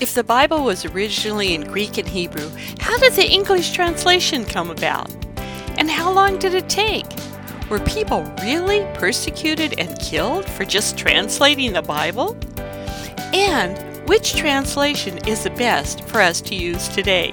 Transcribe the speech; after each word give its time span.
If 0.00 0.14
the 0.14 0.24
Bible 0.24 0.64
was 0.64 0.84
originally 0.84 1.54
in 1.54 1.62
Greek 1.62 1.98
and 1.98 2.08
Hebrew, 2.08 2.50
how 2.80 2.98
did 2.98 3.12
the 3.12 3.30
English 3.30 3.70
translation 3.70 4.44
come 4.44 4.68
about? 4.68 5.08
And 5.78 5.88
how 5.88 6.12
long 6.12 6.36
did 6.40 6.52
it 6.54 6.68
take? 6.68 7.06
Were 7.70 7.78
people 7.78 8.24
really 8.42 8.84
persecuted 8.94 9.78
and 9.78 9.96
killed 10.00 10.46
for 10.46 10.64
just 10.64 10.98
translating 10.98 11.72
the 11.72 11.82
Bible? 11.82 12.36
And 13.32 13.78
which 14.08 14.34
translation 14.34 15.18
is 15.28 15.44
the 15.44 15.50
best 15.50 16.02
for 16.02 16.20
us 16.20 16.40
to 16.42 16.56
use 16.56 16.88
today? 16.88 17.30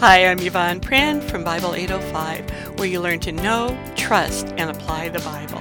Hi, 0.00 0.26
I'm 0.26 0.40
Yvonne 0.40 0.80
Pran 0.80 1.22
from 1.22 1.44
Bible 1.44 1.76
805, 1.76 2.76
where 2.76 2.88
you 2.88 3.00
learn 3.00 3.20
to 3.20 3.30
know, 3.30 3.78
trust, 3.94 4.48
and 4.58 4.68
apply 4.68 5.10
the 5.10 5.20
Bible. 5.20 5.60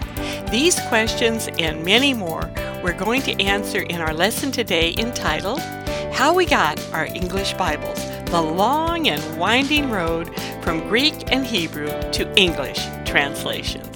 These 0.50 0.80
questions 0.88 1.48
and 1.60 1.86
many 1.86 2.16
more 2.16 2.50
we're 2.84 2.98
going 2.98 3.22
to 3.24 3.40
answer 3.44 3.82
in 3.82 4.02
our 4.02 4.16
lesson 4.16 4.52
today 4.52 4.96
entitled 4.98 5.62
How 6.18 6.34
We 6.34 6.48
Got 6.48 6.84
Our 6.94 7.06
English 7.06 7.54
Bibles 7.54 8.04
The 8.32 8.42
Long 8.42 9.08
and 9.08 9.38
Winding 9.38 9.92
Road 9.92 10.34
from 10.64 10.80
Greek 10.90 11.32
and 11.32 11.46
Hebrew 11.46 11.92
to 12.14 12.34
English 12.36 12.80
Translations. 13.06 13.87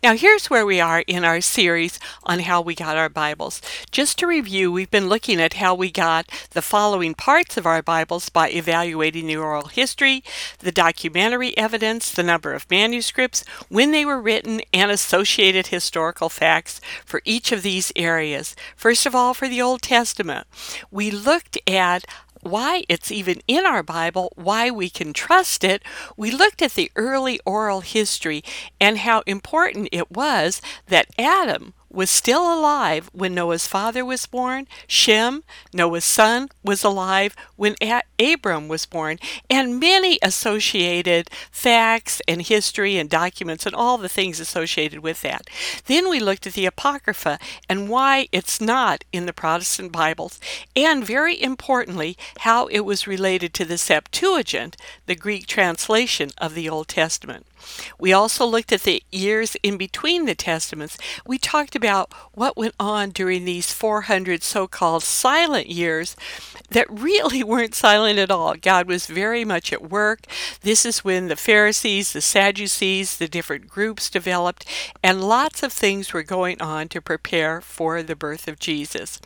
Now, 0.00 0.14
here's 0.14 0.48
where 0.48 0.64
we 0.64 0.80
are 0.80 1.00
in 1.08 1.24
our 1.24 1.40
series 1.40 1.98
on 2.22 2.38
how 2.40 2.60
we 2.60 2.76
got 2.76 2.96
our 2.96 3.08
Bibles. 3.08 3.60
Just 3.90 4.16
to 4.18 4.28
review, 4.28 4.70
we've 4.70 4.92
been 4.92 5.08
looking 5.08 5.40
at 5.40 5.54
how 5.54 5.74
we 5.74 5.90
got 5.90 6.30
the 6.52 6.62
following 6.62 7.14
parts 7.14 7.56
of 7.56 7.66
our 7.66 7.82
Bibles 7.82 8.28
by 8.28 8.48
evaluating 8.48 9.26
the 9.26 9.36
oral 9.36 9.66
history, 9.66 10.22
the 10.60 10.70
documentary 10.70 11.56
evidence, 11.58 12.12
the 12.12 12.22
number 12.22 12.54
of 12.54 12.70
manuscripts, 12.70 13.42
when 13.68 13.90
they 13.90 14.04
were 14.04 14.22
written, 14.22 14.60
and 14.72 14.92
associated 14.92 15.66
historical 15.66 16.28
facts 16.28 16.80
for 17.04 17.20
each 17.24 17.50
of 17.50 17.64
these 17.64 17.90
areas. 17.96 18.54
First 18.76 19.04
of 19.04 19.16
all, 19.16 19.34
for 19.34 19.48
the 19.48 19.60
Old 19.60 19.82
Testament, 19.82 20.46
we 20.92 21.10
looked 21.10 21.58
at 21.68 22.04
why 22.42 22.84
it's 22.88 23.10
even 23.10 23.40
in 23.46 23.66
our 23.66 23.82
Bible, 23.82 24.32
why 24.36 24.70
we 24.70 24.90
can 24.90 25.12
trust 25.12 25.64
it, 25.64 25.82
we 26.16 26.30
looked 26.30 26.62
at 26.62 26.72
the 26.72 26.90
early 26.96 27.40
oral 27.44 27.80
history 27.80 28.42
and 28.80 28.98
how 28.98 29.22
important 29.26 29.88
it 29.92 30.10
was 30.10 30.60
that 30.86 31.08
Adam 31.18 31.74
was 31.90 32.10
still 32.10 32.52
alive 32.52 33.10
when 33.12 33.34
Noah's 33.34 33.66
father 33.66 34.04
was 34.04 34.26
born. 34.26 34.66
Shem, 34.86 35.42
Noah's 35.72 36.04
son, 36.04 36.48
was 36.62 36.84
alive 36.84 37.34
when 37.56 37.76
Abram 38.18 38.68
was 38.68 38.86
born, 38.86 39.18
and 39.48 39.80
many 39.80 40.18
associated 40.22 41.30
facts 41.50 42.20
and 42.28 42.42
history 42.42 42.96
and 42.96 43.08
documents 43.08 43.66
and 43.66 43.74
all 43.74 43.98
the 43.98 44.08
things 44.08 44.40
associated 44.40 45.00
with 45.00 45.22
that. 45.22 45.48
Then 45.86 46.08
we 46.10 46.20
looked 46.20 46.46
at 46.46 46.52
the 46.52 46.66
Apocrypha 46.66 47.38
and 47.68 47.88
why 47.88 48.28
it's 48.32 48.60
not 48.60 49.04
in 49.12 49.26
the 49.26 49.32
Protestant 49.32 49.92
Bibles, 49.92 50.38
and 50.76 51.04
very 51.04 51.40
importantly, 51.40 52.16
how 52.40 52.66
it 52.66 52.80
was 52.80 53.06
related 53.06 53.54
to 53.54 53.64
the 53.64 53.78
Septuagint, 53.78 54.76
the 55.06 55.14
Greek 55.14 55.46
translation 55.46 56.30
of 56.38 56.54
the 56.54 56.68
Old 56.68 56.88
Testament. 56.88 57.46
We 57.98 58.12
also 58.12 58.46
looked 58.46 58.72
at 58.72 58.82
the 58.82 59.02
years 59.10 59.56
in 59.62 59.76
between 59.76 60.24
the 60.24 60.34
Testaments. 60.34 60.98
We 61.26 61.38
talked 61.38 61.74
about 61.74 62.12
what 62.32 62.56
went 62.56 62.74
on 62.78 63.10
during 63.10 63.44
these 63.44 63.72
400 63.72 64.42
so 64.42 64.66
called 64.66 65.02
silent 65.02 65.68
years 65.68 66.16
that 66.70 66.86
really 66.90 67.42
weren't 67.44 67.74
silent 67.74 68.18
at 68.18 68.30
all. 68.30 68.54
God 68.54 68.86
was 68.86 69.06
very 69.06 69.44
much 69.44 69.72
at 69.72 69.90
work. 69.90 70.26
This 70.62 70.84
is 70.84 71.04
when 71.04 71.28
the 71.28 71.36
Pharisees, 71.36 72.12
the 72.12 72.20
Sadducees, 72.20 73.16
the 73.16 73.28
different 73.28 73.68
groups 73.68 74.10
developed, 74.10 74.64
and 75.02 75.26
lots 75.26 75.62
of 75.62 75.72
things 75.72 76.12
were 76.12 76.22
going 76.22 76.60
on 76.60 76.88
to 76.88 77.00
prepare 77.00 77.60
for 77.60 78.02
the 78.02 78.16
birth 78.16 78.48
of 78.48 78.58
Jesus. 78.58 79.20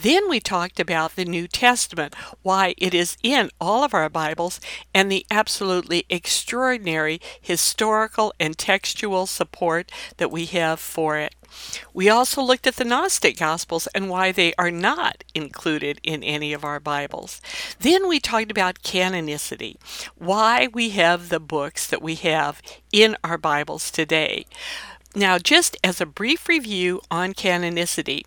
Then 0.00 0.28
we 0.28 0.40
talked 0.40 0.80
about 0.80 1.16
the 1.16 1.24
New 1.24 1.48
Testament, 1.48 2.14
why 2.42 2.74
it 2.78 2.94
is 2.94 3.16
in 3.22 3.50
all 3.60 3.84
of 3.84 3.94
our 3.94 4.08
Bibles, 4.08 4.60
and 4.94 5.10
the 5.10 5.26
absolutely 5.30 6.04
extraordinary 6.08 7.20
historical 7.68 8.32
and 8.40 8.56
textual 8.56 9.26
support 9.26 9.92
that 10.16 10.30
we 10.30 10.46
have 10.46 10.80
for 10.80 11.18
it. 11.18 11.34
We 11.92 12.08
also 12.08 12.40
looked 12.40 12.66
at 12.66 12.76
the 12.76 12.84
Gnostic 12.84 13.36
Gospels 13.36 13.86
and 13.94 14.08
why 14.08 14.32
they 14.32 14.54
are 14.54 14.70
not 14.70 15.22
included 15.34 16.00
in 16.02 16.22
any 16.22 16.54
of 16.54 16.64
our 16.64 16.80
Bibles. 16.80 17.42
Then 17.78 18.08
we 18.08 18.20
talked 18.20 18.50
about 18.50 18.82
canonicity, 18.82 19.76
why 20.16 20.68
we 20.72 20.90
have 20.90 21.28
the 21.28 21.40
books 21.40 21.86
that 21.86 22.00
we 22.00 22.14
have 22.14 22.62
in 22.90 23.18
our 23.22 23.36
Bibles 23.36 23.90
today. 23.90 24.46
Now, 25.14 25.38
just 25.38 25.76
as 25.82 26.00
a 26.00 26.06
brief 26.06 26.48
review 26.48 27.00
on 27.10 27.32
canonicity, 27.32 28.22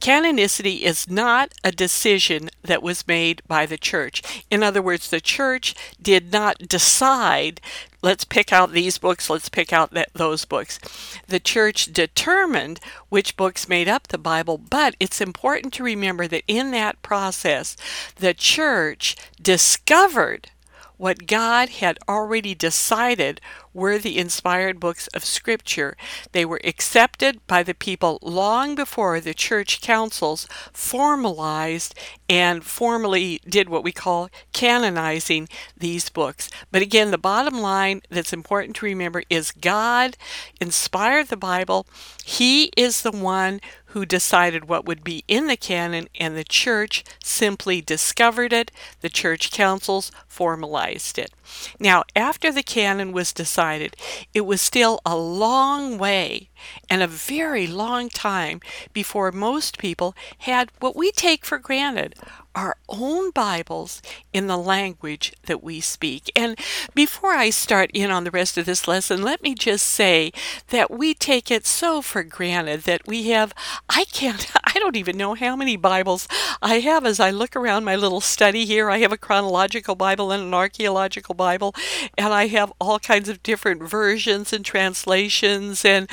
canonicity 0.00 0.80
is 0.82 1.08
not 1.08 1.52
a 1.62 1.70
decision 1.72 2.50
that 2.62 2.82
was 2.82 3.08
made 3.08 3.40
by 3.46 3.66
the 3.66 3.78
church. 3.78 4.44
In 4.50 4.62
other 4.62 4.82
words, 4.82 5.08
the 5.08 5.20
church 5.20 5.74
did 6.02 6.32
not 6.32 6.58
decide, 6.58 7.60
let's 8.04 8.24
pick 8.24 8.52
out 8.52 8.72
these 8.72 8.98
books, 8.98 9.30
let's 9.30 9.48
pick 9.48 9.72
out 9.72 9.96
those 10.12 10.44
books. 10.44 10.78
The 11.26 11.40
church 11.40 11.86
determined 11.86 12.78
which 13.08 13.36
books 13.36 13.66
made 13.66 13.88
up 13.88 14.08
the 14.08 14.18
Bible, 14.18 14.58
but 14.58 14.94
it's 15.00 15.22
important 15.22 15.72
to 15.74 15.82
remember 15.82 16.28
that 16.28 16.44
in 16.46 16.70
that 16.72 17.00
process, 17.00 17.76
the 18.16 18.34
church 18.34 19.16
discovered 19.40 20.50
what 20.96 21.26
God 21.26 21.68
had 21.68 21.98
already 22.08 22.54
decided 22.54 23.40
were 23.72 23.98
the 23.98 24.18
inspired 24.18 24.78
books 24.78 25.08
of 25.08 25.24
Scripture. 25.24 25.96
They 26.32 26.44
were 26.44 26.60
accepted 26.64 27.44
by 27.46 27.62
the 27.62 27.74
people 27.74 28.18
long 28.22 28.74
before 28.74 29.20
the 29.20 29.34
church 29.34 29.80
councils 29.80 30.46
formalized 30.72 31.94
and 32.28 32.64
formally 32.64 33.40
did 33.48 33.68
what 33.68 33.82
we 33.82 33.92
call 33.92 34.30
canonizing 34.52 35.48
these 35.76 36.08
books. 36.08 36.48
But 36.70 36.82
again, 36.82 37.10
the 37.10 37.18
bottom 37.18 37.60
line 37.60 38.02
that's 38.08 38.32
important 38.32 38.76
to 38.76 38.86
remember 38.86 39.24
is 39.28 39.50
God 39.50 40.16
inspired 40.60 41.28
the 41.28 41.36
Bible. 41.36 41.86
He 42.24 42.70
is 42.76 43.02
the 43.02 43.10
one 43.10 43.60
who 43.94 44.04
decided 44.04 44.68
what 44.68 44.84
would 44.84 45.04
be 45.04 45.22
in 45.28 45.46
the 45.46 45.56
canon, 45.56 46.08
and 46.18 46.36
the 46.36 46.42
church 46.42 47.04
simply 47.22 47.80
discovered 47.80 48.52
it. 48.52 48.72
The 49.02 49.08
church 49.08 49.52
councils 49.52 50.10
formalized 50.26 51.16
it. 51.16 51.30
Now, 51.78 52.02
after 52.16 52.50
the 52.50 52.64
canon 52.64 53.12
was 53.12 53.32
decided, 53.32 53.96
it 54.34 54.40
was 54.40 54.60
still 54.60 55.00
a 55.06 55.16
long 55.16 55.96
way 55.96 56.50
and 56.88 57.02
a 57.02 57.06
very 57.06 57.66
long 57.66 58.08
time 58.08 58.60
before 58.92 59.32
most 59.32 59.78
people 59.78 60.14
had 60.38 60.70
what 60.80 60.96
we 60.96 61.10
take 61.10 61.44
for 61.44 61.58
granted 61.58 62.14
our 62.54 62.76
own 62.88 63.30
Bibles 63.30 64.00
in 64.32 64.46
the 64.46 64.56
language 64.56 65.32
that 65.46 65.62
we 65.62 65.80
speak. 65.80 66.30
And 66.36 66.58
before 66.94 67.32
I 67.32 67.50
start 67.50 67.90
in 67.92 68.10
on 68.10 68.24
the 68.24 68.30
rest 68.30 68.56
of 68.56 68.66
this 68.66 68.86
lesson, 68.86 69.22
let 69.22 69.42
me 69.42 69.54
just 69.54 69.86
say 69.86 70.32
that 70.68 70.90
we 70.90 71.14
take 71.14 71.50
it 71.50 71.66
so 71.66 72.00
for 72.00 72.22
granted 72.22 72.82
that 72.82 73.06
we 73.06 73.28
have, 73.30 73.52
I 73.88 74.04
can't, 74.04 74.50
I 74.74 74.80
don't 74.80 74.96
even 74.96 75.16
know 75.16 75.34
how 75.34 75.54
many 75.54 75.76
Bibles 75.76 76.26
I 76.60 76.80
have 76.80 77.06
as 77.06 77.20
I 77.20 77.30
look 77.30 77.54
around 77.54 77.84
my 77.84 77.94
little 77.94 78.20
study 78.20 78.64
here. 78.64 78.90
I 78.90 78.98
have 78.98 79.12
a 79.12 79.16
chronological 79.16 79.94
Bible 79.94 80.32
and 80.32 80.42
an 80.42 80.54
archaeological 80.54 81.36
Bible, 81.36 81.74
and 82.18 82.32
I 82.32 82.48
have 82.48 82.72
all 82.80 82.98
kinds 82.98 83.28
of 83.28 83.42
different 83.44 83.84
versions 83.84 84.52
and 84.52 84.64
translations 84.64 85.84
and 85.84 86.10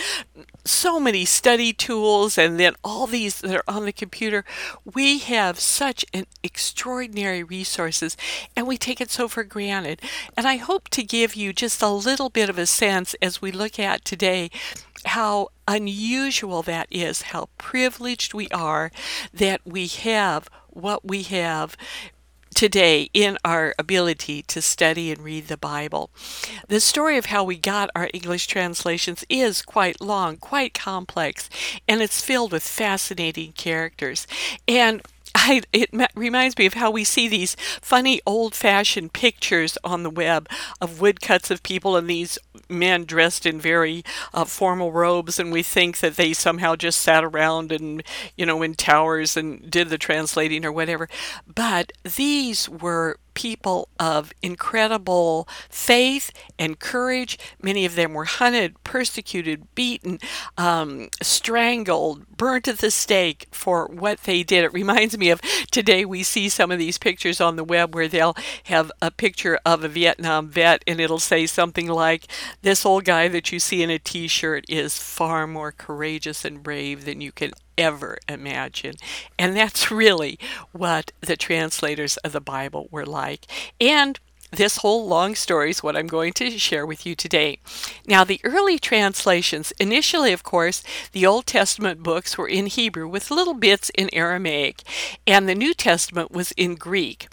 so 0.64 1.00
many 1.00 1.26
study 1.26 1.74
tools 1.74 2.38
and 2.38 2.60
then 2.60 2.76
all 2.84 3.08
these 3.08 3.42
that 3.42 3.56
are 3.56 3.64
on 3.68 3.86
the 3.86 3.92
computer. 3.92 4.46
We 4.94 5.18
have 5.20 5.60
such 5.60 6.06
an 6.14 6.28
extraordinary 6.44 7.42
resources 7.42 8.16
and 8.56 8.68
we 8.68 8.78
take 8.78 9.02
it 9.02 9.10
so 9.10 9.28
for 9.28 9.44
granted. 9.44 10.02
And 10.38 10.48
I 10.48 10.58
hope 10.58 10.90
to 10.90 11.04
give 11.04 11.36
you 11.36 11.52
just 11.52 11.82
a 11.82 11.90
little 11.90 12.30
bit 12.30 12.50
of 12.50 12.60
a 12.60 12.68
sense 12.68 13.16
as 13.22 13.42
we 13.42 13.52
look 13.52 13.80
at 13.80 14.06
today 14.06 14.52
how 15.06 15.50
unusual 15.68 16.62
that 16.64 16.88
is, 16.92 17.24
how 17.24 17.50
privileged 17.58 18.34
we 18.34 18.48
are 18.50 18.92
that 19.34 19.62
we 19.66 19.88
have 19.88 20.50
what 20.70 21.06
we 21.06 21.24
have 21.24 21.76
today 22.54 23.10
in 23.14 23.38
our 23.44 23.74
ability 23.80 24.42
to 24.44 24.62
study 24.62 25.12
and 25.12 25.22
read 25.22 25.48
the 25.48 25.58
Bible. 25.58 26.10
The 26.68 26.80
story 26.80 27.18
of 27.18 27.28
how 27.28 27.44
we 27.44 27.58
got 27.58 27.90
our 27.96 28.10
English 28.14 28.48
translations 28.48 29.24
is 29.30 29.62
quite 29.62 30.02
long, 30.02 30.38
quite 30.38 30.74
complex, 30.74 31.50
and 31.88 32.02
it's 32.02 32.24
filled 32.24 32.52
with 32.52 32.64
fascinating 32.64 33.54
characters. 33.54 34.28
And 34.68 35.02
I, 35.34 35.62
it 35.74 35.90
reminds 36.16 36.58
me 36.58 36.66
of 36.66 36.76
how 36.76 36.92
we 36.92 37.04
see 37.04 37.28
these 37.28 37.56
funny 37.82 38.22
old 38.26 38.54
fashioned 38.54 39.14
pictures 39.14 39.78
on 39.84 40.04
the 40.04 40.10
web 40.10 40.48
of 40.80 41.02
woodcuts 41.02 41.50
of 41.50 41.64
people 41.64 41.96
and 41.96 42.10
these 42.10 42.38
men 42.70 43.06
dressed 43.06 43.46
in 43.46 43.60
very 43.60 44.04
uh, 44.34 44.46
formal 44.46 44.92
robes, 44.92 45.40
and 45.40 45.52
we 45.52 45.64
think 45.64 46.00
that 46.00 46.16
they 46.16 46.34
somehow 46.34 46.76
just 46.76 47.02
sat 47.02 47.24
around 47.24 47.72
and, 47.72 48.04
you 48.38 48.46
know, 48.46 48.62
in 48.62 48.76
towers 48.76 49.36
and 49.36 49.70
did 49.70 49.90
the 49.90 49.98
translating 49.98 50.66
or 50.66 50.72
whatever. 50.72 51.10
But 51.54 51.92
these 52.04 52.70
were 52.70 53.18
people 53.34 53.90
of 54.00 54.34
incredible 54.42 55.48
faith 55.70 56.32
and 56.58 56.80
courage. 56.80 57.38
Many 57.62 57.86
of 57.86 57.96
them 57.96 58.14
were 58.14 58.26
hunted, 58.26 58.82
persecuted, 58.84 59.74
beaten, 59.76 60.20
um, 60.58 61.10
strangled, 61.22 62.38
burnt 62.38 62.68
at 62.68 62.80
the 62.80 62.92
stake 62.92 63.48
for 63.52 63.88
what 63.88 64.24
they 64.24 64.44
did. 64.44 64.64
It 64.64 64.74
reminds 64.74 65.18
me 65.18 65.30
of 65.30 65.42
today 65.72 66.06
we 66.06 66.24
see 66.24 66.50
some 66.50 66.72
of 66.72 66.80
these 66.80 66.98
pictures 66.98 67.42
on 67.42 67.56
the 67.56 67.64
web 67.64 67.94
where 67.94 68.08
they'll 68.08 68.36
have 68.66 68.92
a 69.02 69.12
picture 69.12 69.60
of 69.66 69.84
a 69.84 69.88
Vietnam 69.88 70.50
vet 70.50 70.84
and 70.88 71.00
it'll 71.00 71.20
say 71.20 71.46
something 71.46 71.88
like, 71.88 72.28
This 72.62 72.86
old 72.86 73.06
guy 73.06 73.28
that 73.28 73.52
you 73.52 73.60
see 73.60 73.82
in 73.82 73.90
a 73.90 74.00
t 74.00 74.28
shirt 74.28 74.66
is 74.70 74.98
far 74.98 75.48
more 75.48 75.72
courageous 75.72 76.46
and 76.46 76.64
brave 76.64 77.06
than 77.06 77.22
you 77.22 77.32
can 77.32 77.52
ever 77.82 78.18
imagine. 78.30 78.96
And 79.38 79.56
that's 79.56 79.92
really 79.92 80.38
what 80.72 81.12
the 81.20 81.36
translators 81.36 82.18
of 82.18 82.32
the 82.32 82.42
Bible 82.42 82.88
were 82.92 83.06
like. 83.06 83.46
And 83.80 84.20
this 84.52 84.78
whole 84.78 85.08
long 85.08 85.34
story 85.34 85.70
is 85.70 85.82
what 85.82 85.96
I'm 85.96 86.08
going 86.08 86.34
to 86.34 86.58
share 86.58 86.86
with 86.86 87.06
you 87.06 87.16
today. 87.16 87.60
Now, 88.06 88.24
the 88.24 88.42
early 88.44 88.78
translations, 88.78 89.72
initially, 89.80 90.34
of 90.34 90.44
course, 90.44 90.84
the 91.14 91.26
Old 91.26 91.46
Testament 91.46 92.04
books 92.04 92.38
were 92.38 92.50
in 92.50 92.66
Hebrew 92.66 93.08
with 93.08 93.32
little 93.32 93.54
bits 93.54 93.90
in 93.92 94.10
Aramaic, 94.14 94.84
and 95.26 95.48
the 95.48 95.56
New 95.56 95.74
Testament 95.74 96.32
was 96.32 96.52
in 96.54 96.76
Greek. 96.76 97.30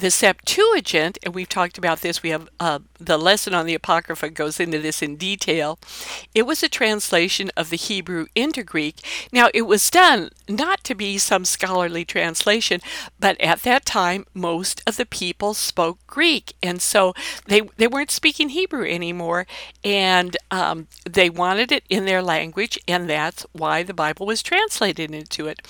The 0.00 0.10
Septuagint, 0.10 1.18
and 1.22 1.34
we've 1.34 1.46
talked 1.46 1.76
about 1.76 2.00
this, 2.00 2.22
we 2.22 2.30
have 2.30 2.48
uh, 2.58 2.78
the 2.98 3.18
lesson 3.18 3.52
on 3.52 3.66
the 3.66 3.74
Apocrypha 3.74 4.30
goes 4.30 4.58
into 4.58 4.78
this 4.78 5.02
in 5.02 5.16
detail. 5.16 5.78
It 6.34 6.46
was 6.46 6.62
a 6.62 6.70
translation 6.70 7.50
of 7.54 7.68
the 7.68 7.76
Hebrew 7.76 8.26
into 8.34 8.62
Greek. 8.62 8.96
Now, 9.30 9.50
it 9.52 9.62
was 9.62 9.90
done 9.90 10.30
not 10.48 10.84
to 10.84 10.94
be 10.94 11.18
some 11.18 11.44
scholarly 11.44 12.06
translation, 12.06 12.80
but 13.18 13.38
at 13.42 13.60
that 13.62 13.84
time, 13.84 14.24
most 14.32 14.82
of 14.86 14.96
the 14.96 15.04
people 15.04 15.52
spoke 15.52 15.98
Greek, 16.06 16.54
and 16.62 16.80
so 16.80 17.12
they, 17.46 17.60
they 17.76 17.86
weren't 17.86 18.10
speaking 18.10 18.50
Hebrew 18.50 18.86
anymore, 18.86 19.46
and 19.84 20.34
um, 20.50 20.86
they 21.08 21.28
wanted 21.28 21.70
it 21.70 21.84
in 21.90 22.06
their 22.06 22.22
language, 22.22 22.78
and 22.88 23.08
that's 23.08 23.44
why 23.52 23.82
the 23.82 23.94
Bible 23.94 24.24
was 24.24 24.42
translated 24.42 25.10
into 25.10 25.46
it. 25.46 25.60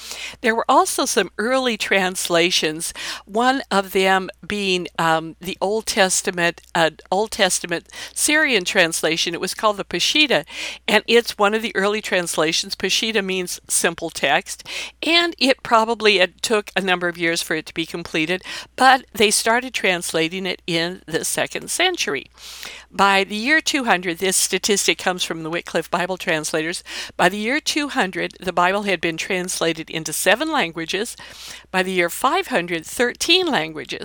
There 0.40 0.54
were 0.54 0.66
also 0.68 1.04
some 1.04 1.30
early 1.36 1.76
translations. 1.76 2.94
One 3.24 3.62
of 3.72 3.90
them 3.90 4.19
them 4.20 4.30
being 4.46 4.86
um, 4.98 5.36
the 5.40 5.56
Old 5.60 5.86
Testament, 5.86 6.60
uh, 6.74 6.90
Old 7.10 7.30
Testament 7.30 7.88
Syrian 8.14 8.64
translation. 8.64 9.34
It 9.34 9.40
was 9.40 9.54
called 9.54 9.76
the 9.76 9.84
Peshitta, 9.84 10.44
and 10.86 11.04
it's 11.06 11.38
one 11.38 11.54
of 11.54 11.62
the 11.62 11.74
early 11.74 12.00
translations. 12.00 12.74
Peshitta 12.74 13.24
means 13.24 13.60
simple 13.68 14.10
text, 14.10 14.66
and 15.02 15.34
it 15.38 15.62
probably 15.62 16.18
it 16.18 16.42
took 16.42 16.70
a 16.76 16.80
number 16.80 17.08
of 17.08 17.18
years 17.18 17.42
for 17.42 17.54
it 17.54 17.66
to 17.66 17.74
be 17.74 17.86
completed, 17.86 18.42
but 18.76 19.04
they 19.12 19.30
started 19.30 19.74
translating 19.74 20.46
it 20.46 20.62
in 20.66 21.02
the 21.06 21.24
second 21.24 21.70
century. 21.70 22.26
By 22.92 23.22
the 23.22 23.36
year 23.36 23.60
200, 23.60 24.18
this 24.18 24.36
statistic 24.36 24.98
comes 24.98 25.22
from 25.22 25.44
the 25.44 25.50
Wycliffe 25.50 25.90
Bible 25.90 26.16
translators. 26.16 26.82
By 27.16 27.28
the 27.28 27.36
year 27.36 27.60
200, 27.60 28.38
the 28.40 28.52
Bible 28.52 28.82
had 28.82 29.00
been 29.00 29.16
translated 29.16 29.88
into 29.88 30.12
seven 30.12 30.50
languages. 30.50 31.16
By 31.70 31.84
the 31.84 31.92
year 31.92 32.10
500, 32.10 32.84
13 32.84 33.46
languages. 33.46 33.99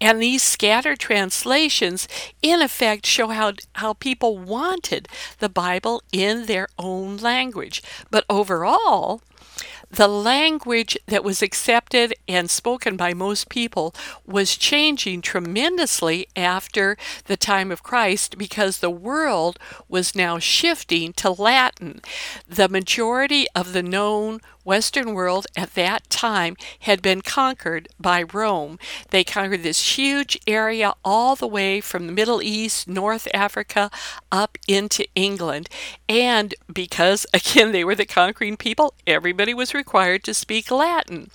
And 0.00 0.20
these 0.20 0.42
scattered 0.42 0.98
translations, 0.98 2.08
in 2.42 2.62
effect, 2.62 3.06
show 3.06 3.28
how, 3.28 3.52
how 3.74 3.94
people 3.94 4.38
wanted 4.38 5.08
the 5.38 5.48
Bible 5.48 6.02
in 6.12 6.46
their 6.46 6.68
own 6.78 7.16
language. 7.16 7.82
But 8.10 8.24
overall, 8.28 9.20
the 9.90 10.08
language 10.08 10.98
that 11.06 11.24
was 11.24 11.42
accepted 11.42 12.12
and 12.26 12.50
spoken 12.50 12.96
by 12.96 13.14
most 13.14 13.48
people 13.48 13.94
was 14.26 14.56
changing 14.56 15.22
tremendously 15.22 16.26
after 16.34 16.96
the 17.26 17.36
time 17.36 17.70
of 17.70 17.82
Christ 17.82 18.36
because 18.36 18.78
the 18.78 18.90
world 18.90 19.58
was 19.88 20.14
now 20.14 20.38
shifting 20.38 21.12
to 21.14 21.30
Latin. 21.30 22.00
The 22.48 22.68
majority 22.68 23.46
of 23.54 23.72
the 23.72 23.82
known 23.82 24.40
Western 24.66 25.14
world 25.14 25.46
at 25.56 25.74
that 25.74 26.10
time 26.10 26.56
had 26.80 27.00
been 27.00 27.22
conquered 27.22 27.88
by 28.00 28.24
Rome. 28.24 28.80
They 29.10 29.22
conquered 29.22 29.62
this 29.62 29.96
huge 29.96 30.36
area 30.44 30.94
all 31.04 31.36
the 31.36 31.46
way 31.46 31.80
from 31.80 32.06
the 32.06 32.12
Middle 32.12 32.42
East, 32.42 32.88
North 32.88 33.28
Africa, 33.32 33.92
up 34.32 34.58
into 34.66 35.06
England. 35.14 35.68
And 36.08 36.52
because, 36.72 37.26
again, 37.34 37.70
they 37.70 37.84
were 37.84 37.94
the 37.94 38.04
conquering 38.04 38.56
people, 38.56 38.94
everybody 39.06 39.54
was 39.54 39.72
required 39.72 40.24
to 40.24 40.34
speak 40.34 40.72
Latin. 40.72 41.30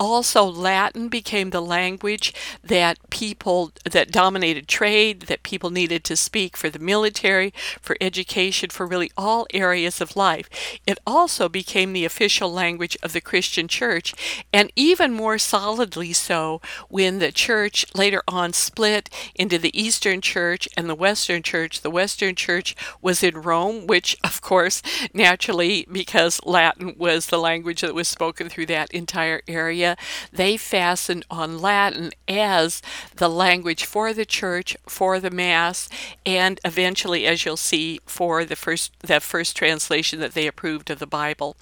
Also, 0.00 0.42
Latin 0.44 1.08
became 1.08 1.50
the 1.50 1.62
language 1.62 2.34
that 2.62 2.98
people, 3.10 3.70
that 3.88 4.10
dominated 4.10 4.66
trade, 4.66 5.22
that 5.22 5.44
people 5.44 5.70
needed 5.70 6.02
to 6.04 6.16
speak 6.16 6.56
for 6.56 6.68
the 6.68 6.80
military, 6.80 7.54
for 7.80 7.96
education, 8.00 8.70
for 8.70 8.84
really 8.84 9.12
all 9.16 9.46
areas 9.54 10.00
of 10.00 10.16
life. 10.16 10.50
It 10.86 10.98
also 11.06 11.48
became 11.48 11.92
the 11.92 12.04
official 12.04 12.50
language 12.50 12.63
language 12.64 12.96
of 13.02 13.12
the 13.12 13.20
Christian 13.30 13.66
church, 13.68 14.14
and 14.52 14.72
even 14.74 15.12
more 15.12 15.38
solidly 15.38 16.12
so 16.14 16.60
when 16.88 17.18
the 17.18 17.32
church 17.46 17.84
later 17.94 18.22
on 18.26 18.52
split 18.52 19.10
into 19.34 19.58
the 19.58 19.74
Eastern 19.78 20.20
Church 20.20 20.62
and 20.76 20.88
the 20.88 21.02
Western 21.06 21.42
Church. 21.42 21.80
The 21.80 21.96
Western 22.00 22.34
Church 22.34 22.74
was 23.02 23.22
in 23.22 23.42
Rome, 23.50 23.86
which, 23.86 24.16
of 24.24 24.40
course, 24.40 24.80
naturally, 25.12 25.86
because 26.00 26.40
Latin 26.44 26.94
was 26.96 27.26
the 27.26 27.44
language 27.50 27.80
that 27.82 27.94
was 27.94 28.08
spoken 28.08 28.48
through 28.48 28.66
that 28.66 28.90
entire 28.92 29.42
area, 29.46 29.96
they 30.32 30.56
fastened 30.56 31.24
on 31.30 31.58
Latin 31.58 32.12
as 32.26 32.80
the 33.16 33.28
language 33.28 33.84
for 33.84 34.12
the 34.12 34.24
church, 34.24 34.76
for 34.86 35.20
the 35.20 35.30
Mass, 35.30 35.88
and 36.24 36.60
eventually, 36.64 37.26
as 37.26 37.44
you'll 37.44 37.56
see, 37.56 38.00
for 38.06 38.44
the 38.44 38.56
first 38.56 38.92
the 39.00 39.20
first 39.20 39.56
translation 39.56 40.20
that 40.20 40.34
they 40.34 40.46
approved 40.46 40.88
of 40.90 40.98
the 40.98 41.06
Bible. 41.22 41.56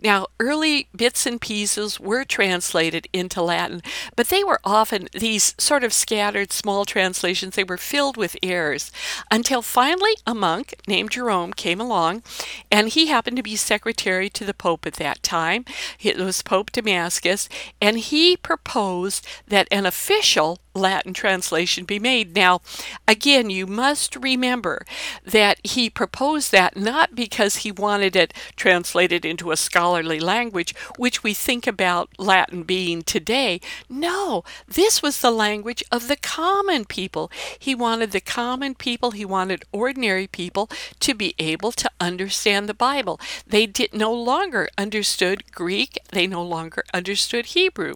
Now, 0.00 0.26
early 0.38 0.88
bits 0.94 1.26
and 1.26 1.40
pieces 1.40 1.98
were 1.98 2.24
translated 2.24 3.08
into 3.12 3.42
Latin, 3.42 3.82
but 4.14 4.28
they 4.28 4.44
were 4.44 4.60
often 4.64 5.08
these 5.12 5.54
sort 5.58 5.84
of 5.84 5.92
scattered 5.92 6.52
small 6.52 6.84
translations. 6.84 7.54
They 7.54 7.64
were 7.64 7.76
filled 7.76 8.16
with 8.16 8.36
errors 8.42 8.92
until 9.30 9.62
finally 9.62 10.12
a 10.26 10.34
monk 10.34 10.74
named 10.86 11.10
Jerome 11.12 11.52
came 11.52 11.80
along, 11.80 12.22
and 12.70 12.88
he 12.88 13.06
happened 13.06 13.36
to 13.36 13.42
be 13.42 13.56
secretary 13.56 14.28
to 14.30 14.44
the 14.44 14.54
Pope 14.54 14.86
at 14.86 14.94
that 14.94 15.22
time. 15.22 15.64
It 16.00 16.16
was 16.18 16.42
Pope 16.42 16.72
Damascus, 16.72 17.48
and 17.80 17.98
he 17.98 18.36
proposed 18.36 19.26
that 19.48 19.68
an 19.70 19.86
official 19.86 20.60
Latin 20.76 21.12
translation 21.12 21.84
be 21.84 21.98
made. 21.98 22.34
Now, 22.34 22.60
again, 23.08 23.50
you 23.50 23.66
must 23.66 24.14
remember 24.16 24.84
that 25.24 25.58
he 25.64 25.90
proposed 25.90 26.52
that 26.52 26.76
not 26.76 27.14
because 27.14 27.56
he 27.56 27.72
wanted 27.72 28.14
it 28.14 28.32
translated 28.56 29.24
into 29.24 29.50
a 29.50 29.56
scholarly 29.56 30.20
language, 30.20 30.74
which 30.96 31.22
we 31.22 31.34
think 31.34 31.66
about 31.66 32.10
Latin 32.18 32.62
being 32.62 33.02
today. 33.02 33.60
No, 33.88 34.44
this 34.68 35.02
was 35.02 35.20
the 35.20 35.30
language 35.30 35.82
of 35.90 36.08
the 36.08 36.16
common 36.16 36.84
people. 36.84 37.30
He 37.58 37.74
wanted 37.74 38.12
the 38.12 38.20
common 38.20 38.74
people, 38.74 39.12
he 39.12 39.24
wanted 39.24 39.64
ordinary 39.72 40.26
people 40.26 40.70
to 41.00 41.14
be 41.14 41.34
able 41.38 41.72
to 41.72 41.90
understand 42.00 42.68
the 42.68 42.74
Bible. 42.74 43.20
They 43.46 43.66
did 43.66 43.94
no 43.94 44.12
longer 44.12 44.68
understood 44.76 45.52
Greek, 45.52 45.98
they 46.12 46.26
no 46.26 46.42
longer 46.42 46.84
understood 46.92 47.46
Hebrew. 47.46 47.94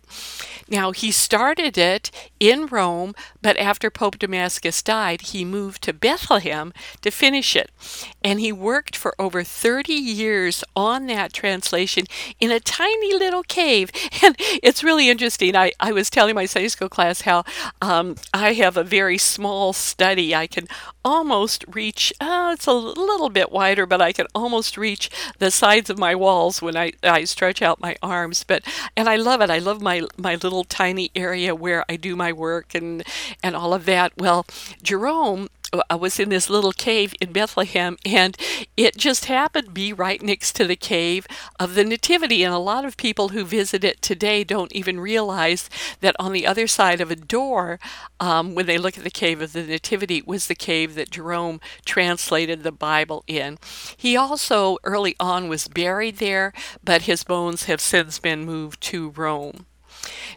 Now, 0.68 0.92
he 0.92 1.10
started 1.10 1.76
it 1.76 2.10
in 2.38 2.66
Rome, 2.70 3.14
but 3.42 3.56
after 3.56 3.90
Pope 3.90 4.18
Damascus 4.18 4.82
died, 4.82 5.20
he 5.20 5.44
moved 5.44 5.82
to 5.82 5.92
Bethlehem 5.92 6.72
to 7.02 7.10
finish 7.10 7.56
it. 7.56 7.70
And 8.22 8.40
he 8.40 8.52
worked 8.52 8.96
for 8.96 9.14
over 9.18 9.42
30 9.42 9.92
years 9.92 10.64
on 10.76 11.06
that 11.06 11.32
translation 11.32 12.04
in 12.38 12.50
a 12.50 12.60
tiny 12.60 13.14
little 13.14 13.42
cave. 13.42 13.90
And 14.22 14.36
it's 14.38 14.84
really 14.84 15.08
interesting. 15.08 15.56
I, 15.56 15.72
I 15.80 15.92
was 15.92 16.10
telling 16.10 16.34
my 16.34 16.44
Sunday 16.44 16.68
school 16.68 16.90
class 16.90 17.22
how 17.22 17.42
um, 17.80 18.16
I 18.34 18.52
have 18.52 18.76
a 18.76 18.84
very 18.84 19.16
small 19.16 19.72
study. 19.72 20.34
I 20.34 20.46
can 20.46 20.68
almost 21.04 21.64
reach, 21.66 22.12
uh, 22.20 22.50
it's 22.54 22.66
a 22.66 22.72
little 22.72 23.30
bit 23.30 23.50
wider, 23.50 23.86
but 23.86 24.02
I 24.02 24.12
can 24.12 24.26
almost 24.34 24.76
reach 24.76 25.10
the 25.38 25.50
sides 25.50 25.88
of 25.88 25.98
my 25.98 26.14
walls 26.14 26.60
when 26.60 26.76
I, 26.76 26.92
I 27.02 27.24
stretch 27.24 27.62
out 27.62 27.80
my 27.80 27.96
arms. 28.02 28.44
But, 28.44 28.62
and 28.94 29.08
I 29.08 29.16
love 29.16 29.40
it. 29.40 29.48
I 29.48 29.58
love 29.58 29.80
my, 29.80 30.02
my 30.18 30.34
little 30.34 30.64
tiny 30.64 31.10
area 31.14 31.54
where 31.54 31.84
I 31.88 31.96
do 31.96 32.14
my 32.14 32.32
work 32.32 32.59
and 32.74 33.02
and 33.42 33.56
all 33.56 33.74
of 33.74 33.84
that. 33.86 34.12
Well, 34.16 34.46
Jerome 34.82 35.48
I 35.88 35.94
was 35.94 36.18
in 36.18 36.30
this 36.30 36.50
little 36.50 36.72
cave 36.72 37.14
in 37.20 37.32
Bethlehem, 37.32 37.96
and 38.04 38.36
it 38.76 38.96
just 38.96 39.26
happened 39.26 39.66
to 39.66 39.72
be 39.72 39.92
right 39.92 40.20
next 40.20 40.54
to 40.56 40.66
the 40.66 40.76
cave 40.76 41.26
of 41.60 41.74
the 41.74 41.84
Nativity. 41.84 42.42
And 42.42 42.52
a 42.52 42.58
lot 42.58 42.84
of 42.84 42.96
people 42.96 43.28
who 43.28 43.44
visit 43.44 43.84
it 43.84 44.02
today 44.02 44.42
don't 44.42 44.72
even 44.72 44.98
realize 44.98 45.70
that 46.00 46.16
on 46.18 46.32
the 46.32 46.46
other 46.46 46.66
side 46.66 47.00
of 47.00 47.10
a 47.10 47.16
door, 47.16 47.78
um, 48.18 48.54
when 48.54 48.66
they 48.66 48.78
look 48.78 48.98
at 48.98 49.04
the 49.04 49.10
cave 49.10 49.40
of 49.40 49.52
the 49.52 49.62
Nativity, 49.62 50.22
was 50.22 50.48
the 50.48 50.54
cave 50.56 50.96
that 50.96 51.10
Jerome 51.10 51.60
translated 51.84 52.62
the 52.62 52.72
Bible 52.72 53.22
in. 53.28 53.58
He 53.96 54.16
also 54.16 54.78
early 54.82 55.14
on 55.20 55.48
was 55.48 55.68
buried 55.68 56.16
there, 56.16 56.52
but 56.82 57.02
his 57.02 57.22
bones 57.22 57.64
have 57.64 57.80
since 57.80 58.18
been 58.18 58.44
moved 58.44 58.80
to 58.82 59.10
Rome. 59.10 59.66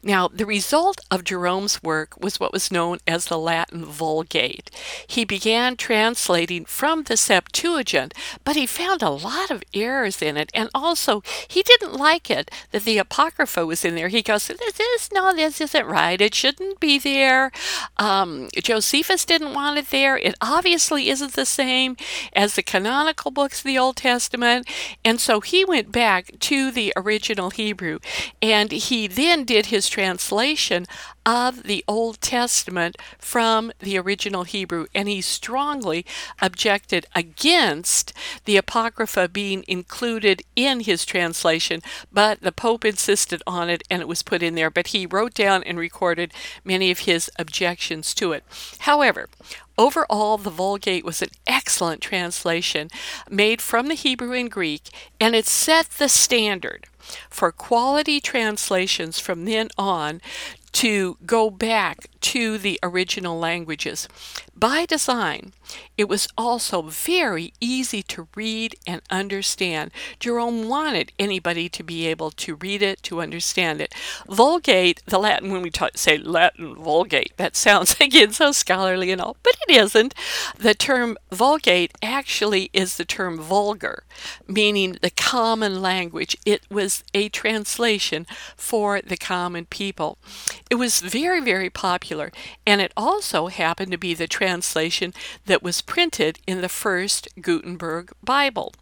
Now, 0.03 0.27
the 0.27 0.45
result 0.45 0.99
of 1.09 1.23
Jerome's 1.23 1.81
work 1.81 2.21
was 2.21 2.37
what 2.37 2.51
was 2.51 2.71
known 2.71 2.97
as 3.07 3.25
the 3.25 3.37
Latin 3.37 3.85
Vulgate. 3.85 4.69
He 5.07 5.23
began 5.23 5.77
translating 5.77 6.65
from 6.65 7.03
the 7.03 7.15
Septuagint, 7.15 8.13
but 8.43 8.57
he 8.57 8.65
found 8.65 9.01
a 9.01 9.09
lot 9.09 9.49
of 9.49 9.63
errors 9.73 10.21
in 10.21 10.35
it, 10.35 10.51
and 10.53 10.69
also 10.75 11.23
he 11.47 11.63
didn't 11.63 11.93
like 11.93 12.29
it 12.29 12.51
that 12.71 12.83
the 12.83 12.97
Apocrypha 12.97 13.65
was 13.65 13.85
in 13.85 13.95
there. 13.95 14.09
He 14.09 14.21
goes, 14.21 14.47
"This 14.47 14.79
is 14.79 15.09
no, 15.13 15.33
this 15.33 15.61
isn't 15.61 15.85
right. 15.85 16.19
It 16.19 16.35
shouldn't 16.35 16.81
be 16.81 16.99
there." 16.99 17.51
Um, 17.97 18.49
Josephus 18.61 19.23
didn't 19.23 19.53
want 19.53 19.77
it 19.77 19.89
there. 19.89 20.17
It 20.17 20.35
obviously 20.41 21.09
isn't 21.09 21.33
the 21.33 21.45
same 21.45 21.95
as 22.33 22.55
the 22.55 22.63
canonical 22.63 23.31
books 23.31 23.59
of 23.59 23.65
the 23.65 23.77
Old 23.77 23.95
Testament, 23.95 24.67
and 25.05 25.21
so 25.21 25.39
he 25.39 25.63
went 25.63 25.93
back 25.93 26.37
to 26.39 26.71
the 26.71 26.91
original 26.97 27.51
Hebrew, 27.51 27.99
and 28.41 28.71
he 28.71 29.07
then 29.07 29.45
did 29.45 29.67
his 29.67 29.92
translation 29.93 30.87
of 31.23 31.61
the 31.63 31.85
Old 31.87 32.19
Testament 32.19 32.97
from 33.19 33.71
the 33.77 33.95
original 33.99 34.43
Hebrew, 34.43 34.87
and 34.95 35.07
he 35.07 35.21
strongly 35.21 36.03
objected 36.41 37.05
against 37.13 38.11
the 38.45 38.57
Apocrypha 38.57 39.29
being 39.29 39.63
included 39.67 40.41
in 40.55 40.79
his 40.79 41.05
translation, 41.05 41.79
but 42.11 42.41
the 42.41 42.51
Pope 42.51 42.83
insisted 42.83 43.43
on 43.45 43.69
it 43.69 43.83
and 43.87 44.01
it 44.01 44.07
was 44.07 44.23
put 44.23 44.41
in 44.41 44.55
there. 44.55 44.71
But 44.71 44.87
he 44.87 45.05
wrote 45.05 45.35
down 45.35 45.61
and 45.63 45.77
recorded 45.77 46.33
many 46.65 46.89
of 46.89 46.99
his 46.99 47.29
objections 47.37 48.15
to 48.15 48.31
it. 48.31 48.43
However, 48.79 49.29
Overall, 49.75 50.37
the 50.37 50.51
Vulgate 50.51 51.03
was 51.03 51.23
an 51.23 51.29
excellent 51.47 51.99
translation 51.99 52.89
made 53.27 53.59
from 53.59 53.87
the 53.87 53.95
Hebrew 53.95 54.33
and 54.33 54.51
Greek, 54.51 54.91
and 55.19 55.35
it 55.35 55.47
set 55.47 55.89
the 55.97 56.07
standard 56.07 56.85
for 57.29 57.51
quality 57.51 58.19
translations 58.19 59.19
from 59.19 59.45
then 59.45 59.69
on 59.77 60.21
to 60.73 61.17
go 61.25 61.49
back 61.49 62.09
to 62.19 62.57
the 62.57 62.79
original 62.83 63.37
languages. 63.37 64.07
By 64.55 64.85
design, 64.85 65.53
it 65.97 66.09
was 66.09 66.27
also 66.37 66.81
very 66.81 67.53
easy 67.59 68.01
to 68.03 68.27
read 68.35 68.75
and 68.85 69.01
understand. 69.09 69.91
Jerome 70.19 70.67
wanted 70.67 71.11
anybody 71.19 71.69
to 71.69 71.83
be 71.83 72.07
able 72.07 72.31
to 72.31 72.55
read 72.55 72.81
it, 72.81 73.03
to 73.03 73.21
understand 73.21 73.81
it. 73.81 73.93
Vulgate, 74.27 75.03
the 75.05 75.19
Latin, 75.19 75.51
when 75.51 75.61
we 75.61 75.69
talk, 75.69 75.97
say 75.97 76.17
Latin 76.17 76.75
Vulgate, 76.75 77.35
that 77.37 77.55
sounds 77.55 77.95
again 78.01 78.31
so 78.31 78.51
scholarly 78.51 79.11
and 79.11 79.21
all, 79.21 79.37
but 79.43 79.55
it 79.67 79.75
isn't. 79.75 80.13
The 80.57 80.73
term 80.73 81.17
Vulgate 81.31 81.93
actually 82.01 82.69
is 82.73 82.97
the 82.97 83.05
term 83.05 83.39
vulgar, 83.39 84.03
meaning 84.47 84.97
the 85.01 85.09
common 85.09 85.81
language. 85.81 86.37
It 86.45 86.63
was 86.69 87.03
a 87.13 87.29
translation 87.29 88.25
for 88.55 89.01
the 89.01 89.17
common 89.17 89.65
people. 89.65 90.17
It 90.69 90.75
was 90.75 90.99
very, 90.99 91.39
very 91.41 91.69
popular, 91.69 92.31
and 92.65 92.81
it 92.81 92.93
also 92.95 93.47
happened 93.47 93.91
to 93.91 93.97
be 93.97 94.13
the 94.13 94.27
translation 94.27 95.13
that 95.45 95.62
was 95.63 95.81
printed 95.81 96.39
in 96.45 96.61
the 96.61 96.69
first 96.69 97.27
Gutenberg 97.41 98.11
Bible. 98.21 98.73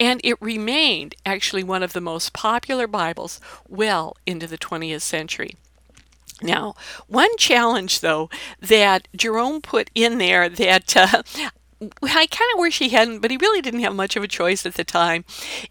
And 0.00 0.20
it 0.24 0.40
remained 0.40 1.14
actually 1.24 1.62
one 1.62 1.82
of 1.82 1.92
the 1.92 2.00
most 2.00 2.32
popular 2.32 2.86
Bibles 2.86 3.40
well 3.68 4.16
into 4.26 4.46
the 4.46 4.58
20th 4.58 5.02
century. 5.02 5.56
Now, 6.42 6.74
one 7.06 7.36
challenge, 7.36 8.00
though, 8.00 8.28
that 8.60 9.06
Jerome 9.14 9.60
put 9.60 9.90
in 9.94 10.18
there 10.18 10.48
that 10.48 10.96
uh, 10.96 11.22
I 12.02 12.26
kind 12.26 12.50
of 12.54 12.60
wish 12.60 12.78
he 12.78 12.90
hadn't, 12.90 13.20
but 13.20 13.30
he 13.30 13.36
really 13.36 13.60
didn't 13.60 13.80
have 13.80 13.94
much 13.94 14.16
of 14.16 14.22
a 14.22 14.28
choice 14.28 14.64
at 14.66 14.74
the 14.74 14.84
time, 14.84 15.24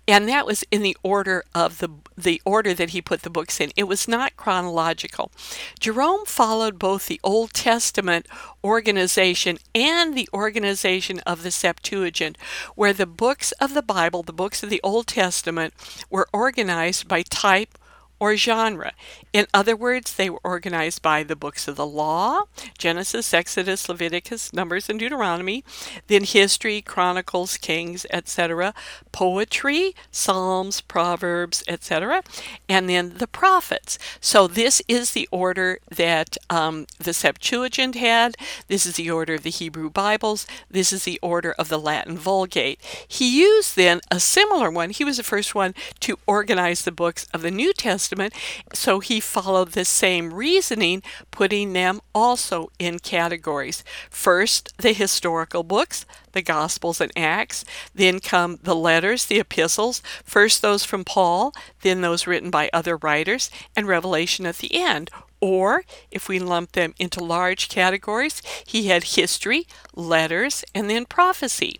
and 0.07 0.27
that 0.27 0.45
was 0.45 0.63
in 0.71 0.81
the 0.81 0.97
order 1.03 1.43
of 1.53 1.79
the 1.79 1.89
the 2.17 2.41
order 2.45 2.73
that 2.73 2.91
he 2.91 3.01
put 3.01 3.21
the 3.21 3.29
books 3.29 3.59
in. 3.59 3.71
It 3.75 3.85
was 3.85 4.07
not 4.07 4.37
chronological. 4.37 5.31
Jerome 5.79 6.25
followed 6.25 6.77
both 6.77 7.07
the 7.07 7.19
Old 7.23 7.53
Testament 7.53 8.27
organization 8.63 9.57
and 9.73 10.15
the 10.15 10.29
organization 10.33 11.19
of 11.19 11.43
the 11.43 11.51
Septuagint, 11.51 12.37
where 12.75 12.93
the 12.93 13.05
books 13.05 13.51
of 13.53 13.73
the 13.73 13.81
Bible, 13.81 14.23
the 14.23 14.33
books 14.33 14.63
of 14.63 14.69
the 14.69 14.81
Old 14.83 15.07
Testament, 15.07 15.73
were 16.09 16.27
organized 16.33 17.07
by 17.07 17.23
type 17.23 17.77
or 18.21 18.37
genre. 18.37 18.93
In 19.33 19.47
other 19.51 19.75
words, 19.75 20.13
they 20.13 20.29
were 20.29 20.39
organized 20.43 21.01
by 21.01 21.23
the 21.23 21.35
books 21.35 21.67
of 21.67 21.75
the 21.75 21.87
law 21.87 22.43
Genesis, 22.77 23.33
Exodus, 23.33 23.89
Leviticus, 23.89 24.53
Numbers, 24.53 24.89
and 24.89 24.99
Deuteronomy, 24.99 25.63
then 26.05 26.23
history, 26.23 26.83
Chronicles, 26.83 27.57
Kings, 27.57 28.05
etc., 28.11 28.75
poetry, 29.11 29.95
Psalms, 30.11 30.81
Proverbs, 30.81 31.63
etc., 31.67 32.21
and 32.69 32.87
then 32.87 33.15
the 33.17 33.25
prophets. 33.25 33.97
So, 34.19 34.45
this 34.45 34.83
is 34.87 35.11
the 35.11 35.27
order 35.31 35.79
that 35.89 36.37
um, 36.51 36.85
the 36.99 37.13
Septuagint 37.13 37.95
had. 37.95 38.35
This 38.67 38.85
is 38.85 38.97
the 38.97 39.09
order 39.09 39.33
of 39.33 39.43
the 39.43 39.49
Hebrew 39.49 39.89
Bibles. 39.89 40.45
This 40.69 40.93
is 40.93 41.05
the 41.05 41.19
order 41.23 41.53
of 41.53 41.69
the 41.69 41.79
Latin 41.79 42.19
Vulgate. 42.19 42.79
He 43.07 43.41
used 43.41 43.75
then 43.75 43.99
a 44.11 44.19
similar 44.19 44.69
one. 44.69 44.91
He 44.91 45.03
was 45.03 45.17
the 45.17 45.23
first 45.23 45.55
one 45.55 45.73
to 46.01 46.19
organize 46.27 46.83
the 46.83 46.91
books 46.91 47.25
of 47.33 47.41
the 47.41 47.49
New 47.49 47.73
Testament 47.73 48.10
Testament. 48.11 48.33
So 48.73 48.99
he 48.99 49.21
followed 49.21 49.69
the 49.69 49.85
same 49.85 50.33
reasoning, 50.33 51.01
putting 51.31 51.71
them 51.71 52.01
also 52.13 52.69
in 52.77 52.99
categories. 52.99 53.85
First, 54.09 54.73
the 54.77 54.91
historical 54.91 55.63
books, 55.63 56.05
the 56.33 56.41
Gospels 56.41 56.99
and 56.99 57.11
Acts. 57.15 57.63
Then 57.95 58.19
come 58.19 58.59
the 58.61 58.75
letters, 58.75 59.25
the 59.25 59.39
epistles. 59.39 60.01
First, 60.25 60.61
those 60.61 60.83
from 60.83 61.05
Paul, 61.05 61.53
then 61.83 62.01
those 62.01 62.27
written 62.27 62.49
by 62.49 62.69
other 62.73 62.97
writers, 62.97 63.49
and 63.77 63.87
Revelation 63.87 64.45
at 64.45 64.57
the 64.57 64.75
end. 64.75 65.09
Or, 65.39 65.83
if 66.11 66.27
we 66.27 66.37
lump 66.37 66.73
them 66.73 66.93
into 66.99 67.23
large 67.23 67.69
categories, 67.69 68.41
he 68.67 68.87
had 68.87 69.15
history, 69.15 69.67
letters, 69.95 70.65
and 70.75 70.89
then 70.89 71.05
prophecy. 71.05 71.79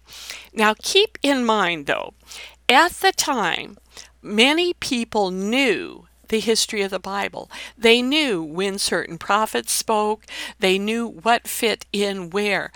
Now, 0.53 0.75
keep 0.81 1.17
in 1.21 1.45
mind, 1.45 1.87
though, 1.87 2.13
at 2.69 2.93
the 2.93 3.11
time, 3.11 3.77
many 4.21 4.73
people 4.73 5.29
knew 5.29 6.07
the 6.31 6.39
history 6.39 6.81
of 6.81 6.89
the 6.89 6.99
Bible. 6.99 7.51
They 7.77 8.01
knew 8.01 8.41
when 8.41 8.79
certain 8.79 9.19
prophets 9.19 9.71
spoke, 9.71 10.25
they 10.59 10.79
knew 10.79 11.07
what 11.07 11.47
fit 11.47 11.85
in 11.93 12.31
where. 12.31 12.71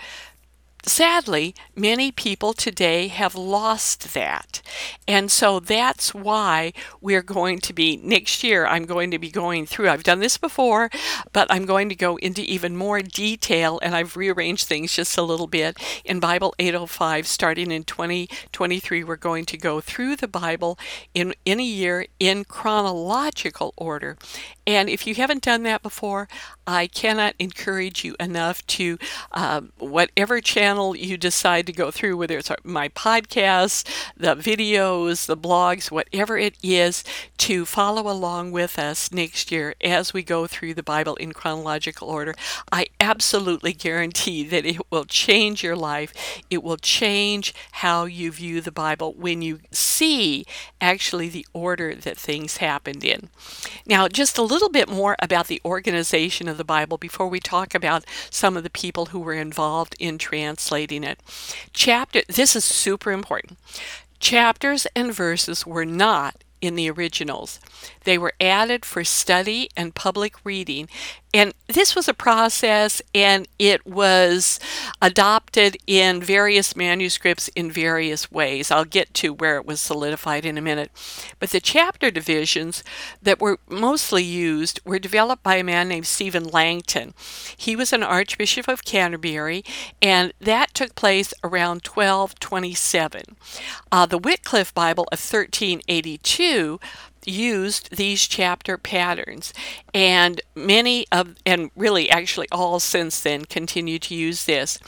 Sadly, 0.87 1.55
many 1.75 2.11
people 2.11 2.53
today 2.53 3.07
have 3.07 3.33
lost 3.33 4.13
that. 4.13 4.61
And 5.07 5.31
so 5.31 5.59
that's 5.59 6.13
why 6.13 6.73
we're 7.01 7.23
going 7.23 7.59
to 7.61 7.73
be, 7.73 7.97
next 7.97 8.43
year, 8.43 8.67
I'm 8.67 8.85
going 8.85 9.09
to 9.09 9.17
be 9.17 9.31
going 9.31 9.65
through, 9.65 9.89
I've 9.89 10.03
done 10.03 10.19
this 10.19 10.37
before, 10.37 10.91
but 11.33 11.47
I'm 11.49 11.65
going 11.65 11.89
to 11.89 11.95
go 11.95 12.17
into 12.17 12.41
even 12.41 12.77
more 12.77 13.01
detail 13.01 13.79
and 13.81 13.95
I've 13.95 14.15
rearranged 14.15 14.67
things 14.67 14.93
just 14.93 15.17
a 15.17 15.23
little 15.23 15.47
bit. 15.47 15.79
In 16.05 16.19
Bible 16.19 16.53
805, 16.59 17.25
starting 17.25 17.71
in 17.71 17.83
2023, 17.83 19.03
we're 19.03 19.15
going 19.15 19.45
to 19.45 19.57
go 19.57 19.81
through 19.81 20.17
the 20.17 20.27
Bible 20.27 20.77
in, 21.15 21.33
in 21.45 21.59
a 21.59 21.63
year 21.63 22.05
in 22.19 22.43
chronological 22.43 23.73
order. 23.75 24.17
And 24.67 24.87
if 24.89 25.07
you 25.07 25.15
haven't 25.15 25.41
done 25.41 25.63
that 25.63 25.81
before, 25.81 26.27
I 26.67 26.87
cannot 26.87 27.35
encourage 27.39 28.03
you 28.03 28.15
enough 28.19 28.65
to, 28.67 28.97
um, 29.31 29.71
whatever 29.77 30.41
channel 30.41 30.95
you 30.95 31.17
decide 31.17 31.65
to 31.67 31.73
go 31.73 31.91
through, 31.91 32.17
whether 32.17 32.37
it's 32.37 32.51
my 32.63 32.89
podcast, 32.89 33.87
the 34.17 34.35
videos, 34.35 35.25
the 35.25 35.37
blogs, 35.37 35.91
whatever 35.91 36.37
it 36.37 36.55
is, 36.63 37.03
to 37.37 37.65
follow 37.65 38.09
along 38.09 38.51
with 38.51 38.79
us 38.79 39.11
next 39.11 39.51
year 39.51 39.75
as 39.83 40.13
we 40.13 40.23
go 40.23 40.47
through 40.47 40.73
the 40.73 40.83
Bible 40.83 41.15
in 41.15 41.33
chronological 41.33 42.07
order. 42.07 42.33
I 42.71 42.87
absolutely 42.99 43.73
guarantee 43.73 44.43
that 44.47 44.65
it 44.65 44.81
will 44.91 45.05
change 45.05 45.63
your 45.63 45.75
life. 45.75 46.13
It 46.49 46.63
will 46.63 46.77
change 46.77 47.53
how 47.73 48.05
you 48.05 48.31
view 48.31 48.61
the 48.61 48.71
Bible 48.71 49.13
when 49.13 49.41
you 49.41 49.59
see 49.71 50.45
actually 50.81 51.29
the 51.29 51.45
order 51.53 51.95
that 51.95 52.17
things 52.17 52.57
happened 52.57 53.03
in. 53.03 53.29
Now, 53.85 54.07
just 54.07 54.37
a 54.37 54.43
little 54.43 54.69
bit 54.69 54.89
more 54.89 55.15
about 55.21 55.47
the 55.47 55.61
organization 55.65 56.47
of 56.47 56.54
of 56.55 56.57
the 56.57 56.63
Bible 56.63 56.97
before 56.97 57.27
we 57.27 57.39
talk 57.39 57.75
about 57.75 58.05
some 58.29 58.55
of 58.57 58.63
the 58.63 58.69
people 58.69 59.07
who 59.07 59.19
were 59.19 59.33
involved 59.33 59.95
in 59.99 60.17
translating 60.17 61.03
it. 61.03 61.19
Chapter 61.73 62.21
this 62.27 62.55
is 62.55 62.63
super 62.63 63.11
important. 63.11 63.59
Chapters 64.19 64.87
and 64.95 65.13
verses 65.13 65.65
were 65.65 65.85
not 65.85 66.43
in 66.61 66.75
the 66.75 66.89
originals. 66.89 67.59
They 68.05 68.17
were 68.17 68.33
added 68.39 68.85
for 68.85 69.03
study 69.03 69.69
and 69.75 69.93
public 69.93 70.33
reading, 70.43 70.89
and 71.35 71.53
this 71.67 71.97
was 71.97 72.07
a 72.07 72.13
process 72.13 73.01
and 73.13 73.45
it 73.59 73.85
was 73.85 74.57
adopted 75.01 75.75
in 75.85 76.21
various 76.21 76.77
manuscripts 76.77 77.49
in 77.49 77.69
various 77.69 78.31
ways. 78.31 78.71
I'll 78.71 78.85
get 78.85 79.13
to 79.15 79.33
where 79.33 79.57
it 79.57 79.65
was 79.65 79.81
solidified 79.81 80.45
in 80.45 80.57
a 80.57 80.61
minute. 80.61 80.91
But 81.37 81.49
the 81.49 81.59
chapter 81.59 82.09
divisions 82.09 82.85
that 83.21 83.41
were 83.41 83.59
mostly 83.69 84.23
used 84.23 84.79
were 84.85 84.97
developed 84.97 85.43
by 85.43 85.55
a 85.55 85.63
man 85.65 85.89
named 85.89 86.07
Stephen 86.07 86.45
Langton. 86.45 87.13
He 87.57 87.75
was 87.75 87.91
an 87.91 88.01
Archbishop 88.01 88.69
of 88.69 88.85
Canterbury, 88.85 89.65
and 90.01 90.31
that 90.39 90.73
took 90.73 90.95
place 90.95 91.33
around 91.43 91.85
1227. 91.85 93.35
Uh, 93.91 94.05
the 94.05 94.17
Wycliffe 94.17 94.73
Bible 94.73 95.03
of 95.11 95.19
1382 95.19 96.79
used 97.25 97.95
these 97.95 98.27
chapter 98.27 98.77
patterns, 98.77 99.53
and 99.93 100.41
many 100.55 101.05
of, 101.11 101.35
and 101.45 101.71
really 101.75 102.09
actually 102.09 102.47
all 102.51 102.79
since 102.79 103.19
then, 103.21 103.45
continue 103.45 103.99
to 103.99 104.15
use 104.15 104.45
this. 104.45 104.79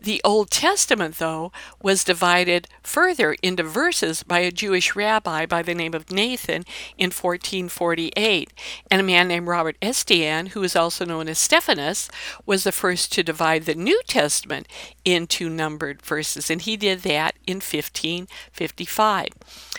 The 0.00 0.20
Old 0.24 0.50
Testament, 0.50 1.16
though, 1.18 1.52
was 1.82 2.04
divided 2.04 2.68
further 2.82 3.34
into 3.42 3.62
verses 3.62 4.22
by 4.22 4.40
a 4.40 4.50
Jewish 4.50 4.94
rabbi 4.96 5.46
by 5.46 5.62
the 5.62 5.74
name 5.74 5.94
of 5.94 6.10
Nathan 6.10 6.64
in 6.96 7.10
1448, 7.10 8.52
and 8.90 9.00
a 9.00 9.04
man 9.04 9.28
named 9.28 9.46
Robert 9.46 9.76
Estienne, 9.82 10.46
who 10.46 10.62
is 10.62 10.76
also 10.76 11.04
known 11.04 11.28
as 11.28 11.38
Stephanus, 11.38 12.08
was 12.46 12.64
the 12.64 12.72
first 12.72 13.12
to 13.12 13.22
divide 13.22 13.64
the 13.64 13.74
New 13.74 14.00
Testament 14.06 14.66
into 15.04 15.48
numbered 15.48 16.02
verses, 16.02 16.50
and 16.50 16.62
he 16.62 16.76
did 16.76 17.02
that 17.02 17.34
in 17.46 17.56
1555. 17.56 19.28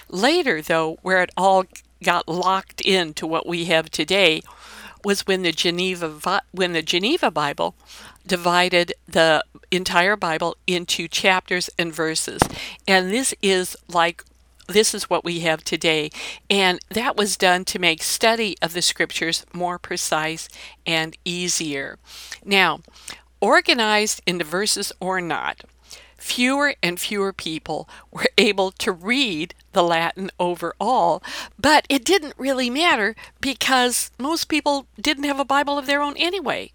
Later, 0.09 0.61
though, 0.61 0.97
where 1.01 1.21
it 1.23 1.31
all 1.35 1.65
got 2.03 2.27
locked 2.27 2.81
into 2.81 3.25
what 3.25 3.47
we 3.47 3.65
have 3.65 3.89
today 3.89 4.41
was 5.03 5.27
when 5.27 5.41
the 5.41 5.51
Geneva 5.51 6.41
when 6.51 6.73
the 6.73 6.81
Geneva 6.81 7.29
Bible 7.29 7.75
divided 8.25 8.93
the 9.07 9.43
entire 9.71 10.15
Bible 10.15 10.55
into 10.67 11.07
chapters 11.07 11.69
and 11.77 11.93
verses. 11.93 12.41
And 12.87 13.11
this 13.11 13.33
is 13.41 13.75
like 13.87 14.23
this 14.67 14.93
is 14.93 15.09
what 15.09 15.25
we 15.25 15.41
have 15.41 15.63
today. 15.63 16.09
And 16.49 16.79
that 16.89 17.17
was 17.17 17.35
done 17.35 17.65
to 17.65 17.79
make 17.79 18.01
study 18.01 18.55
of 18.61 18.73
the 18.73 18.81
scriptures 18.81 19.45
more 19.53 19.77
precise 19.77 20.47
and 20.85 21.17
easier. 21.25 21.97
Now, 22.45 22.79
organized 23.41 24.21
into 24.25 24.45
verses 24.45 24.93
or 25.01 25.19
not, 25.19 25.63
fewer 26.23 26.73
and 26.81 26.99
fewer 26.99 27.33
people 27.33 27.87
were 28.09 28.25
able 28.37 28.71
to 28.71 28.93
read 28.93 29.53
the 29.73 29.83
Latin 29.83 30.31
overall, 30.39 31.21
but 31.59 31.85
it 31.89 32.05
didn't 32.05 32.33
really 32.37 32.69
matter 32.69 33.13
because 33.41 34.09
most 34.17 34.45
people 34.45 34.87
didn't 34.99 35.25
have 35.25 35.39
a 35.39 35.45
Bible 35.45 35.77
of 35.77 35.85
their 35.85 36.01
own 36.01 36.15
anyway. 36.15 36.71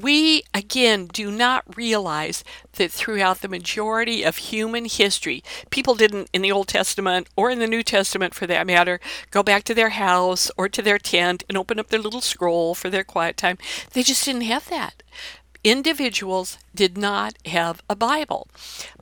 We, 0.00 0.42
again, 0.52 1.06
do 1.06 1.30
not 1.30 1.74
realize 1.74 2.44
that 2.72 2.92
throughout 2.92 3.40
the 3.40 3.48
majority 3.48 4.22
of 4.22 4.36
human 4.36 4.84
history, 4.84 5.42
people 5.70 5.94
didn't, 5.94 6.28
in 6.34 6.42
the 6.42 6.52
Old 6.52 6.68
Testament 6.68 7.28
or 7.34 7.50
in 7.50 7.60
the 7.60 7.66
New 7.66 7.82
Testament 7.82 8.34
for 8.34 8.46
that 8.46 8.66
matter, 8.66 9.00
go 9.30 9.42
back 9.42 9.64
to 9.64 9.74
their 9.74 9.90
house 9.90 10.50
or 10.58 10.68
to 10.68 10.82
their 10.82 10.98
tent 10.98 11.44
and 11.48 11.56
open 11.56 11.78
up 11.78 11.88
their 11.88 12.00
little 12.00 12.20
scroll 12.20 12.74
for 12.74 12.90
their 12.90 13.04
quiet 13.04 13.38
time. 13.38 13.56
They 13.94 14.02
just 14.02 14.24
didn't 14.26 14.42
have 14.42 14.68
that 14.68 15.02
individuals 15.66 16.58
did 16.76 16.96
not 16.96 17.34
have 17.46 17.82
a 17.90 17.96
Bible. 17.96 18.46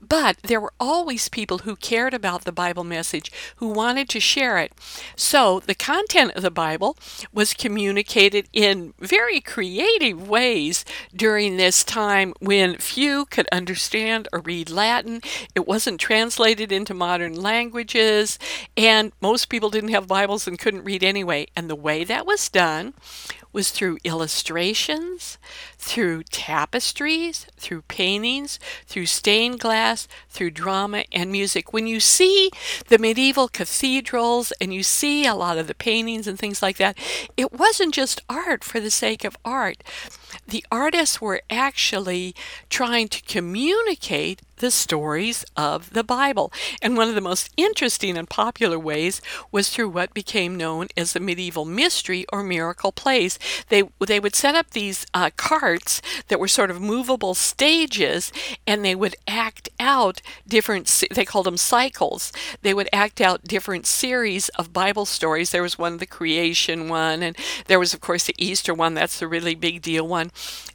But 0.00 0.36
there 0.42 0.60
were 0.60 0.72
always 0.78 1.28
people 1.28 1.58
who 1.58 1.76
cared 1.76 2.14
about 2.14 2.44
the 2.44 2.52
Bible 2.52 2.84
message, 2.84 3.32
who 3.56 3.68
wanted 3.68 4.08
to 4.10 4.20
share 4.20 4.58
it. 4.58 4.72
So 5.16 5.60
the 5.60 5.74
content 5.74 6.32
of 6.34 6.42
the 6.42 6.50
Bible 6.50 6.96
was 7.32 7.54
communicated 7.54 8.48
in 8.52 8.94
very 8.98 9.40
creative 9.40 10.28
ways 10.28 10.84
during 11.14 11.56
this 11.56 11.82
time 11.84 12.34
when 12.40 12.76
few 12.78 13.24
could 13.26 13.48
understand 13.50 14.28
or 14.32 14.40
read 14.40 14.70
Latin. 14.70 15.20
It 15.54 15.66
wasn't 15.66 16.00
translated 16.00 16.70
into 16.70 16.94
modern 16.94 17.34
languages, 17.34 18.38
and 18.76 19.12
most 19.20 19.48
people 19.48 19.70
didn't 19.70 19.90
have 19.90 20.06
Bibles 20.06 20.46
and 20.46 20.58
couldn't 20.58 20.84
read 20.84 21.02
anyway. 21.02 21.46
And 21.56 21.68
the 21.68 21.74
way 21.74 22.04
that 22.04 22.26
was 22.26 22.48
done 22.48 22.94
was 23.54 23.70
through 23.70 23.98
illustrations, 24.04 25.38
through 25.78 26.24
tapestries, 26.24 27.46
through 27.64 27.82
paintings, 27.82 28.58
through 28.86 29.06
stained 29.06 29.58
glass, 29.58 30.06
through 30.28 30.50
drama 30.50 31.04
and 31.10 31.32
music. 31.32 31.72
When 31.72 31.86
you 31.86 31.98
see 31.98 32.50
the 32.88 32.98
medieval 32.98 33.48
cathedrals 33.48 34.52
and 34.60 34.74
you 34.74 34.82
see 34.82 35.26
a 35.26 35.34
lot 35.34 35.56
of 35.56 35.66
the 35.66 35.74
paintings 35.74 36.26
and 36.26 36.38
things 36.38 36.62
like 36.62 36.76
that, 36.76 36.98
it 37.36 37.52
wasn't 37.52 37.94
just 37.94 38.20
art 38.28 38.62
for 38.62 38.80
the 38.80 38.90
sake 38.90 39.24
of 39.24 39.36
art. 39.44 39.82
The 40.46 40.64
artists 40.70 41.22
were 41.22 41.40
actually 41.48 42.34
trying 42.68 43.08
to 43.08 43.22
communicate 43.22 44.42
the 44.64 44.70
stories 44.70 45.44
of 45.58 45.90
the 45.90 46.02
Bible. 46.02 46.50
And 46.80 46.96
one 46.96 47.10
of 47.10 47.14
the 47.14 47.20
most 47.20 47.50
interesting 47.58 48.16
and 48.16 48.26
popular 48.26 48.78
ways 48.78 49.20
was 49.52 49.68
through 49.68 49.90
what 49.90 50.14
became 50.14 50.56
known 50.56 50.88
as 50.96 51.12
the 51.12 51.20
medieval 51.20 51.66
mystery 51.66 52.24
or 52.32 52.42
miracle 52.42 52.90
plays. 52.90 53.38
They, 53.68 53.82
they 54.06 54.18
would 54.18 54.34
set 54.34 54.54
up 54.54 54.70
these 54.70 55.04
uh, 55.12 55.28
carts 55.36 56.00
that 56.28 56.40
were 56.40 56.48
sort 56.48 56.70
of 56.70 56.80
movable 56.80 57.34
stages 57.34 58.32
and 58.66 58.82
they 58.82 58.94
would 58.94 59.16
act 59.28 59.68
out 59.78 60.22
different, 60.48 60.86
they 61.10 61.26
called 61.26 61.44
them 61.44 61.58
cycles. 61.58 62.32
They 62.62 62.72
would 62.72 62.88
act 62.90 63.20
out 63.20 63.44
different 63.44 63.84
series 63.84 64.48
of 64.50 64.72
Bible 64.72 65.04
stories. 65.04 65.50
There 65.50 65.60
was 65.60 65.78
one, 65.78 65.98
the 65.98 66.06
creation 66.06 66.88
one, 66.88 67.22
and 67.22 67.36
there 67.66 67.78
was, 67.78 67.92
of 67.92 68.00
course, 68.00 68.24
the 68.24 68.34
Easter 68.38 68.72
one. 68.72 68.94
That's 68.94 69.18
the 69.18 69.28
really 69.28 69.54
big 69.54 69.82
deal 69.82 70.08
one. 70.08 70.30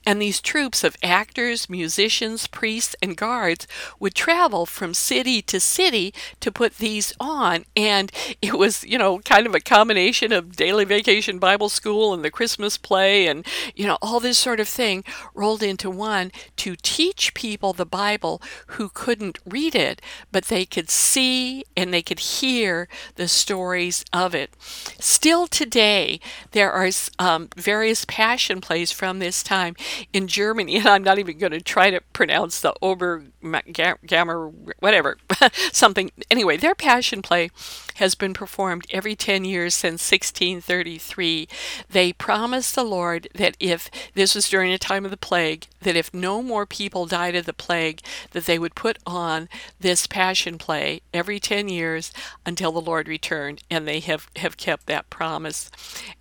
And 0.10 0.20
these 0.20 0.42
troupes 0.42 0.84
of 0.84 0.98
actors, 1.04 1.70
musicians, 1.70 2.48
priests, 2.48 2.96
and 3.00 3.16
guards 3.16 3.68
would 4.00 4.16
travel 4.16 4.66
from 4.66 4.96
city 4.96 5.40
to 5.44 5.60
city 5.60 6.16
to 6.40 6.52
put 6.52 6.78
these 6.78 7.14
on. 7.20 7.66
And 7.76 8.12
it 8.42 8.58
was, 8.58 8.84
you 8.84 8.98
know, 8.98 9.20
kind 9.20 9.46
of 9.46 9.54
a 9.54 9.60
combination 9.60 10.34
of 10.34 10.56
daily 10.56 10.84
vacation 10.84 11.38
Bible 11.38 11.70
school 11.70 12.12
and 12.12 12.26
the 12.26 12.32
Christmas 12.32 12.76
play 12.76 13.28
and, 13.28 13.46
you 13.76 13.86
know, 13.86 14.00
all 14.02 14.20
this 14.20 14.40
sort 14.40 14.60
of 14.60 14.68
thing 14.68 15.04
rolled 15.36 15.62
into 15.62 15.92
one 15.92 16.32
to 16.56 16.76
teach 16.82 17.36
people 17.36 17.74
the 17.74 17.86
Bible 17.86 18.42
who 18.66 18.90
couldn't 18.90 19.38
read 19.46 19.76
it, 19.76 20.02
but 20.32 20.46
they 20.46 20.66
could 20.66 20.90
see 20.90 21.64
and 21.78 21.94
they 21.94 22.02
could 22.02 22.20
hear 22.20 22.88
the 23.14 23.28
stories 23.28 24.04
of 24.12 24.34
it. 24.34 24.56
Still 25.00 25.46
today, 25.46 26.20
there 26.50 26.72
are 26.72 26.90
um, 27.20 27.50
various 27.56 28.06
passion 28.06 28.60
plays 28.60 28.92
from 28.92 29.20
this 29.20 29.44
time 29.44 29.76
in 30.14 30.28
Germany, 30.28 30.78
and 30.78 30.88
I'm 30.88 31.04
not 31.04 31.20
even 31.20 31.38
going 31.38 31.52
to 31.52 31.62
try 31.62 31.90
to 31.92 32.02
pronounce 32.14 32.62
the 32.62 32.74
Ober 32.82 33.26
Gamma, 33.42 34.52
whatever, 34.80 35.18
something. 35.72 36.12
Anyway, 36.30 36.58
their 36.58 36.76
passion 36.76 37.22
play 37.22 37.50
has 37.96 38.16
been 38.16 38.34
performed 38.34 38.86
every 38.92 39.16
10 39.16 39.46
years 39.46 39.74
since 39.74 40.10
1633. 40.12 41.48
They 41.90 42.14
promised 42.14 42.76
the 42.76 42.84
Lord 42.84 43.28
that 43.36 43.56
if 43.60 43.90
this 44.14 44.36
was 44.36 44.50
during 44.50 44.72
a 44.74 44.78
time 44.78 45.06
of 45.06 45.12
the 45.12 45.18
plague, 45.18 45.68
that 45.82 45.96
if 45.96 46.14
no 46.14 46.42
more 46.42 46.66
people 46.66 47.06
died 47.06 47.36
of 47.36 47.46
the 47.46 47.54
plague, 47.54 48.02
that 48.32 48.46
they 48.46 48.60
would 48.60 48.76
put 48.76 48.98
on 49.06 49.48
this 49.80 50.08
passion 50.08 50.58
play 50.58 51.02
every 51.14 51.40
10 51.40 51.70
years 51.70 52.12
until 52.46 52.72
the 52.72 52.82
Lord 52.82 53.08
returned, 53.08 53.64
and 53.70 53.88
they 53.88 54.00
have, 54.02 54.28
have 54.38 54.58
kept 54.58 54.86
that 54.88 55.10
promise. 55.10 55.72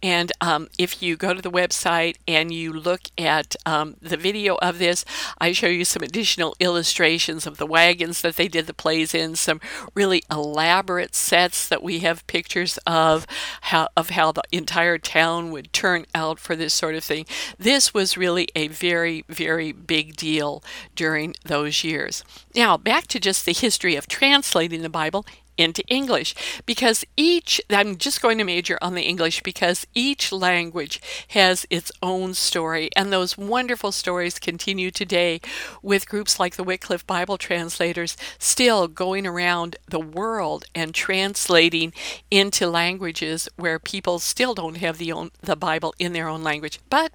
And 0.02 0.30
um, 0.40 0.68
if 0.78 1.02
you 1.02 1.16
go 1.16 1.34
to 1.34 1.42
the 1.42 1.50
website 1.50 2.16
and 2.26 2.52
you 2.52 2.72
look 2.72 3.02
at 3.18 3.56
um, 3.66 3.96
the 4.00 4.16
video 4.16 4.56
of 4.62 4.78
this, 4.78 5.04
I 5.38 5.52
show 5.52 5.66
you 5.66 5.84
some 5.84 6.02
additional 6.02 6.54
illustrations 6.60 7.07
of 7.08 7.56
the 7.56 7.66
wagons 7.66 8.20
that 8.20 8.36
they 8.36 8.48
did 8.48 8.66
the 8.66 8.74
plays 8.74 9.14
in, 9.14 9.34
some 9.34 9.60
really 9.94 10.22
elaborate 10.30 11.14
sets 11.14 11.66
that 11.66 11.82
we 11.82 12.00
have 12.00 12.26
pictures 12.26 12.78
of 12.86 13.26
how 13.62 13.88
of 13.96 14.10
how 14.10 14.30
the 14.30 14.42
entire 14.52 14.98
town 14.98 15.50
would 15.50 15.72
turn 15.72 16.04
out 16.14 16.38
for 16.38 16.54
this 16.54 16.74
sort 16.74 16.94
of 16.94 17.02
thing. 17.02 17.24
This 17.58 17.94
was 17.94 18.18
really 18.18 18.48
a 18.54 18.68
very 18.68 19.24
very 19.28 19.72
big 19.72 20.16
deal 20.16 20.62
during 20.94 21.34
those 21.44 21.82
years. 21.82 22.24
Now, 22.54 22.76
back 22.76 23.06
to 23.08 23.18
just 23.18 23.46
the 23.46 23.52
history 23.52 23.96
of 23.96 24.06
translating 24.06 24.82
the 24.82 24.90
Bible 24.90 25.24
into 25.58 25.82
English 25.88 26.34
because 26.64 27.04
each, 27.16 27.60
I'm 27.68 27.96
just 27.96 28.22
going 28.22 28.38
to 28.38 28.44
major 28.44 28.78
on 28.80 28.94
the 28.94 29.02
English 29.02 29.42
because 29.42 29.86
each 29.94 30.32
language 30.32 31.00
has 31.28 31.66
its 31.68 31.90
own 32.02 32.32
story, 32.34 32.88
and 32.96 33.12
those 33.12 33.36
wonderful 33.36 33.92
stories 33.92 34.38
continue 34.38 34.90
today 34.90 35.40
with 35.82 36.08
groups 36.08 36.38
like 36.38 36.56
the 36.56 36.64
Wycliffe 36.64 37.06
Bible 37.06 37.36
translators 37.36 38.16
still 38.38 38.86
going 38.86 39.26
around 39.26 39.76
the 39.88 40.00
world 40.00 40.64
and 40.74 40.94
translating 40.94 41.92
into 42.30 42.68
languages 42.68 43.48
where 43.56 43.78
people 43.78 44.18
still 44.20 44.54
don't 44.54 44.76
have 44.76 44.98
the, 44.98 45.10
own, 45.10 45.30
the 45.42 45.56
Bible 45.56 45.94
in 45.98 46.12
their 46.12 46.28
own 46.28 46.42
language. 46.42 46.78
But 46.88 47.12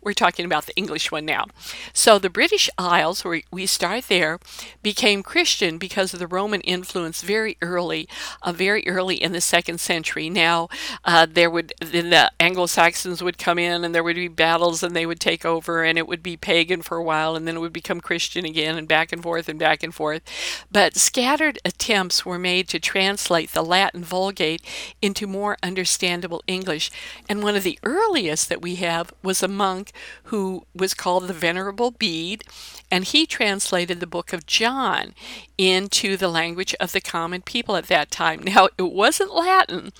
we're 0.00 0.12
talking 0.12 0.44
about 0.46 0.66
the 0.66 0.76
English 0.76 1.10
one 1.10 1.24
now. 1.24 1.46
So 1.92 2.18
the 2.18 2.30
British 2.30 2.70
Isles, 2.78 3.24
where 3.24 3.42
we 3.50 3.66
start 3.66 4.04
there, 4.04 4.38
became 4.82 5.22
Christian 5.22 5.78
because 5.78 6.12
of 6.14 6.20
the 6.20 6.26
Roman 6.26 6.60
influence 6.60 7.22
very 7.22 7.56
early 7.60 7.79
early, 7.80 8.06
uh, 8.42 8.52
very 8.52 8.86
early 8.86 9.16
in 9.16 9.32
the 9.32 9.40
second 9.40 9.80
century. 9.80 10.28
Now, 10.28 10.68
uh, 11.04 11.26
there 11.30 11.50
would 11.50 11.72
then 11.80 12.10
the 12.10 12.30
Anglo-Saxons 12.38 13.22
would 13.22 13.38
come 13.38 13.58
in, 13.58 13.84
and 13.84 13.94
there 13.94 14.04
would 14.04 14.16
be 14.16 14.28
battles, 14.28 14.82
and 14.82 14.94
they 14.94 15.06
would 15.06 15.20
take 15.20 15.44
over, 15.44 15.82
and 15.82 15.96
it 15.96 16.06
would 16.06 16.22
be 16.22 16.36
pagan 16.36 16.82
for 16.82 16.96
a 16.98 17.02
while, 17.02 17.34
and 17.34 17.46
then 17.46 17.56
it 17.56 17.60
would 17.60 17.72
become 17.72 18.00
Christian 18.00 18.44
again, 18.44 18.76
and 18.76 18.86
back 18.86 19.12
and 19.12 19.22
forth 19.22 19.48
and 19.48 19.58
back 19.58 19.82
and 19.82 19.94
forth. 19.94 20.22
But 20.70 20.96
scattered 20.96 21.58
attempts 21.64 22.26
were 22.26 22.38
made 22.38 22.68
to 22.68 22.78
translate 22.78 23.52
the 23.52 23.64
Latin 23.64 24.04
Vulgate 24.04 24.62
into 25.00 25.26
more 25.26 25.56
understandable 25.62 26.42
English, 26.46 26.90
and 27.28 27.42
one 27.42 27.56
of 27.56 27.62
the 27.62 27.78
earliest 27.82 28.48
that 28.48 28.62
we 28.62 28.74
have 28.76 29.12
was 29.22 29.42
a 29.42 29.48
monk 29.48 29.92
who 30.24 30.64
was 30.74 30.92
called 30.94 31.26
the 31.26 31.32
Venerable 31.32 31.90
Bede, 31.90 32.44
and 32.90 33.04
he 33.04 33.26
translated 33.26 34.00
the 34.00 34.06
book 34.06 34.32
of 34.32 34.46
John 34.46 35.14
into 35.56 36.16
the 36.16 36.28
language 36.28 36.74
of 36.80 36.92
the 36.92 37.00
common 37.00 37.42
people 37.42 37.76
at 37.76 37.86
that 37.86 38.10
time. 38.10 38.42
Now, 38.42 38.68
it 38.78 38.92
wasn't 38.92 39.34
Latin, 39.34 39.92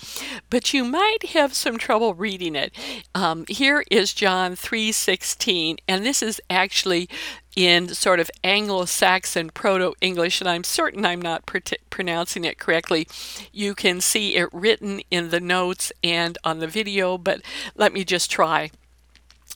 but 0.49 0.75
you 0.75 0.85
might 0.85 1.31
have 1.31 1.55
some 1.55 1.79
trouble 1.79 2.15
reading 2.15 2.57
it. 2.57 2.75
Um, 3.15 3.45
here 3.49 3.85
is 3.91 4.13
John 4.13 4.57
3:16, 4.57 5.79
and 5.87 6.05
this 6.05 6.23
is 6.23 6.41
actually 6.51 7.09
in 7.57 7.89
sort 7.95 8.21
of 8.21 8.31
Anglo-Saxon 8.45 9.51
Proto-English, 9.51 10.41
and 10.41 10.49
I'm 10.49 10.65
certain 10.65 11.05
I'm 11.05 11.21
not 11.21 11.47
pr- 11.47 11.59
pronouncing 11.91 12.45
it 12.45 12.59
correctly. 12.59 13.07
You 13.53 13.75
can 13.75 14.01
see 14.01 14.37
it 14.37 14.49
written 14.53 15.01
in 15.11 15.31
the 15.31 15.41
notes 15.41 15.93
and 16.03 16.39
on 16.45 16.61
the 16.61 16.69
video, 16.69 17.19
but 17.19 17.43
let 17.75 17.93
me 17.93 18.05
just 18.05 18.31
try. 18.31 18.71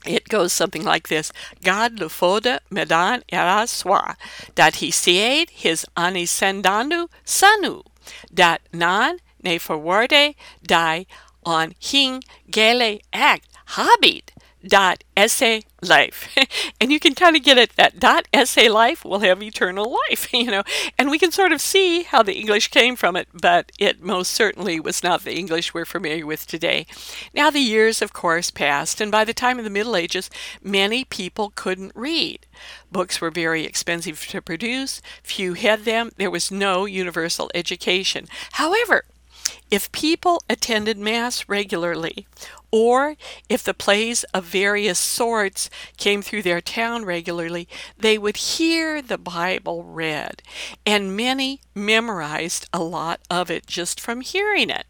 It 0.07 0.29
goes 0.29 0.53
something 0.53 0.85
like 0.85 1.09
this. 1.09 1.33
God 1.63 1.99
le 1.99 2.09
medan 2.71 3.23
era 3.33 3.67
swa, 3.67 4.17
dat 4.55 4.77
he 4.77 4.91
seed 4.91 5.51
his 5.51 5.87
anisendanu 5.97 7.09
sanu, 7.25 7.83
dat 8.33 8.61
nan 8.73 9.19
ne 9.43 9.59
forwarde 9.59 10.35
die 10.63 11.07
on 11.45 11.75
hing 11.79 12.23
gele 12.51 13.01
act 13.13 13.49
habit, 13.77 14.31
dot 14.67 15.05
essay 15.17 15.63
life. 15.83 16.35
And 16.81 16.93
you 16.93 17.01
can 17.01 17.15
kind 17.15 17.37
of 17.37 17.43
get 17.43 17.57
it 17.57 17.77
that 17.77 17.99
dot 17.99 18.27
essay 18.33 18.69
life 18.69 19.05
will 19.05 19.21
have 19.21 19.43
eternal 19.43 19.97
life 20.09 20.31
you 20.33 20.51
know? 20.51 20.63
And 20.99 21.11
we 21.11 21.19
can 21.19 21.31
sort 21.33 21.53
of 21.53 21.61
see 21.61 22.03
how 22.03 22.23
the 22.23 22.35
english 22.35 22.69
came 22.69 22.97
from 22.97 23.17
it 23.17 23.29
but 23.33 23.73
it 23.79 24.03
most 24.03 24.33
certainly 24.33 24.81
was 24.81 25.03
not 25.03 25.23
the 25.23 25.37
english 25.37 25.73
we're 25.73 25.85
familiar 25.85 26.27
with 26.27 26.47
today. 26.47 26.87
Now 27.35 27.51
the 27.51 27.61
years 27.61 28.03
of 28.03 28.13
course 28.13 28.51
passed 28.51 29.01
and 29.01 29.11
by 29.11 29.25
the 29.25 29.35
time 29.35 29.59
of 29.59 29.65
the 29.65 29.71
middle 29.71 29.97
ages 29.97 30.31
many 30.63 31.05
people 31.05 31.53
couldn't 31.55 31.93
read. 31.95 32.47
Books 32.91 33.21
were 33.21 33.31
very 33.31 33.65
expensive 33.65 34.27
to 34.29 34.43
produce 34.43 35.01
few 35.23 35.55
had 35.55 35.85
them 35.85 36.11
there 36.17 36.31
was 36.31 36.51
no 36.51 36.85
universal 36.85 37.51
education. 37.55 38.27
However 38.53 39.05
if 39.71 39.93
people 39.93 40.43
attended 40.49 40.99
Mass 40.99 41.49
regularly, 41.49 42.27
or 42.75 43.15
if 43.49 43.63
the 43.63 43.73
plays 43.73 44.25
of 44.35 44.43
various 44.43 44.99
sorts 44.99 45.71
came 45.97 46.23
through 46.23 46.43
their 46.43 46.61
town 46.61 47.05
regularly, 47.05 47.69
they 47.97 48.19
would 48.19 48.37
hear 48.37 49.01
the 49.01 49.17
Bible 49.17 49.85
read, 49.85 50.43
and 50.85 51.17
many 51.17 51.61
memorized 51.73 52.69
a 52.73 52.83
lot 52.83 53.21
of 53.31 53.49
it 53.49 53.65
just 53.69 54.01
from 54.01 54.23
hearing 54.23 54.71
it. 54.71 54.87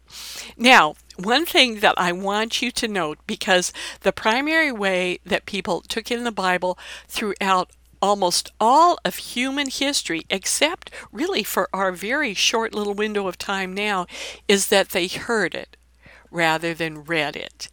Now, 0.57 0.95
one 1.17 1.45
thing 1.45 1.81
that 1.81 1.93
I 1.95 2.11
want 2.11 2.59
you 2.59 2.71
to 2.71 2.87
note 2.87 3.19
because 3.27 3.71
the 4.01 4.11
primary 4.11 4.71
way 4.71 5.19
that 5.23 5.45
people 5.45 5.81
took 5.81 6.09
in 6.09 6.23
the 6.23 6.31
Bible 6.31 6.79
throughout 7.07 7.69
almost 8.01 8.51
all 8.59 8.97
of 9.05 9.17
human 9.17 9.69
history, 9.69 10.25
except 10.31 10.89
really 11.11 11.43
for 11.43 11.69
our 11.71 11.91
very 11.91 12.33
short 12.33 12.73
little 12.73 12.95
window 12.95 13.27
of 13.27 13.37
time 13.37 13.75
now, 13.75 14.07
is 14.47 14.69
that 14.69 14.89
they 14.89 15.05
heard 15.05 15.53
it 15.53 15.77
rather 16.35 16.73
than 16.73 17.03
read 17.03 17.35
it. 17.35 17.69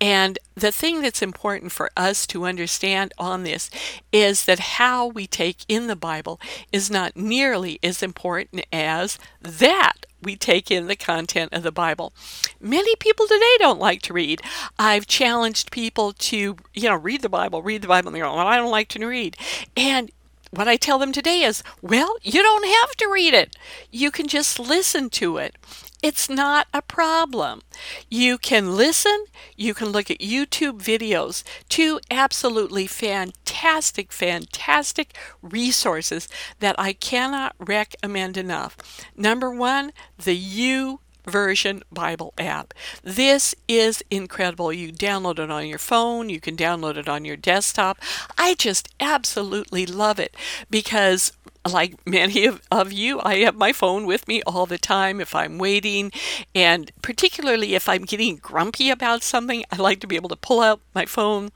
And 0.00 0.38
the 0.54 0.72
thing 0.72 1.02
that's 1.02 1.20
important 1.20 1.72
for 1.72 1.90
us 1.96 2.26
to 2.28 2.46
understand 2.46 3.12
on 3.18 3.42
this 3.42 3.70
is 4.12 4.44
that 4.44 4.58
how 4.60 5.06
we 5.06 5.26
take 5.26 5.64
in 5.68 5.88
the 5.88 5.96
Bible 5.96 6.40
is 6.72 6.90
not 6.90 7.16
nearly 7.16 7.78
as 7.82 8.02
important 8.02 8.64
as 8.72 9.18
that 9.42 10.06
we 10.22 10.36
take 10.36 10.70
in 10.70 10.86
the 10.86 10.96
content 10.96 11.52
of 11.52 11.62
the 11.62 11.72
Bible. 11.72 12.12
Many 12.60 12.96
people 12.96 13.26
today 13.26 13.56
don't 13.58 13.80
like 13.80 14.00
to 14.02 14.14
read. 14.14 14.40
I've 14.78 15.06
challenged 15.06 15.70
people 15.70 16.12
to, 16.12 16.56
you 16.72 16.88
know, 16.88 16.96
read 16.96 17.20
the 17.20 17.28
Bible, 17.28 17.62
read 17.62 17.82
the 17.82 17.88
Bible, 17.88 18.08
and 18.08 18.16
they 18.16 18.20
go, 18.20 18.34
well, 18.34 18.46
I 18.46 18.56
don't 18.56 18.70
like 18.70 18.88
to 18.90 19.06
read. 19.06 19.36
And 19.76 20.10
what 20.50 20.68
I 20.68 20.76
tell 20.76 20.98
them 20.98 21.12
today 21.12 21.42
is, 21.42 21.62
well, 21.82 22.16
you 22.22 22.42
don't 22.42 22.66
have 22.66 22.96
to 22.96 23.10
read 23.12 23.34
it. 23.34 23.56
You 23.90 24.10
can 24.10 24.28
just 24.28 24.58
listen 24.58 25.10
to 25.10 25.36
it. 25.36 25.56
It's 26.04 26.28
not 26.28 26.66
a 26.74 26.82
problem. 26.82 27.62
You 28.10 28.36
can 28.36 28.76
listen, 28.76 29.24
you 29.56 29.72
can 29.72 29.88
look 29.88 30.10
at 30.10 30.18
YouTube 30.18 30.82
videos, 30.82 31.42
two 31.70 31.98
absolutely 32.10 32.86
fantastic, 32.86 34.12
fantastic 34.12 35.16
resources 35.40 36.28
that 36.60 36.78
I 36.78 36.92
cannot 36.92 37.54
recommend 37.58 38.36
enough. 38.36 38.76
Number 39.16 39.50
one, 39.50 39.92
the 40.22 40.36
U 40.36 41.00
version 41.24 41.82
Bible 41.90 42.34
app. 42.36 42.74
This 43.02 43.54
is 43.66 44.04
incredible. 44.10 44.74
You 44.74 44.92
download 44.92 45.38
it 45.38 45.50
on 45.50 45.66
your 45.66 45.78
phone, 45.78 46.28
you 46.28 46.38
can 46.38 46.54
download 46.54 46.98
it 46.98 47.08
on 47.08 47.24
your 47.24 47.36
desktop. 47.36 47.96
I 48.36 48.56
just 48.56 48.90
absolutely 49.00 49.86
love 49.86 50.18
it 50.18 50.36
because 50.68 51.32
like 51.70 51.94
many 52.06 52.44
of, 52.46 52.60
of 52.70 52.92
you, 52.92 53.20
I 53.22 53.36
have 53.38 53.56
my 53.56 53.72
phone 53.72 54.06
with 54.06 54.28
me 54.28 54.42
all 54.46 54.66
the 54.66 54.78
time 54.78 55.20
if 55.20 55.34
I'm 55.34 55.58
waiting. 55.58 56.12
And 56.54 56.90
particularly 57.02 57.74
if 57.74 57.88
I'm 57.88 58.04
getting 58.04 58.36
grumpy 58.36 58.90
about 58.90 59.22
something, 59.22 59.64
I 59.70 59.76
like 59.76 60.00
to 60.00 60.06
be 60.06 60.16
able 60.16 60.28
to 60.28 60.36
pull 60.36 60.60
out 60.60 60.80
my 60.94 61.06
phone, 61.06 61.50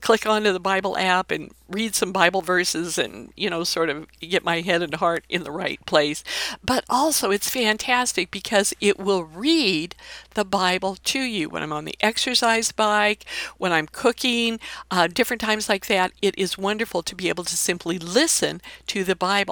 click 0.00 0.26
onto 0.26 0.52
the 0.52 0.60
Bible 0.60 0.96
app, 0.96 1.30
and 1.30 1.52
read 1.68 1.94
some 1.94 2.12
Bible 2.12 2.42
verses 2.42 2.98
and, 2.98 3.32
you 3.36 3.48
know, 3.48 3.62
sort 3.64 3.90
of 3.90 4.06
get 4.20 4.44
my 4.44 4.60
head 4.60 4.82
and 4.82 4.94
heart 4.94 5.24
in 5.28 5.44
the 5.44 5.52
right 5.52 5.84
place. 5.86 6.24
But 6.64 6.84
also, 6.88 7.30
it's 7.30 7.48
fantastic 7.48 8.30
because 8.30 8.74
it 8.80 8.98
will 8.98 9.24
read 9.24 9.94
the 10.34 10.44
Bible 10.44 10.96
to 10.96 11.20
you 11.20 11.48
when 11.48 11.62
I'm 11.62 11.72
on 11.72 11.84
the 11.84 11.96
exercise 12.00 12.72
bike, 12.72 13.24
when 13.58 13.72
I'm 13.72 13.86
cooking, 13.86 14.58
uh, 14.90 15.06
different 15.06 15.40
times 15.40 15.68
like 15.68 15.86
that. 15.86 16.12
It 16.22 16.36
is 16.38 16.58
wonderful 16.58 17.02
to 17.02 17.14
be 17.14 17.28
able 17.28 17.44
to 17.44 17.56
simply 17.56 17.98
listen 17.98 18.60
to 18.88 19.04
the 19.04 19.16
Bible. 19.16 19.49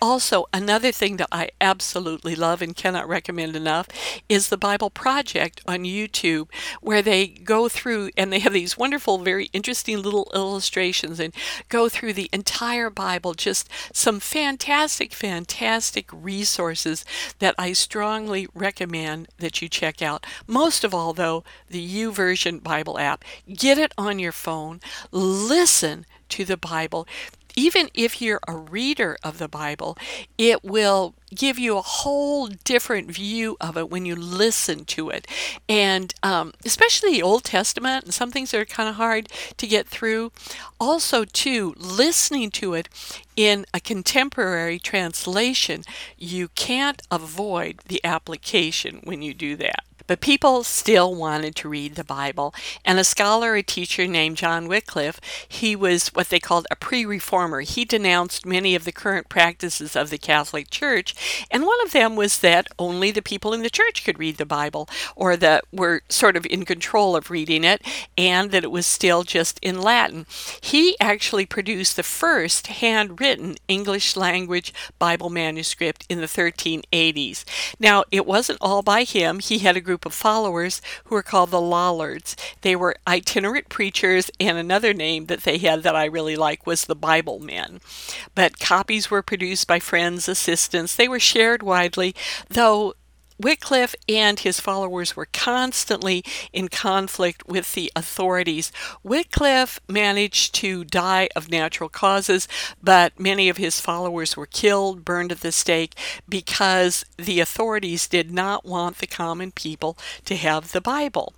Also, 0.00 0.46
another 0.52 0.92
thing 0.92 1.16
that 1.18 1.28
I 1.30 1.50
absolutely 1.60 2.34
love 2.34 2.62
and 2.62 2.74
cannot 2.74 3.08
recommend 3.08 3.54
enough 3.54 3.86
is 4.28 4.48
the 4.48 4.56
Bible 4.56 4.90
Project 4.90 5.60
on 5.66 5.80
YouTube, 5.80 6.48
where 6.80 7.02
they 7.02 7.26
go 7.26 7.68
through 7.68 8.10
and 8.16 8.32
they 8.32 8.38
have 8.38 8.52
these 8.52 8.78
wonderful, 8.78 9.18
very 9.18 9.50
interesting 9.52 10.00
little 10.02 10.30
illustrations 10.34 11.20
and 11.20 11.34
go 11.68 11.88
through 11.88 12.14
the 12.14 12.30
entire 12.32 12.90
Bible. 12.90 13.34
Just 13.34 13.68
some 13.92 14.20
fantastic, 14.20 15.12
fantastic 15.12 16.08
resources 16.12 17.04
that 17.38 17.54
I 17.58 17.72
strongly 17.72 18.48
recommend 18.54 19.28
that 19.38 19.60
you 19.60 19.68
check 19.68 20.02
out. 20.02 20.26
Most 20.46 20.84
of 20.84 20.94
all, 20.94 21.12
though, 21.12 21.44
the 21.68 21.86
YouVersion 21.86 22.62
Bible 22.62 22.98
app. 22.98 23.24
Get 23.52 23.78
it 23.78 23.92
on 23.98 24.18
your 24.18 24.32
phone. 24.32 24.80
Listen 25.12 26.06
to 26.30 26.44
the 26.44 26.56
Bible 26.56 27.06
even 27.56 27.90
if 27.94 28.20
you're 28.20 28.40
a 28.46 28.56
reader 28.56 29.16
of 29.22 29.38
the 29.38 29.48
Bible, 29.48 29.96
it 30.38 30.64
will 30.64 31.14
give 31.34 31.58
you 31.58 31.76
a 31.76 31.82
whole 31.82 32.48
different 32.64 33.10
view 33.10 33.56
of 33.60 33.76
it 33.76 33.88
when 33.88 34.04
you 34.04 34.16
listen 34.16 34.84
to 34.84 35.10
it. 35.10 35.26
And 35.68 36.12
um, 36.22 36.52
especially 36.64 37.12
the 37.12 37.22
Old 37.22 37.44
Testament 37.44 38.04
and 38.04 38.14
some 38.14 38.30
things 38.30 38.50
that 38.50 38.60
are 38.60 38.64
kind 38.64 38.88
of 38.88 38.96
hard 38.96 39.28
to 39.56 39.66
get 39.66 39.86
through. 39.86 40.32
Also, 40.80 41.24
too, 41.24 41.74
listening 41.76 42.50
to 42.52 42.74
it 42.74 42.88
in 43.36 43.64
a 43.72 43.80
contemporary 43.80 44.78
translation, 44.78 45.84
you 46.18 46.48
can't 46.48 47.02
avoid 47.10 47.80
the 47.86 48.04
application 48.04 49.00
when 49.04 49.22
you 49.22 49.32
do 49.34 49.56
that. 49.56 49.84
But 50.10 50.20
people 50.20 50.64
still 50.64 51.14
wanted 51.14 51.54
to 51.54 51.68
read 51.68 51.94
the 51.94 52.02
Bible. 52.02 52.52
And 52.84 52.98
a 52.98 53.04
scholar, 53.04 53.54
a 53.54 53.62
teacher 53.62 54.08
named 54.08 54.38
John 54.38 54.66
Wycliffe, 54.66 55.20
he 55.48 55.76
was 55.76 56.08
what 56.08 56.30
they 56.30 56.40
called 56.40 56.66
a 56.68 56.74
pre 56.74 57.04
reformer. 57.04 57.60
He 57.60 57.84
denounced 57.84 58.44
many 58.44 58.74
of 58.74 58.84
the 58.84 58.90
current 58.90 59.28
practices 59.28 59.94
of 59.94 60.10
the 60.10 60.18
Catholic 60.18 60.68
Church. 60.68 61.14
And 61.48 61.64
one 61.64 61.80
of 61.84 61.92
them 61.92 62.16
was 62.16 62.40
that 62.40 62.66
only 62.76 63.12
the 63.12 63.22
people 63.22 63.52
in 63.52 63.62
the 63.62 63.70
church 63.70 64.04
could 64.04 64.18
read 64.18 64.38
the 64.38 64.44
Bible, 64.44 64.88
or 65.14 65.36
that 65.36 65.62
were 65.70 66.02
sort 66.08 66.36
of 66.36 66.44
in 66.46 66.64
control 66.64 67.14
of 67.14 67.30
reading 67.30 67.62
it, 67.62 67.80
and 68.18 68.50
that 68.50 68.64
it 68.64 68.72
was 68.72 68.86
still 68.86 69.22
just 69.22 69.60
in 69.62 69.80
Latin. 69.80 70.26
He 70.60 70.96
actually 70.98 71.46
produced 71.46 71.94
the 71.94 72.02
first 72.02 72.66
handwritten 72.66 73.58
English 73.68 74.16
language 74.16 74.74
Bible 74.98 75.30
manuscript 75.30 76.04
in 76.08 76.20
the 76.20 76.26
1380s. 76.26 77.44
Now, 77.78 78.02
it 78.10 78.26
wasn't 78.26 78.58
all 78.60 78.82
by 78.82 79.04
him, 79.04 79.38
he 79.38 79.58
had 79.58 79.76
a 79.76 79.80
group 79.80 79.99
group 80.00 80.12
of 80.12 80.14
followers 80.14 80.80
who 81.04 81.14
were 81.14 81.22
called 81.22 81.50
the 81.50 81.60
Lollards. 81.60 82.34
They 82.62 82.74
were 82.74 82.96
itinerant 83.06 83.68
preachers, 83.68 84.30
and 84.40 84.56
another 84.56 84.94
name 84.94 85.26
that 85.26 85.42
they 85.42 85.58
had 85.58 85.82
that 85.82 85.94
I 85.94 86.06
really 86.06 86.36
like 86.36 86.66
was 86.66 86.84
the 86.84 86.94
Bible 86.94 87.38
Men. 87.38 87.80
But 88.34 88.58
copies 88.58 89.10
were 89.10 89.22
produced 89.22 89.66
by 89.66 89.78
friends, 89.78 90.28
assistants. 90.28 90.96
They 90.96 91.08
were 91.08 91.20
shared 91.20 91.62
widely, 91.62 92.14
though 92.48 92.94
Wycliffe 93.40 93.94
and 94.08 94.38
his 94.38 94.60
followers 94.60 95.16
were 95.16 95.28
constantly 95.32 96.22
in 96.52 96.68
conflict 96.68 97.46
with 97.46 97.72
the 97.74 97.90
authorities. 97.96 98.70
Wycliffe 99.02 99.80
managed 99.88 100.54
to 100.56 100.84
die 100.84 101.28
of 101.34 101.50
natural 101.50 101.88
causes, 101.88 102.46
but 102.82 103.18
many 103.18 103.48
of 103.48 103.56
his 103.56 103.80
followers 103.80 104.36
were 104.36 104.46
killed, 104.46 105.04
burned 105.04 105.32
at 105.32 105.40
the 105.40 105.52
stake, 105.52 105.94
because 106.28 107.04
the 107.16 107.40
authorities 107.40 108.06
did 108.06 108.30
not 108.30 108.64
want 108.64 108.98
the 108.98 109.06
common 109.06 109.52
people 109.52 109.96
to 110.26 110.36
have 110.36 110.72
the 110.72 110.80
Bible. 110.80 111.32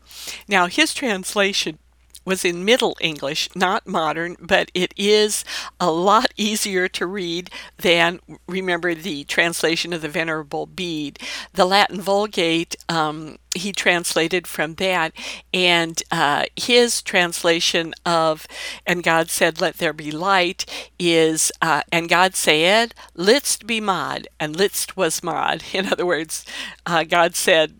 Now, 0.49 0.67
his 0.67 0.93
translation 0.93 1.79
was 2.25 2.45
in 2.45 2.65
Middle 2.65 2.97
English, 3.01 3.49
not 3.55 3.87
modern, 3.87 4.37
but 4.41 4.71
it 4.75 4.93
is 4.97 5.45
a 5.81 5.91
lot 5.91 6.33
easier 6.37 6.89
to 6.89 7.07
read 7.07 7.51
than, 7.79 8.21
remember, 8.47 8.95
the 8.95 9.25
translation 9.25 9.93
of 9.93 10.03
the 10.03 10.09
Venerable 10.09 10.67
Bede. 10.67 11.19
The 11.53 11.65
Latin 11.65 12.01
Vulgate, 12.01 12.77
um, 12.89 13.39
he 13.55 13.73
translated 13.73 14.47
from 14.47 14.77
that, 14.77 15.13
and 15.53 16.03
uh, 16.11 16.45
his 16.57 17.03
translation 17.03 17.95
of 18.07 18.47
"And 18.87 19.03
God 19.03 19.31
said, 19.31 19.61
Let 19.61 19.77
there 19.77 19.93
be 19.93 20.11
light" 20.11 20.65
is 20.99 21.53
uh, 21.61 21.83
"And 21.93 22.09
God 22.09 22.35
said, 22.35 22.95
Litst 23.15 23.67
be 23.67 23.81
mod," 23.81 24.29
and 24.41 24.57
Litst 24.57 24.97
was 24.97 25.23
mod. 25.23 25.63
In 25.73 25.87
other 25.87 26.07
words, 26.07 26.47
uh, 26.87 27.05
God 27.05 27.35
said, 27.37 27.75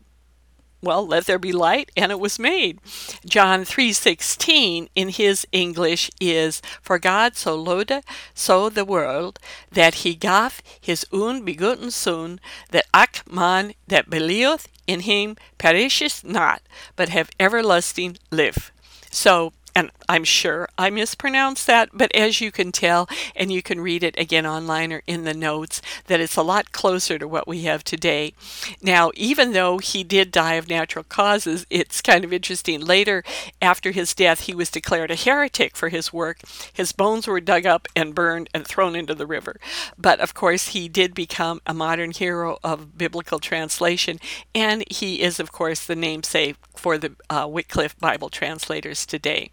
well 0.83 1.07
let 1.07 1.27
there 1.27 1.39
be 1.39 1.53
light 1.53 1.91
and 1.97 2.13
it 2.13 2.21
was 2.21 2.39
made. 2.39 2.81
John 3.25 3.65
3.16 3.65 4.89
in 4.95 5.09
his 5.09 5.47
english 5.53 6.11
is 6.21 6.61
for 6.81 6.99
god 6.99 7.37
so 7.37 7.55
loved 7.55 7.93
so 8.35 8.69
the 8.69 8.85
world 8.85 9.39
that 9.71 9.95
he 10.03 10.15
gave 10.15 10.63
his 10.81 11.07
own 11.13 11.45
begotten 11.45 11.91
son 11.91 12.41
that 12.71 12.87
ach 12.95 13.23
man 13.31 13.75
that 13.89 14.11
believeth 14.11 14.69
in 14.87 15.01
him 15.01 15.37
perisheth 15.59 16.25
not 16.25 16.63
but 16.97 17.09
have 17.09 17.31
everlasting 17.39 18.19
life. 18.31 18.73
So 19.11 19.53
and 19.75 19.91
I'm 20.09 20.25
sure 20.25 20.69
I 20.77 20.91
mispronounced 20.91 21.67
that, 21.67 21.91
but 21.93 22.15
as 22.15 22.41
you 22.41 22.53
can 22.53 22.73
tell, 22.73 23.09
and 23.35 23.51
you 23.51 23.63
can 23.63 23.81
read 23.81 24.03
it 24.03 24.19
again 24.19 24.47
online 24.47 24.93
or 24.93 25.03
in 25.07 25.25
the 25.25 25.35
notes, 25.35 25.81
that 26.07 26.21
it's 26.21 26.37
a 26.37 26.43
lot 26.43 26.73
closer 26.73 27.19
to 27.19 27.29
what 27.29 27.49
we 27.49 27.63
have 27.63 27.83
today. 27.83 28.35
Now, 28.83 29.11
even 29.15 29.53
though 29.53 29.79
he 29.79 30.05
did 30.05 30.31
die 30.31 30.55
of 30.55 30.69
natural 30.69 31.05
causes, 31.05 31.67
it's 31.71 32.03
kind 32.03 32.25
of 32.25 32.33
interesting. 32.33 32.81
Later, 32.81 33.23
after 33.61 33.93
his 33.93 34.15
death, 34.15 34.41
he 34.41 34.55
was 34.55 34.71
declared 34.71 35.11
a 35.11 35.15
heretic 35.15 35.77
for 35.77 35.89
his 35.89 36.13
work. 36.13 36.41
His 36.73 36.93
bones 36.93 37.27
were 37.27 37.41
dug 37.41 37.67
up 37.67 37.89
and 37.97 38.15
burned 38.15 38.49
and 38.53 38.67
thrown 38.67 38.95
into 38.95 39.15
the 39.15 39.27
river. 39.27 39.57
But 39.97 40.21
of 40.21 40.35
course, 40.35 40.69
he 40.69 40.89
did 40.89 41.15
become 41.15 41.61
a 41.67 41.75
modern 41.75 42.11
hero 42.11 42.59
of 42.63 42.99
biblical 42.99 43.39
translation, 43.39 44.19
and 44.55 44.85
he 44.91 45.23
is, 45.23 45.41
of 45.41 45.53
course, 45.53 45.85
the 45.85 45.97
namesake 45.97 46.57
for 46.83 46.99
the 46.99 47.15
uh, 47.31 47.47
Wycliffe 47.49 47.97
Bible 48.01 48.29
translators 48.29 49.07
today. 49.07 49.53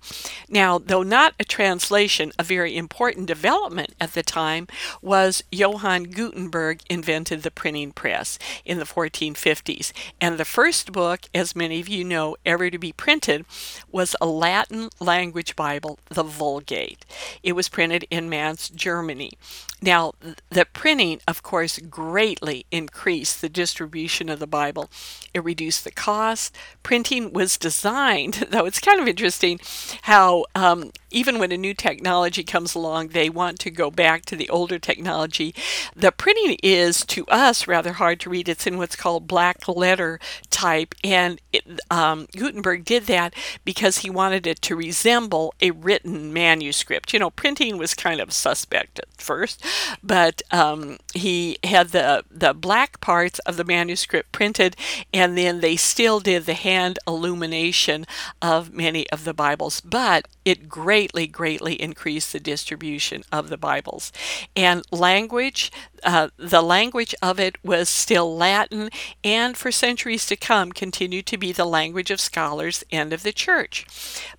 Now, 0.50 0.80
though 0.80 1.04
not 1.04 1.36
a 1.39 1.44
translation, 1.44 2.32
a 2.39 2.44
very 2.44 2.76
important 2.76 3.28
development 3.28 3.94
at 4.02 4.13
the 4.13 4.24
time 4.24 4.68
was 5.00 5.44
Johann 5.52 6.06
Gutenberg 6.06 6.82
invented 6.89 7.44
the 7.44 7.52
printing 7.52 7.92
press 7.92 8.39
in 8.65 8.80
the 8.80 8.84
1450s. 8.84 9.92
And 10.20 10.39
the 10.39 10.44
first 10.44 10.92
book, 10.92 11.22
as 11.36 11.56
many 11.56 11.80
of 11.80 11.88
you 11.88 12.04
know, 12.04 12.36
ever 12.48 12.72
to 12.72 12.80
be 12.80 12.92
printed 12.92 13.46
was 13.92 14.15
a 14.20 14.26
Latin 14.26 14.89
language 15.00 15.56
Bible, 15.56 16.00
the 16.10 16.24
Vulgate. 16.24 17.06
It 17.44 17.54
was 17.54 17.70
printed 17.70 18.08
in 18.10 18.28
Mainz, 18.28 18.70
Germany. 18.70 19.34
Now, 19.82 20.13
the 20.50 20.65
printing, 20.65 21.22
of 21.28 21.44
course, 21.44 21.78
greatly 21.78 22.65
increased 22.72 23.42
the 23.42 23.50
distribution 23.50 24.30
of 24.30 24.39
the 24.39 24.48
Bible. 24.48 24.89
It 25.34 25.44
reduced 25.44 25.84
the 25.84 25.92
cost. 25.92 26.56
Printing 26.84 27.19
was 27.28 27.58
designed, 27.58 28.34
though 28.50 28.66
it's 28.66 28.80
kind 28.80 29.00
of 29.00 29.08
interesting 29.08 29.60
how 30.04 30.46
um, 30.56 30.92
even 31.12 31.39
when 31.39 31.52
a 31.52 31.58
new 31.58 31.74
technology 31.74 32.43
comes 32.43 32.76
along, 32.76 33.10
they 33.10 33.30
want 33.30 33.60
to 33.60 33.72
go 33.72 33.89
back 33.89 34.26
to 34.26 34.36
the 34.36 34.50
older 34.50 34.80
technology. 34.80 35.54
The 35.95 36.12
printing 36.12 36.58
is, 36.62 37.06
to 37.08 37.26
us, 37.28 37.67
rather 37.67 37.93
hard 37.93 38.19
to 38.22 38.30
read. 38.30 38.48
It's 38.48 38.67
in 38.67 38.78
what's 38.78 38.95
called 38.95 39.28
black 39.28 39.67
letter 39.67 40.19
type, 40.50 40.95
and 41.04 41.41
it, 41.52 41.63
um, 41.89 42.28
Gutenberg 42.36 42.86
did 42.86 43.06
that 43.08 43.34
because 43.65 44.00
he 44.00 44.10
wanted 44.10 44.45
it 44.45 44.62
to 44.63 44.76
resemble 44.76 45.54
a 45.62 45.72
written 45.72 46.32
manuscript. 46.32 47.13
You 47.13 47.19
know, 47.19 47.30
printing 47.30 47.78
was 47.78 47.93
kind 47.93 48.19
of 48.19 48.32
suspect 48.32 49.00
at 49.00 49.08
first, 49.17 49.63
but 50.04 50.41
um, 50.52 50.98
he 51.13 51.58
had 51.63 51.89
the 51.89 52.24
the 52.30 52.54
black 52.54 53.02
parts 53.02 53.39
of 53.39 53.58
the 53.58 53.63
manuscript 53.63 54.32
printed, 54.32 54.76
and 55.13 55.38
then 55.38 55.62
they 55.62 55.76
still 55.76 56.19
did 56.19 56.45
the 56.45 56.54
hand 56.54 57.00
illumination 57.08 58.06
of 58.41 58.74
many 58.74 59.10
of 59.10 59.24
the 59.24 59.34
Bibles, 59.34 59.82
but 59.82 60.28
it 60.45 60.69
greatly 60.69 60.99
greatly, 61.00 61.28
greatly 61.28 61.82
increased 61.82 62.34
the 62.34 62.42
distribution 62.42 63.24
of 63.32 63.48
the 63.48 63.58
Bibles. 63.58 64.12
And 64.54 64.84
language, 64.92 65.72
uh, 66.04 66.28
the 66.36 66.62
language 66.62 67.16
of 67.22 67.40
it 67.40 67.56
was 67.64 67.88
still 67.88 68.36
Latin, 68.36 68.90
and 69.24 69.56
for 69.56 69.72
centuries 69.72 70.26
to 70.26 70.36
come 70.36 70.74
continued 70.74 71.26
to 71.28 71.38
be 71.38 71.54
the 71.54 71.64
language 71.64 72.12
of 72.12 72.20
scholars 72.20 72.84
and 72.92 73.14
of 73.14 73.24
the 73.24 73.32
church. 73.32 73.86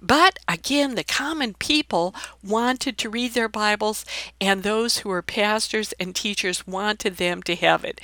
But 0.02 0.38
again, 0.46 0.96
the 0.96 1.04
common 1.04 1.54
people 1.54 2.14
wanted 2.44 2.98
to 2.98 3.08
read 3.08 3.32
their 3.32 3.48
Bibles, 3.48 4.04
and 4.38 4.62
those 4.62 4.98
who 4.98 5.08
were 5.08 5.22
pastors 5.22 5.94
and 5.98 6.14
teachers 6.14 6.66
wanted 6.66 7.16
them 7.16 7.42
to 7.44 7.54
have 7.54 7.86
it. 7.86 8.02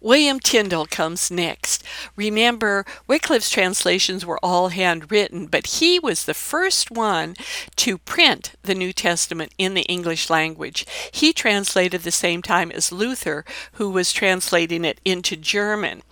William 0.00 0.40
Tyndale 0.40 0.86
comes 0.86 1.30
next. 1.30 1.84
Remember, 2.16 2.86
Wycliffe's 3.06 3.50
translations 3.50 4.24
were 4.24 4.42
all 4.42 4.68
handwritten, 4.68 5.46
but 5.46 5.66
he 5.66 5.98
was 5.98 6.24
the 6.24 6.32
first 6.32 6.90
one 6.90 7.36
to 7.76 7.89
print 7.98 8.52
the 8.62 8.74
New 8.74 8.92
Testament 8.92 9.52
in 9.58 9.74
the 9.74 9.82
English 9.82 10.30
language. 10.30 10.86
He 11.12 11.32
translated 11.32 12.02
the 12.02 12.10
same 12.10 12.42
time 12.42 12.70
as 12.70 12.92
Luther, 12.92 13.44
who 13.72 13.90
was 13.90 14.12
translating 14.12 14.84
it 14.84 15.00
into 15.04 15.36
German. 15.36 16.02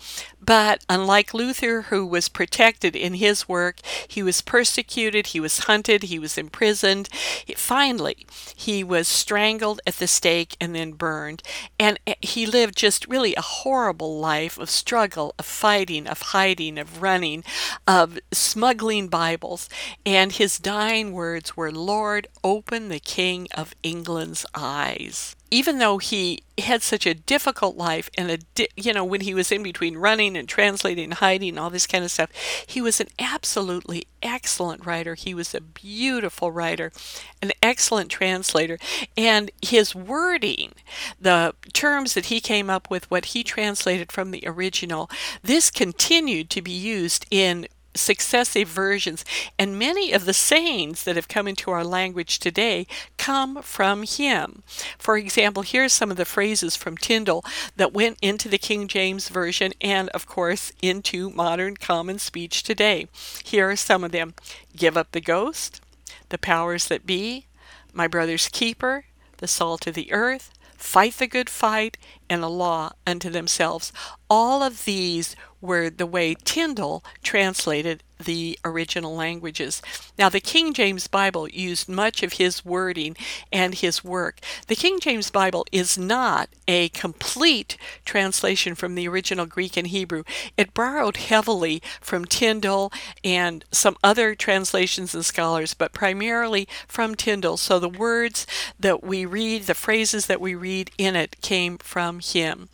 But 0.49 0.83
unlike 0.89 1.35
Luther, 1.35 1.83
who 1.91 2.07
was 2.07 2.31
protected 2.31 2.97
in 2.97 3.13
his 3.13 3.47
work, 3.51 3.81
he 4.09 4.23
was 4.23 4.41
persecuted, 4.41 5.27
he 5.27 5.41
was 5.41 5.67
hunted, 5.67 6.05
he 6.05 6.19
was 6.19 6.39
imprisoned. 6.39 7.11
Finally, 7.55 8.27
he 8.57 8.83
was 8.83 9.09
strangled 9.09 9.83
at 9.87 9.99
the 9.99 10.07
stake 10.07 10.57
and 10.59 10.75
then 10.75 10.93
burned. 10.93 11.43
And 11.79 12.01
eh, 12.07 12.15
he 12.23 12.47
lived 12.47 12.79
just 12.79 13.07
really 13.07 13.35
a 13.35 13.43
horrible 13.43 14.19
life 14.19 14.57
of 14.57 14.71
struggle, 14.71 15.35
of 15.39 15.45
fighting, 15.45 16.07
of 16.07 16.23
hiding, 16.23 16.79
of 16.79 17.03
running, 17.03 17.45
of 17.87 18.19
smuggling 18.33 19.09
Bibles. 19.09 19.69
And 20.07 20.33
his 20.33 20.59
dying 20.59 21.13
words 21.13 21.59
were, 21.59 21.71
Lord, 21.71 22.27
open 22.43 22.89
the 22.89 23.01
King 23.01 23.49
of 23.55 23.75
England's 23.83 24.47
eyes 24.55 25.37
even 25.51 25.79
though 25.79 25.99
he 25.99 26.43
had 26.59 26.83
such 26.83 27.07
a 27.07 27.15
difficult 27.15 27.77
life 27.77 28.11
and 28.17 28.31
a 28.31 28.39
di- 28.55 28.69
you 28.77 28.93
know 28.93 29.05
when 29.05 29.21
he 29.21 29.35
was 29.35 29.53
in 29.53 29.63
between 29.63 29.97
running 29.97 30.37
and 30.37 30.49
translating 30.49 31.05
and 31.05 31.15
hiding 31.15 31.57
all 31.57 31.71
this 31.71 31.87
kind 31.87 32.05
of 32.05 32.11
stuff 32.11 32.31
he 32.67 32.81
was 32.81 33.01
an 33.01 33.09
absolutely 33.19 34.07
excellent 34.23 34.85
writer. 34.85 35.15
He 35.15 35.35
was 35.35 35.55
a 35.55 35.61
beautiful 35.61 36.51
writer 36.51 36.93
an 37.41 37.53
excellent 37.63 38.11
translator. 38.11 38.79
And 39.17 39.51
his 39.63 39.95
wording 39.95 40.73
the 41.21 41.55
terms 41.73 42.15
that 42.15 42.27
he 42.27 42.41
came 42.41 42.69
up 42.69 42.91
with 42.91 43.11
what 43.11 43.27
he 43.27 43.45
translated 43.45 44.11
from 44.11 44.31
the 44.31 44.43
original 44.47 45.11
this 45.43 45.71
continued 45.71 46.51
to 46.51 46.63
be 46.63 46.73
used 46.73 47.27
in 47.31 47.67
successive 47.99 48.69
versions. 48.69 49.25
And 49.59 49.79
many 49.79 50.13
of 50.13 50.25
the 50.25 50.33
sayings 50.33 51.05
that 51.05 51.17
have 51.17 51.29
come 51.29 51.49
into 51.49 51.71
our 51.71 51.85
language 51.85 52.39
today 52.39 52.87
come 53.17 53.63
from 53.63 54.05
him. 54.05 54.63
For 54.99 55.17
example, 55.17 55.63
here's 55.63 55.93
some 55.93 56.11
of 56.11 56.17
the 56.17 56.25
phrases 56.25 56.77
from 56.77 56.97
Tyndale 56.97 57.45
that 57.77 57.93
went 57.93 58.19
into 58.23 58.49
the 58.49 58.59
King 58.59 58.89
James 58.89 59.29
Version 59.29 59.73
and, 59.81 60.09
of 60.11 60.27
course, 60.27 60.73
into 60.83 61.31
modern 61.31 61.77
common 61.77 62.19
speech 62.19 62.63
today. 62.63 63.09
Here 63.45 63.71
are 63.71 63.77
some 63.77 64.05
of 64.05 64.13
them 64.13 64.35
Give 64.77 64.97
up 64.97 65.11
the 65.11 65.21
ghost, 65.21 65.81
the 66.29 66.39
powers 66.39 66.87
that 66.87 67.05
be, 67.05 67.47
my 67.93 68.07
brother's 68.07 68.49
keeper, 68.49 69.07
the 69.39 69.49
salt 69.49 69.89
of 69.89 69.95
the 69.95 70.13
earth, 70.13 70.53
fight 70.77 71.15
the 71.15 71.27
good 71.27 71.51
fight, 71.51 71.97
and 72.31 72.45
a 72.45 72.49
law 72.49 72.93
unto 73.07 73.29
themselves. 73.29 73.93
All 74.31 74.63
of 74.63 74.85
these 74.85 75.35
were 75.61 75.91
the 75.91 76.07
way 76.07 76.35
Tyndale 76.45 77.03
translated 77.23 78.03
the 78.19 78.59
original 78.65 79.15
languages. 79.15 79.81
Now, 80.19 80.29
the 80.29 80.41
King 80.41 80.73
James 80.73 81.07
Bible 81.07 81.49
used 81.49 81.89
much 81.89 82.23
of 82.23 82.35
his 82.35 82.65
wording 82.65 83.17
and 83.53 83.75
his 83.75 84.03
work. 84.03 84.41
The 84.67 84.75
King 84.75 84.99
James 85.01 85.31
Bible 85.31 85.65
is 85.71 85.97
not 85.97 86.49
a 86.67 86.89
complete 86.91 87.77
translation 88.05 88.75
from 88.75 88.95
the 88.95 89.07
original 89.09 89.47
Greek 89.47 89.77
and 89.77 89.87
Hebrew. 89.87 90.25
It 90.57 90.75
borrowed 90.75 91.17
heavily 91.17 91.81
from 92.01 92.25
Tyndale 92.25 92.93
and 93.23 93.65
some 93.71 93.97
other 94.03 94.35
translations 94.35 95.15
and 95.15 95.25
scholars, 95.25 95.75
but 95.75 95.93
primarily 95.93 96.67
from 96.89 97.15
Tyndale. 97.15 97.57
So 97.57 97.79
the 97.79 97.89
words 97.89 98.47
that 98.81 99.05
we 99.05 99.25
read, 99.25 99.63
the 99.63 99.75
phrases 99.75 100.27
that 100.27 100.41
we 100.41 100.55
read 100.55 100.91
in 100.99 101.15
it, 101.15 101.41
came 101.41 101.79
from 101.79 102.19
him. 102.21 102.69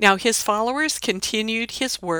Now, 0.00 0.16
his 0.16 0.42
followers 0.42 0.98
continued 0.98 1.72
his 1.72 2.02
work, 2.02 2.19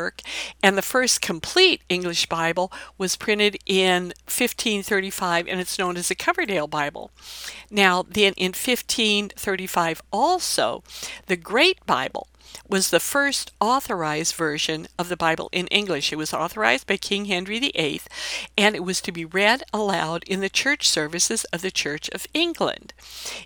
and 0.62 0.76
the 0.76 0.82
first 0.82 1.20
complete 1.20 1.82
English 1.88 2.26
Bible 2.26 2.72
was 2.96 3.16
printed 3.16 3.58
in 3.66 4.12
1535, 4.26 5.46
and 5.46 5.60
it's 5.60 5.78
known 5.78 5.96
as 5.96 6.08
the 6.08 6.14
Coverdale 6.14 6.66
Bible. 6.66 7.10
Now, 7.70 8.02
then 8.02 8.32
in 8.36 8.52
1535, 8.52 10.02
also, 10.10 10.82
the 11.26 11.36
Great 11.36 11.84
Bible 11.86 12.26
was 12.68 12.90
the 12.90 13.00
first 13.00 13.52
authorized 13.60 14.34
version 14.34 14.86
of 14.98 15.08
the 15.08 15.16
Bible 15.16 15.48
in 15.52 15.66
English. 15.68 16.12
It 16.12 16.16
was 16.16 16.32
authorized 16.32 16.86
by 16.86 16.96
King 16.96 17.24
Henry 17.24 17.58
VIII, 17.58 18.02
and 18.56 18.76
it 18.76 18.84
was 18.84 19.00
to 19.02 19.12
be 19.12 19.24
read 19.24 19.64
aloud 19.72 20.22
in 20.24 20.40
the 20.40 20.48
church 20.48 20.88
services 20.88 21.44
of 21.46 21.62
the 21.62 21.70
Church 21.70 22.08
of 22.10 22.26
England. 22.32 22.92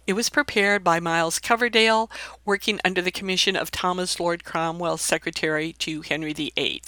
It 0.06 0.12
was 0.12 0.28
prepared 0.28 0.84
by 0.84 1.00
Miles 1.00 1.38
Coverdale, 1.38 2.10
working 2.44 2.80
under 2.84 3.00
the 3.00 3.10
commission 3.10 3.56
of 3.56 3.70
Thomas 3.70 4.20
Lord 4.20 4.44
Cromwell, 4.44 4.98
secretary 4.98 5.72
to 5.74 6.02
Henry 6.02 6.32
VIII. 6.32 6.82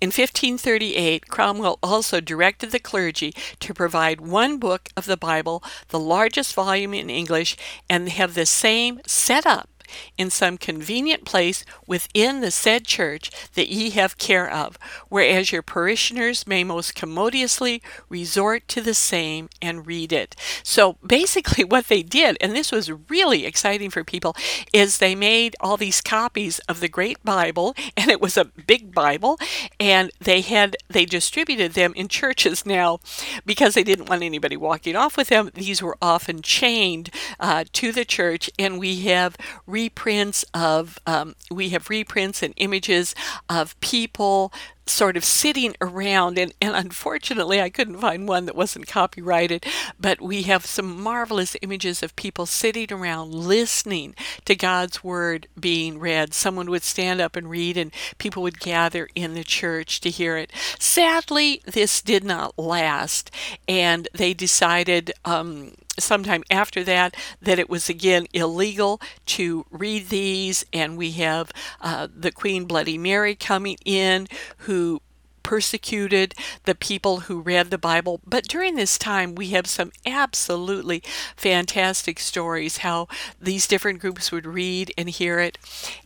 In 0.00 0.08
1538, 0.08 1.28
Cromwell 1.28 1.78
also 1.82 2.20
directed 2.20 2.72
the 2.72 2.78
clergy 2.78 3.34
to 3.60 3.74
provide 3.74 4.20
one 4.20 4.58
book 4.58 4.90
of 4.96 5.06
the 5.06 5.16
Bible, 5.16 5.62
the 5.88 5.98
largest 5.98 6.54
volume 6.54 6.94
in 6.94 7.08
English, 7.08 7.56
and 7.88 8.08
have 8.10 8.34
the 8.34 8.46
same 8.46 9.00
set 9.06 9.46
up 9.46 9.68
in 10.16 10.30
some 10.30 10.58
convenient 10.58 11.24
place 11.24 11.64
within 11.86 12.40
the 12.40 12.50
said 12.50 12.86
church 12.86 13.30
that 13.54 13.68
ye 13.68 13.90
have 13.90 14.18
care 14.18 14.50
of, 14.50 14.78
whereas 15.08 15.52
your 15.52 15.62
parishioners 15.62 16.46
may 16.46 16.64
most 16.64 16.94
commodiously 16.94 17.82
resort 18.08 18.66
to 18.68 18.80
the 18.80 18.94
same 18.94 19.48
and 19.60 19.86
read 19.86 20.12
it. 20.12 20.36
So 20.62 20.96
basically, 21.06 21.64
what 21.64 21.88
they 21.88 22.02
did, 22.02 22.36
and 22.40 22.54
this 22.54 22.72
was 22.72 22.90
really 23.08 23.46
exciting 23.46 23.90
for 23.90 24.04
people, 24.04 24.36
is 24.72 24.98
they 24.98 25.14
made 25.14 25.56
all 25.60 25.76
these 25.76 26.00
copies 26.00 26.58
of 26.60 26.80
the 26.80 26.88
Great 26.88 27.22
Bible, 27.24 27.74
and 27.96 28.10
it 28.10 28.20
was 28.20 28.36
a 28.36 28.44
big 28.44 28.94
Bible, 28.94 29.38
and 29.78 30.10
they 30.20 30.40
had 30.40 30.76
they 30.88 31.04
distributed 31.04 31.72
them 31.72 31.92
in 31.94 32.08
churches 32.08 32.66
now 32.66 32.98
because 33.44 33.74
they 33.74 33.84
didn't 33.84 34.08
want 34.08 34.22
anybody 34.22 34.56
walking 34.56 34.96
off 34.96 35.16
with 35.16 35.28
them. 35.28 35.50
These 35.54 35.82
were 35.82 35.96
often 36.00 36.42
chained 36.42 37.10
uh, 37.38 37.64
to 37.72 37.92
the 37.92 38.04
church, 38.04 38.50
and 38.58 38.78
we 38.78 39.00
have 39.02 39.36
reprints 39.80 40.44
of 40.52 40.98
um, 41.06 41.34
we 41.50 41.70
have 41.70 41.88
reprints 41.88 42.42
and 42.42 42.52
images 42.58 43.14
of 43.48 43.78
people 43.80 44.52
sort 44.84 45.16
of 45.16 45.24
sitting 45.24 45.74
around 45.80 46.36
and, 46.38 46.52
and 46.60 46.74
unfortunately 46.74 47.62
I 47.62 47.70
couldn't 47.70 47.98
find 47.98 48.28
one 48.28 48.44
that 48.46 48.56
wasn't 48.56 48.88
copyrighted 48.88 49.64
but 49.98 50.20
we 50.20 50.42
have 50.42 50.66
some 50.66 51.00
marvelous 51.00 51.56
images 51.62 52.02
of 52.02 52.16
people 52.16 52.44
sitting 52.44 52.92
around 52.92 53.32
listening 53.32 54.14
to 54.44 54.54
God's 54.54 55.02
word 55.04 55.46
being 55.58 55.98
read. 55.98 56.34
Someone 56.34 56.68
would 56.70 56.82
stand 56.82 57.20
up 57.20 57.36
and 57.36 57.48
read 57.48 57.76
and 57.78 57.92
people 58.18 58.42
would 58.42 58.60
gather 58.60 59.08
in 59.14 59.34
the 59.34 59.44
church 59.44 60.00
to 60.00 60.10
hear 60.10 60.36
it. 60.36 60.52
Sadly 60.78 61.62
this 61.64 62.02
did 62.02 62.24
not 62.24 62.58
last 62.58 63.30
and 63.66 64.08
they 64.12 64.34
decided 64.34 65.12
um, 65.24 65.72
sometime 66.00 66.42
after 66.50 66.82
that 66.84 67.16
that 67.40 67.58
it 67.58 67.70
was 67.70 67.88
again 67.88 68.26
illegal 68.32 69.00
to 69.26 69.66
read 69.70 70.08
these, 70.08 70.64
and 70.72 70.96
we 70.96 71.12
have 71.12 71.52
uh, 71.80 72.08
the 72.14 72.32
Queen 72.32 72.64
Bloody 72.64 72.98
Mary 72.98 73.34
coming 73.34 73.76
in 73.84 74.26
who 74.58 75.00
persecuted 75.42 76.34
the 76.64 76.74
people 76.74 77.20
who 77.20 77.40
read 77.40 77.70
the 77.70 77.78
Bible. 77.78 78.20
But 78.24 78.44
during 78.44 78.76
this 78.76 78.98
time, 78.98 79.34
we 79.34 79.48
have 79.48 79.66
some 79.66 79.90
absolutely 80.06 81.02
fantastic 81.36 82.18
stories 82.18 82.78
how 82.78 83.08
these 83.40 83.66
different 83.66 84.00
groups 84.00 84.30
would 84.30 84.46
read 84.46 84.92
and 84.96 85.10
hear 85.10 85.40
it. 85.40 85.58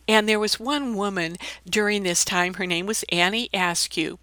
And 0.07 0.29
there 0.29 0.39
was 0.39 0.59
one 0.59 0.95
woman 0.95 1.35
during 1.67 2.03
this 2.03 2.23
time, 2.23 2.55
her 2.55 2.65
name 2.65 2.85
was 2.85 3.03
Annie 3.09 3.49
Askew, 3.53 4.19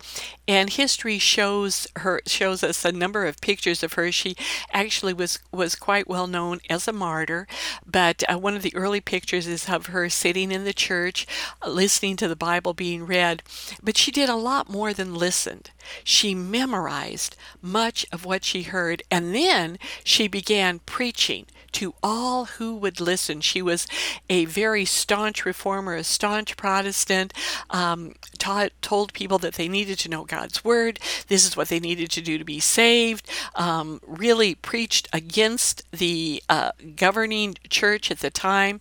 and 0.47 0.71
history 0.71 1.19
shows 1.19 1.87
her 1.97 2.21
shows 2.27 2.63
us 2.63 2.85
a 2.85 2.93
number 2.93 3.27
of 3.27 3.41
pictures 3.41 3.83
of 3.83 3.95
her. 3.95 4.13
She 4.13 4.37
actually 4.73 5.13
was 5.13 5.39
was 5.51 5.75
quite 5.75 6.09
well 6.09 6.27
known 6.27 6.61
as 6.71 6.87
a 6.87 6.93
martyr, 6.93 7.47
but 7.85 8.23
uh, 8.29 8.39
one 8.39 8.55
of 8.55 8.63
the 8.63 8.75
early 8.75 9.01
pictures 9.01 9.47
is 9.47 9.69
of 9.69 9.87
her 9.87 10.09
sitting 10.09 10.53
in 10.53 10.65
the 10.65 10.73
church 10.73 11.27
listening 11.67 12.17
to 12.17 12.29
the 12.29 12.37
Bible 12.37 12.75
being 12.75 13.07
read. 13.07 13.43
But 13.83 13.97
she 13.97 14.11
did 14.11 14.29
a 14.29 14.37
lot 14.37 14.69
more 14.69 14.93
than 14.93 15.15
listened. 15.15 15.71
She 16.05 16.35
memorized 16.35 17.37
much 17.61 18.07
of 18.13 18.25
what 18.25 18.45
she 18.45 18.63
heard, 18.63 19.03
and 19.11 19.35
then 19.35 19.79
she 20.05 20.29
began 20.29 20.81
preaching 20.81 21.47
to 21.73 21.95
all 22.03 22.45
who 22.45 22.77
would 22.77 23.01
listen. 23.01 23.41
She 23.41 23.63
was 23.63 23.87
a 24.29 24.45
very 24.45 24.85
staunch 24.85 25.45
reformer, 25.45 25.72
a 25.81 26.05
staunch 26.05 26.57
Protestant, 26.57 27.33
um, 27.71 28.15
taught, 28.39 28.73
told 28.83 29.13
people 29.13 29.39
that 29.39 29.55
they 29.55 29.69
needed 29.69 29.99
to 30.01 30.09
know 30.09 30.25
God's 30.25 30.65
Word. 30.65 30.99
This 31.29 31.47
is 31.47 31.57
what 31.57 31.69
they 31.69 31.81
needed 31.81 32.11
to 32.13 32.21
do 32.21 32.39
to 32.39 32.45
be 32.45 32.61
saved. 32.61 33.29
Um, 33.55 34.01
really 34.07 34.55
preached 34.55 35.09
against 35.13 35.91
the 35.91 36.43
uh, 36.49 36.73
governing 36.97 37.57
church 37.69 38.11
at 38.11 38.21
the 38.21 38.31
time. 38.31 38.81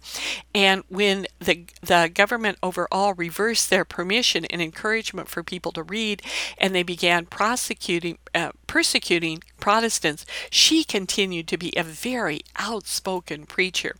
And 0.54 0.84
when 0.89 1.27
the, 1.39 1.65
the 1.82 2.12
government 2.13 2.58
overall 2.62 3.13
reversed 3.13 3.69
their 3.69 3.86
permission 3.86 4.45
and 4.45 4.62
encouragement 4.62 5.30
for 5.30 5.43
people 5.43 5.71
to 5.73 5.84
read, 5.84 6.21
and 6.58 6.75
they 6.75 6.84
began 6.84 7.25
prosecuting, 7.25 8.17
uh, 8.36 8.51
persecuting 8.67 9.43
Protestants, 9.62 10.26
she 10.50 10.84
continued 10.84 11.47
to 11.47 11.58
be 11.58 11.71
a 11.78 11.84
very 11.84 12.41
outspoken 12.58 13.45
preacher. 13.45 13.95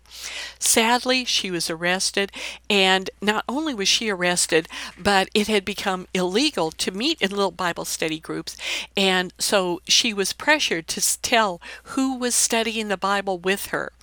Sadly, 0.60 1.24
she 1.24 1.50
was 1.50 1.70
arrested, 1.70 2.32
and 2.70 3.10
not 3.22 3.46
only 3.48 3.74
was 3.74 3.88
she 3.88 4.10
arrested, 4.10 4.68
but 4.98 5.30
it 5.34 5.48
had 5.48 5.64
become 5.64 6.08
illegal 6.14 6.72
to 6.72 6.92
meet 6.92 7.22
in 7.22 7.32
little 7.32 7.52
Bible 7.52 7.86
study 7.86 8.20
groups, 8.20 8.58
and 8.98 9.34
so 9.38 9.82
she 9.88 10.14
was 10.14 10.34
pressured 10.34 10.88
to 10.90 11.22
tell 11.22 11.62
who 11.84 12.18
was 12.18 12.36
studying 12.36 12.88
the 12.90 12.98
Bible 12.98 13.38
with 13.38 13.68
her. 13.68 13.94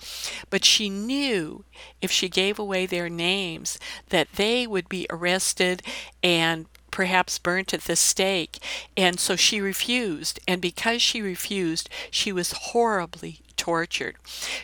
But 0.49 0.65
she 0.65 0.89
knew 0.89 1.65
if 2.01 2.09
she 2.09 2.29
gave 2.29 2.57
away 2.57 2.85
their 2.85 3.09
names 3.09 3.77
that 4.09 4.33
they 4.33 4.65
would 4.65 4.87
be 4.87 5.05
arrested 5.09 5.83
and 6.23 6.65
perhaps 6.91 7.39
burnt 7.39 7.73
at 7.73 7.81
the 7.81 7.95
stake. 7.95 8.59
And 8.97 9.19
so 9.19 9.35
she 9.35 9.61
refused. 9.61 10.39
And 10.47 10.61
because 10.61 11.01
she 11.01 11.21
refused, 11.21 11.89
she 12.11 12.31
was 12.31 12.51
horribly 12.51 13.41
tortured. 13.69 14.15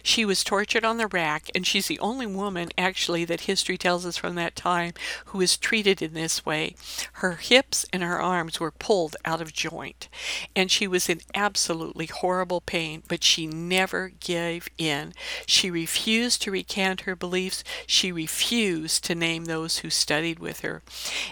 She 0.02 0.26
was 0.26 0.44
tortured 0.44 0.84
on 0.84 0.98
the 0.98 1.06
rack, 1.06 1.52
and 1.54 1.68
she's 1.68 1.86
the 1.86 2.00
only 2.00 2.26
woman, 2.26 2.70
actually, 2.76 3.24
that 3.26 3.42
history 3.42 3.78
tells 3.78 4.04
us 4.04 4.18
from 4.18 4.34
that 4.34 4.56
time 4.56 4.94
who 5.26 5.38
was 5.38 5.58
treated 5.58 6.02
in 6.02 6.16
this 6.16 6.44
way. 6.44 6.74
Her 7.14 7.34
hips 7.34 7.86
and 7.94 8.02
her 8.02 8.20
arms 8.20 8.60
were 8.60 8.72
pulled 8.72 9.16
out 9.24 9.42
of 9.42 9.54
joint, 9.54 10.10
and 10.56 10.72
she 10.72 10.88
was 10.88 11.08
in 11.08 11.22
absolutely 11.36 12.08
horrible 12.08 12.62
pain, 12.62 13.04
but 13.08 13.24
she 13.24 13.46
never 13.46 14.10
gave 14.10 14.70
in. 14.80 15.14
She 15.46 15.70
refused 15.70 16.42
to 16.42 16.52
recant 16.52 17.02
her 17.02 17.16
beliefs, 17.16 17.64
she 17.86 18.12
refused 18.12 19.04
to 19.04 19.14
name 19.14 19.46
those 19.46 19.80
who 19.80 19.92
studied 19.92 20.40
with 20.40 20.62
her, 20.62 20.82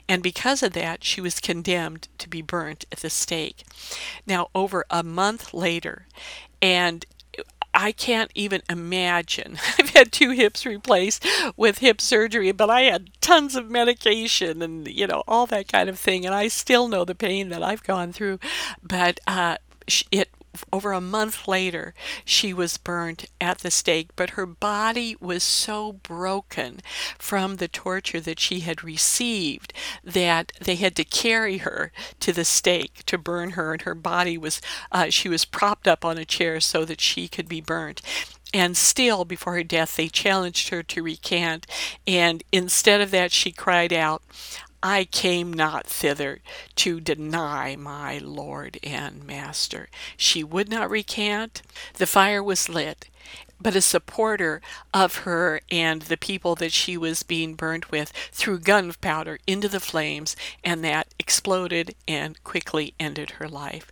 and 0.08 0.22
because 0.22 0.62
of 0.62 0.74
that, 0.74 1.04
she 1.04 1.22
was 1.22 1.40
condemned 1.40 2.08
to 2.20 2.30
be 2.30 2.44
burnt 2.44 2.86
at 2.92 3.00
the 3.00 3.10
stake. 3.10 3.64
Now, 4.28 4.50
over 4.54 4.86
a 4.92 5.02
month 5.02 5.56
later, 5.56 6.06
and 6.64 7.06
I 7.74 7.92
can't 7.92 8.32
even 8.36 8.62
imagine. 8.70 9.58
I've 9.80 9.90
had 9.90 10.12
two 10.12 10.32
hips 10.32 10.66
replaced 10.66 11.26
with 11.58 11.80
hip 11.80 12.00
surgery, 12.00 12.52
but 12.52 12.70
I 12.70 12.82
had 12.82 13.10
tons 13.22 13.56
of 13.56 13.70
medication 13.70 14.62
and, 14.62 14.88
you 14.88 15.08
know, 15.08 15.24
all 15.28 15.46
that 15.48 15.72
kind 15.72 15.90
of 15.90 15.98
thing. 15.98 16.26
And 16.26 16.36
I 16.36 16.48
still 16.48 16.88
know 16.88 17.04
the 17.06 17.16
pain 17.16 17.50
that 17.50 17.64
I've 17.64 17.84
gone 17.84 18.14
through. 18.14 18.40
But 18.82 19.20
uh, 19.26 19.58
it 20.12 20.30
over 20.72 20.92
a 20.92 21.02
month 21.02 21.48
later, 21.48 21.94
she 22.26 22.54
was 22.54 22.78
burnt 22.78 23.26
at 23.40 23.60
the 23.60 23.72
stake, 23.72 24.10
but 24.16 24.32
her 24.32 24.46
body 24.46 25.16
was 25.20 25.44
so 25.44 25.94
broken 25.94 26.80
from 27.18 27.56
the 27.56 27.68
torture 27.68 28.20
that 28.22 28.40
she 28.40 28.62
had 28.62 28.84
received 28.84 29.74
that 30.04 30.52
they 30.60 30.76
had 30.76 30.96
to 30.96 31.04
carry 31.04 31.58
her 31.60 31.92
to 32.20 32.32
the 32.32 32.46
stake 32.46 33.04
to 33.06 33.18
burn 33.18 33.52
her, 33.52 33.74
and 33.74 33.84
her 33.84 33.96
body 33.96 34.38
was, 34.38 34.62
uh, 34.92 35.10
she 35.10 35.30
was 35.30 35.46
propped 35.46 35.88
up 35.88 36.06
on 36.06 36.18
a 36.18 36.26
chair 36.26 36.60
so 36.60 36.86
that 36.86 37.02
she 37.02 37.28
could 37.28 37.48
be 37.48 37.62
burnt. 37.62 38.02
And 38.54 38.78
still, 38.78 39.26
before 39.26 39.56
her 39.56 39.64
death, 39.64 39.96
they 39.96 40.08
challenged 40.08 40.70
her 40.70 40.84
to 40.84 41.02
recant. 41.02 41.66
And 42.06 42.44
instead 42.52 43.02
of 43.02 43.10
that, 43.10 43.32
she 43.32 43.52
cried 43.52 43.92
out, 43.92 44.22
I 44.86 45.06
came 45.06 45.54
not 45.54 45.88
thither 45.88 46.42
to 46.76 47.00
deny 47.00 47.78
my 47.78 48.18
Lord 48.18 48.80
and 48.84 49.24
Master. 49.24 49.88
She 50.18 50.44
would 50.44 50.68
not 50.68 50.92
recant. 50.92 51.62
The 51.94 52.06
fire 52.06 52.44
was 52.44 52.68
lit, 52.68 53.08
but 53.62 53.78
a 53.78 53.82
supporter 53.82 54.62
of 54.94 55.20
her 55.20 55.62
and 55.72 56.02
the 56.02 56.18
people 56.18 56.56
that 56.56 56.74
she 56.74 56.98
was 56.98 57.24
being 57.24 57.56
burned 57.56 57.86
with 57.86 58.10
threw 58.34 58.60
gunpowder 58.60 59.40
into 59.48 59.70
the 59.70 59.80
flames, 59.80 60.36
and 60.66 60.84
that 60.84 61.14
exploded 61.18 61.96
and 62.06 62.44
quickly 62.44 62.94
ended 63.00 63.32
her 63.32 63.48
life. 63.48 63.90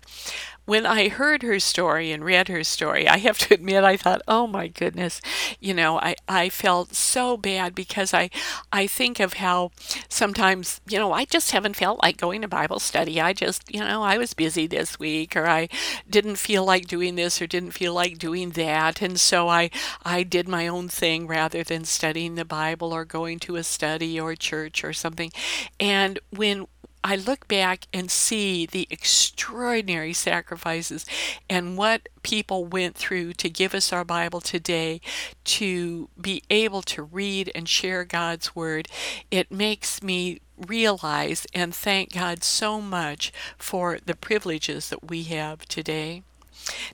When 0.65 0.85
I 0.85 1.09
heard 1.09 1.43
her 1.43 1.59
story 1.59 2.11
and 2.11 2.23
read 2.23 2.47
her 2.47 2.63
story, 2.63 3.07
I 3.07 3.17
have 3.17 3.37
to 3.39 3.53
admit, 3.53 3.83
I 3.83 3.97
thought, 3.97 4.21
oh 4.27 4.47
my 4.47 4.67
goodness, 4.67 5.21
you 5.59 5.73
know, 5.73 5.99
I, 5.99 6.15
I 6.27 6.49
felt 6.49 6.95
so 6.95 7.37
bad 7.37 7.75
because 7.75 8.13
I, 8.13 8.29
I 8.71 8.87
think 8.87 9.19
of 9.19 9.33
how 9.33 9.71
sometimes, 10.07 10.81
you 10.87 10.97
know, 10.97 11.13
I 11.13 11.25
just 11.25 11.51
haven't 11.51 11.75
felt 11.75 12.01
like 12.01 12.17
going 12.17 12.41
to 12.41 12.47
Bible 12.47 12.79
study. 12.79 13.19
I 13.19 13.33
just, 13.33 13.73
you 13.73 13.79
know, 13.79 14.03
I 14.03 14.17
was 14.17 14.33
busy 14.33 14.67
this 14.67 14.99
week 14.99 15.35
or 15.35 15.47
I 15.47 15.67
didn't 16.09 16.35
feel 16.37 16.63
like 16.63 16.87
doing 16.87 17.15
this 17.15 17.41
or 17.41 17.47
didn't 17.47 17.71
feel 17.71 17.93
like 17.93 18.17
doing 18.17 18.51
that. 18.51 19.01
And 19.01 19.19
so 19.19 19.49
I, 19.49 19.69
I 20.03 20.23
did 20.23 20.47
my 20.47 20.67
own 20.67 20.87
thing 20.87 21.27
rather 21.27 21.63
than 21.63 21.85
studying 21.85 22.35
the 22.35 22.45
Bible 22.45 22.93
or 22.93 23.05
going 23.05 23.39
to 23.39 23.55
a 23.55 23.63
study 23.63 24.19
or 24.19 24.35
church 24.35 24.83
or 24.83 24.93
something. 24.93 25.31
And 25.79 26.19
when 26.29 26.67
I 27.03 27.15
look 27.15 27.47
back 27.47 27.87
and 27.91 28.11
see 28.11 28.65
the 28.65 28.87
extraordinary 28.91 30.13
sacrifices 30.13 31.05
and 31.49 31.77
what 31.77 32.09
people 32.21 32.65
went 32.65 32.95
through 32.95 33.33
to 33.33 33.49
give 33.49 33.73
us 33.73 33.91
our 33.91 34.05
Bible 34.05 34.39
today 34.39 35.01
to 35.45 36.09
be 36.19 36.43
able 36.49 36.83
to 36.83 37.01
read 37.01 37.51
and 37.55 37.67
share 37.67 38.05
God's 38.05 38.55
Word. 38.55 38.87
It 39.31 39.51
makes 39.51 40.03
me 40.03 40.41
realize 40.57 41.47
and 41.55 41.73
thank 41.73 42.13
God 42.13 42.43
so 42.43 42.79
much 42.79 43.33
for 43.57 43.97
the 44.05 44.15
privileges 44.15 44.89
that 44.89 45.09
we 45.09 45.23
have 45.23 45.65
today. 45.65 46.21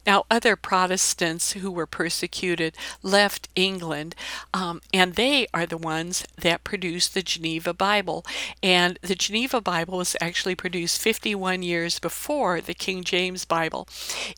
Now, 0.05 0.25
other 0.29 0.55
Protestants 0.55 1.53
who 1.53 1.71
were 1.71 1.85
persecuted 1.85 2.75
left 3.03 3.49
England, 3.55 4.15
um, 4.53 4.81
and 4.93 5.15
they 5.15 5.47
are 5.53 5.65
the 5.65 5.77
ones 5.77 6.25
that 6.37 6.63
produced 6.63 7.13
the 7.13 7.23
Geneva 7.23 7.73
Bible. 7.73 8.25
And 8.61 8.99
the 9.01 9.15
Geneva 9.15 9.61
Bible 9.61 9.97
was 9.97 10.15
actually 10.21 10.55
produced 10.55 11.01
51 11.01 11.63
years 11.63 11.99
before 11.99 12.61
the 12.61 12.73
King 12.73 13.03
James 13.03 13.45
Bible. 13.45 13.87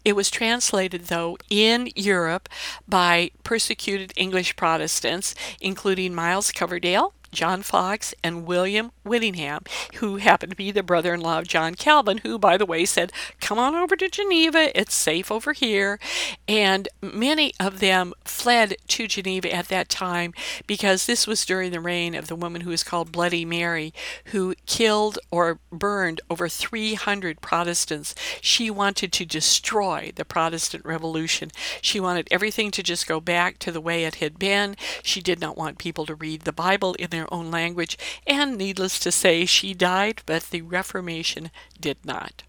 It 0.04 0.16
was 0.16 0.30
translated, 0.30 1.06
though, 1.06 1.38
in 1.50 1.90
Europe 1.96 2.50
by 2.88 3.32
persecuted 3.44 4.14
English 4.16 4.56
Protestants, 4.56 5.36
including 5.62 6.14
Miles 6.14 6.52
Coverdale, 6.52 7.14
John 7.32 7.62
Foxe 7.62 8.14
and 8.24 8.46
William 8.46 8.92
Whittingham, 9.04 9.64
who 9.96 10.18
happened 10.18 10.52
to 10.52 10.56
be 10.56 10.72
the 10.72 10.84
brother 10.84 11.14
in 11.14 11.22
law 11.22 11.40
of 11.40 11.48
John 11.48 11.76
Calvin, 11.76 12.20
who, 12.20 12.38
by 12.38 12.58
the 12.58 12.66
way, 12.66 12.86
said, 12.86 13.12
Come 13.40 13.60
on 13.60 13.76
over 13.76 13.96
to 13.96 14.10
Geneva, 14.10 14.78
it's 14.80 14.96
safe 14.96 15.32
over 15.32 15.54
here. 15.54 16.00
And 16.48 16.88
many 17.02 17.54
of 17.60 17.80
them 17.80 18.14
fled 18.26 18.76
to 18.88 19.08
Geneva 19.08 19.54
at 19.54 19.68
that 19.70 19.90
time 19.90 20.34
because 20.68 21.06
this 21.06 21.28
was 21.28 21.46
during 21.46 21.72
the 21.72 21.80
reign 21.80 22.16
of 22.16 22.28
the 22.28 22.36
woman 22.36 22.62
who 22.62 22.72
is 22.72 22.84
called 22.84 23.12
Bloody 23.12 23.46
Mary, 23.46 23.94
who 24.26 24.56
killed 24.66 25.20
or 25.32 25.60
burned 25.72 26.22
over 26.30 26.48
300 26.48 27.42
Protestants. 27.42 28.16
She 28.42 28.70
wanted 28.70 29.12
to 29.14 29.26
destroy 29.26 30.12
the 30.16 30.26
Protestant 30.26 30.86
Revolution. 30.86 31.52
She 31.82 32.00
wanted 32.00 32.28
everything 32.32 32.72
to 32.72 32.84
just 32.84 33.08
go 33.08 33.20
back 33.20 33.60
to 33.60 33.72
the 33.72 33.82
way 33.82 34.06
it 34.06 34.16
had 34.16 34.40
been. 34.40 34.76
She 35.04 35.22
did 35.22 35.40
not 35.40 35.58
want 35.58 35.78
people 35.78 36.06
to 36.06 36.16
read 36.16 36.42
the 36.42 36.54
Bible 36.54 36.94
in 36.96 37.10
their 37.10 37.19
their 37.20 37.34
own 37.34 37.52
language, 37.52 37.98
and 38.26 38.58
needless 38.58 38.98
to 39.00 39.12
say, 39.12 39.46
she 39.46 39.74
died, 39.74 40.22
but 40.26 40.44
the 40.44 40.62
Reformation 40.62 41.52
did 41.80 41.98
not. 42.04 42.44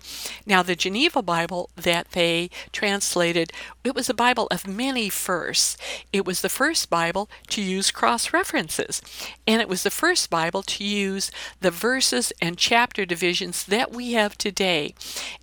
Now, 0.47 0.63
the 0.63 0.77
Geneva 0.77 1.23
Bible 1.23 1.71
that 1.77 2.13
they 2.13 2.51
translated, 2.73 3.53
it 3.85 3.95
was 3.95 4.09
a 4.09 4.15
Bible 4.15 4.47
of 4.51 4.67
many 4.67 5.09
firsts. 5.09 5.77
It 6.13 6.25
was 6.25 6.41
the 6.41 6.49
first 6.49 6.91
Bible 6.91 7.29
to 7.49 7.63
use 7.63 7.91
cross 7.91 8.33
references, 8.33 9.03
and 9.47 9.61
it 9.61 9.69
was 9.69 9.83
the 9.83 9.91
first 9.91 10.31
Bible 10.31 10.63
to 10.63 10.85
use 10.85 11.31
the 11.61 11.71
verses 11.71 12.33
and 12.41 12.57
chapter 12.57 13.05
divisions 13.05 13.65
that 13.65 13.93
we 13.93 14.13
have 14.13 14.37
today. 14.37 14.95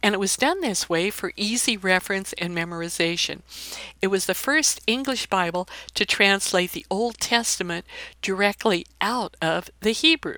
And 0.02 0.14
it 0.14 0.20
was 0.20 0.38
done 0.38 0.62
this 0.62 0.90
way 0.90 1.10
for 1.10 1.34
easy 1.36 1.78
reference 1.78 2.34
and 2.34 2.56
memorization. 2.56 3.42
It 4.02 4.08
was 4.08 4.26
the 4.26 4.34
first 4.34 4.82
English 4.88 5.28
Bible 5.28 5.68
to 5.96 6.06
translate 6.06 6.72
the 6.72 6.86
Old 6.90 7.18
Testament 7.20 7.86
directly 8.22 8.86
out 9.02 9.17
out 9.18 9.36
of 9.42 9.70
the 9.82 9.92
Hebrew. 9.92 10.38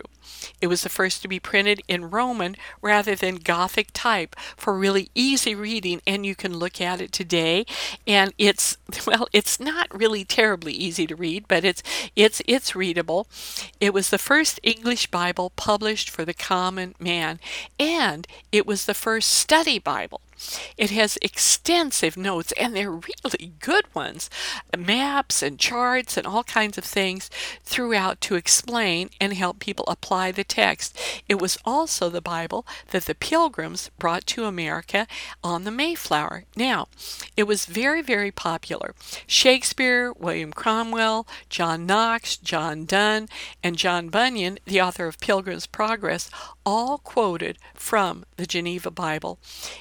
It 0.62 0.68
was 0.68 0.84
the 0.84 0.90
first 0.90 1.22
to 1.22 1.28
be 1.28 1.40
printed 1.40 1.82
in 1.88 2.10
Roman 2.10 2.56
rather 2.82 3.14
than 3.16 3.36
Gothic 3.36 3.90
type 3.94 4.36
for 4.56 4.78
really 4.78 5.10
easy 5.14 5.54
reading, 5.54 6.02
and 6.08 6.26
you 6.26 6.36
can 6.36 6.58
look 6.58 6.80
at 6.80 7.02
it 7.02 7.12
today. 7.12 7.66
And 8.08 8.34
it's 8.38 8.78
well, 9.08 9.28
it's 9.34 9.60
not 9.60 9.88
really 9.94 10.24
terribly 10.24 10.74
easy 10.74 11.06
to 11.08 11.16
read, 11.16 11.46
but 11.48 11.66
it's 11.66 11.84
it's 12.16 12.42
it's 12.48 12.76
readable. 12.76 13.28
It 13.80 13.94
was 13.94 14.10
the 14.10 14.18
first 14.18 14.60
English 14.64 15.08
Bible 15.08 15.52
published 15.56 16.10
for 16.10 16.24
the 16.24 16.34
common 16.34 16.96
man, 17.00 17.40
and 17.80 18.28
it 18.52 18.66
was 18.66 18.86
the 18.86 18.94
first 18.94 19.32
study 19.32 19.80
Bible. 19.80 20.22
It 20.78 20.90
has 20.92 21.18
extensive 21.22 22.18
notes, 22.18 22.52
and 22.54 22.76
they're 22.76 22.92
really 22.92 23.54
good 23.60 23.86
ones 23.94 24.30
maps 24.78 25.42
and 25.42 25.60
charts 25.60 26.18
and 26.18 26.26
all 26.26 26.44
kinds 26.44 26.78
of 26.78 26.84
things 26.84 27.30
throughout 27.64 28.22
to 28.22 28.36
explain 28.36 29.10
and 29.20 29.34
help 29.34 29.60
people 29.60 29.86
apply 29.88 30.32
the 30.32 30.44
text. 30.44 30.98
It 31.28 31.40
was 31.40 31.58
also 31.66 32.10
the 32.10 32.22
Bible 32.22 32.66
that 32.92 33.06
the 33.06 33.16
pilgrims 33.16 33.90
brought 34.00 34.26
to 34.28 34.46
America 34.46 35.08
on 35.44 35.64
the 35.64 35.72
Mayflower. 35.72 36.46
Now, 36.56 36.88
it 37.36 37.44
was 37.44 37.66
very, 37.66 38.02
very 38.02 38.32
popular. 38.32 38.94
Shakespeare, 39.28 40.12
William 40.14 40.54
Cromwell, 40.54 41.28
John 41.50 41.86
Knox, 41.86 42.38
John 42.38 42.86
Donne, 42.86 43.28
and 43.64 43.78
John 43.78 44.10
Bunyan, 44.10 44.60
the 44.66 44.82
author 44.82 45.08
of 45.08 45.20
Pilgrim's 45.20 45.68
Progress, 45.68 46.30
all 46.70 47.00
quoted 47.00 47.58
from 47.74 48.24
the 48.38 48.46
Geneva 48.46 48.92
Bible. 48.92 49.40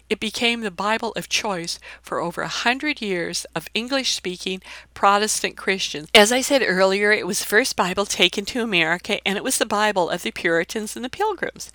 It 0.08 0.18
became 0.18 0.62
the 0.62 0.70
Bible 0.70 1.12
of 1.16 1.28
choice 1.28 1.78
for 2.00 2.18
over 2.18 2.40
a 2.40 2.48
hundred 2.48 3.02
years 3.02 3.44
of 3.54 3.68
English 3.74 4.14
speaking 4.14 4.62
Protestant 4.94 5.54
Christians. 5.54 6.08
As 6.14 6.32
I 6.32 6.40
said 6.40 6.62
earlier, 6.66 7.12
it 7.12 7.26
was 7.26 7.40
the 7.40 7.44
first 7.44 7.76
Bible 7.76 8.06
taken 8.06 8.46
to 8.46 8.62
America 8.62 9.20
and 9.28 9.36
it 9.36 9.44
was 9.44 9.58
the 9.58 9.66
Bible 9.66 10.08
of 10.08 10.22
the 10.22 10.30
Puritans 10.30 10.96
and 10.96 11.04
the 11.04 11.10
Pilgrims. 11.10 11.70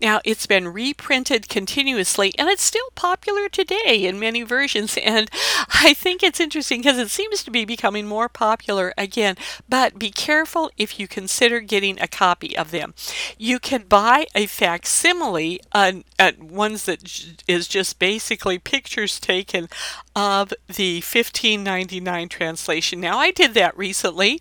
Now, 0.00 0.20
it's 0.24 0.46
been 0.46 0.66
reprinted 0.66 1.48
continuously 1.48 2.34
and 2.36 2.48
it's 2.48 2.64
still 2.64 2.90
popular 2.96 3.48
today 3.48 4.04
in 4.04 4.18
many 4.18 4.42
versions. 4.42 4.98
And 5.06 5.30
I 5.68 5.94
think 5.94 6.24
it's 6.24 6.40
interesting 6.40 6.80
because 6.80 6.98
it 6.98 7.10
seems 7.10 7.44
to 7.44 7.52
be 7.52 7.64
becoming 7.64 8.08
more 8.08 8.28
popular 8.28 8.92
again. 8.98 9.36
But 9.68 9.96
be 9.96 10.10
careful 10.10 10.72
if 10.76 10.98
you 10.98 11.06
consider 11.06 11.60
getting 11.60 12.00
a 12.00 12.08
copy 12.08 12.56
of 12.56 12.72
them. 12.72 12.94
You 13.38 13.60
can 13.60 13.84
buy 13.84 14.26
a 14.34 14.46
facsimile, 14.56 15.60
uh, 15.72 15.92
uh, 16.18 16.32
ones 16.40 16.84
that 16.84 17.04
j- 17.04 17.32
is 17.46 17.68
just 17.68 17.98
basically 17.98 18.58
pictures 18.58 19.20
taken 19.20 19.68
of 20.16 20.48
the 20.66 20.96
1599 20.96 22.30
translation. 22.30 23.00
Now, 23.00 23.18
I 23.18 23.30
did 23.30 23.52
that 23.52 23.76
recently, 23.76 24.40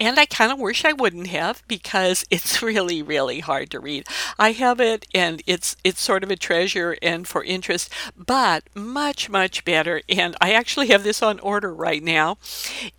and 0.00 0.18
I 0.18 0.24
kind 0.24 0.50
of 0.50 0.58
wish 0.58 0.86
I 0.86 0.94
wouldn't 0.94 1.26
have 1.26 1.62
because 1.68 2.24
it's 2.30 2.62
really, 2.62 3.02
really 3.02 3.40
hard 3.40 3.70
to 3.70 3.80
read. 3.80 4.06
I 4.38 4.52
have 4.52 4.80
it, 4.80 5.06
and 5.14 5.42
it's 5.46 5.76
it's 5.84 6.00
sort 6.00 6.24
of 6.24 6.30
a 6.30 6.36
treasure 6.36 6.96
and 7.02 7.28
for 7.28 7.44
interest, 7.44 7.92
but 8.16 8.64
much, 8.74 9.28
much 9.28 9.64
better. 9.64 10.00
And 10.08 10.34
I 10.40 10.52
actually 10.52 10.88
have 10.88 11.04
this 11.04 11.22
on 11.22 11.38
order 11.40 11.72
right 11.74 12.02
now. 12.02 12.38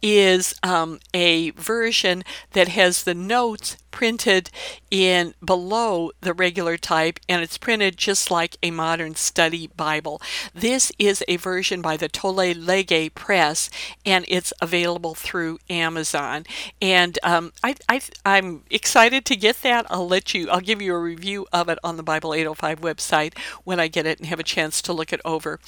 Is 0.01 0.53
um, 0.61 0.99
a 1.13 1.49
version 1.51 2.24
that 2.51 2.67
has 2.67 3.03
the 3.03 3.15
notes 3.15 3.78
printed 3.91 4.49
in 4.89 5.34
below 5.43 6.11
the 6.22 6.34
regular 6.34 6.78
type 6.78 7.19
and 7.30 7.43
it's 7.43 7.57
printed 7.57 7.97
just 7.97 8.32
like 8.32 8.57
a 8.63 8.72
modern 8.72 9.15
study 9.15 9.67
Bible. 9.67 10.22
This 10.55 10.91
is 10.97 11.24
a 11.28 11.36
version 11.36 11.82
by 11.82 11.97
the 11.97 12.09
Tolle 12.12 12.53
Lege 12.53 13.14
Press 13.16 13.70
and 14.05 14.26
it's 14.28 14.53
available 14.62 15.16
through 15.16 15.59
Amazon. 15.70 16.45
And 16.82 17.18
um, 17.24 17.53
I, 17.64 17.76
I, 17.88 18.01
I'm 18.26 18.64
excited 18.70 19.26
to 19.26 19.36
get 19.36 19.62
that. 19.64 19.86
I'll 19.89 20.07
let 20.07 20.34
you, 20.34 20.49
I'll 20.49 20.59
give 20.62 20.82
you 20.82 20.93
a 20.93 20.99
review 20.99 21.47
of 21.51 21.70
it 21.70 21.80
on 21.84 21.97
the 21.97 22.03
Bible 22.03 22.34
805 22.34 22.82
website 22.82 23.38
when 23.64 23.80
I 23.80 23.88
get 23.88 24.05
it 24.05 24.20
and 24.20 24.28
have 24.28 24.39
a 24.39 24.43
chance 24.43 24.82
to 24.84 24.93
look 24.93 25.14
it 25.14 25.22
over. 25.26 25.59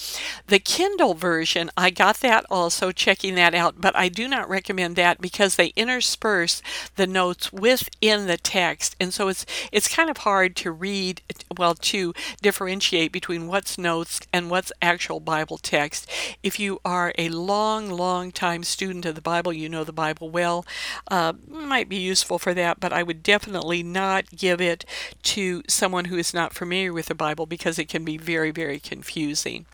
The 0.48 0.60
Kindle 0.60 1.14
version, 1.14 1.70
I 1.78 1.90
got 1.90 2.18
that 2.18 2.46
also, 2.50 2.92
checking 2.92 3.36
that 3.36 3.54
out, 3.54 3.80
but 3.80 3.96
I 3.96 4.10
do 4.10 4.28
not 4.28 4.50
recommend 4.50 4.96
that 4.96 5.22
because 5.22 5.56
they 5.56 5.68
intersperse 5.76 6.62
the 6.96 7.08
notes 7.08 7.52
within 7.52 8.28
the 8.28 8.38
text 8.38 8.96
and 9.00 9.14
so 9.14 9.28
it's 9.28 9.46
it's 9.72 9.88
kind 9.94 10.10
of 10.10 10.18
hard 10.18 10.56
to 10.56 10.72
read 10.72 11.22
well 11.58 11.76
to 11.76 12.14
differentiate 12.42 13.12
between 13.12 13.48
what's 13.48 13.78
notes 13.78 14.20
and 14.32 14.50
what's 14.50 14.72
actual 14.82 15.20
bible 15.20 15.58
text 15.58 16.10
if 16.42 16.60
you 16.60 16.80
are 16.84 17.14
a 17.18 17.30
long 17.30 17.90
long 17.90 18.32
time 18.32 18.64
student 18.64 19.06
of 19.06 19.16
the 19.16 19.22
bible 19.22 19.54
you 19.54 19.70
know 19.70 19.84
the 19.84 19.94
bible 19.94 20.30
well 20.30 20.66
uh, 21.10 21.34
might 21.48 21.90
be 21.90 21.98
useful 21.98 22.40
for 22.40 22.54
that 22.54 22.80
but 22.80 22.94
i 22.94 23.04
would 23.04 23.22
definitely 23.22 23.84
not 23.84 24.30
give 24.36 24.62
it 24.62 24.86
to 25.22 25.62
someone 25.68 26.06
who 26.06 26.18
is 26.18 26.34
not 26.34 26.54
familiar 26.54 26.94
with 26.94 27.08
the 27.08 27.16
bible 27.16 27.46
because 27.46 27.78
it 27.78 27.88
can 27.90 28.04
be 28.04 28.18
very 28.18 28.52
very 28.52 28.80
confusing. 28.80 29.66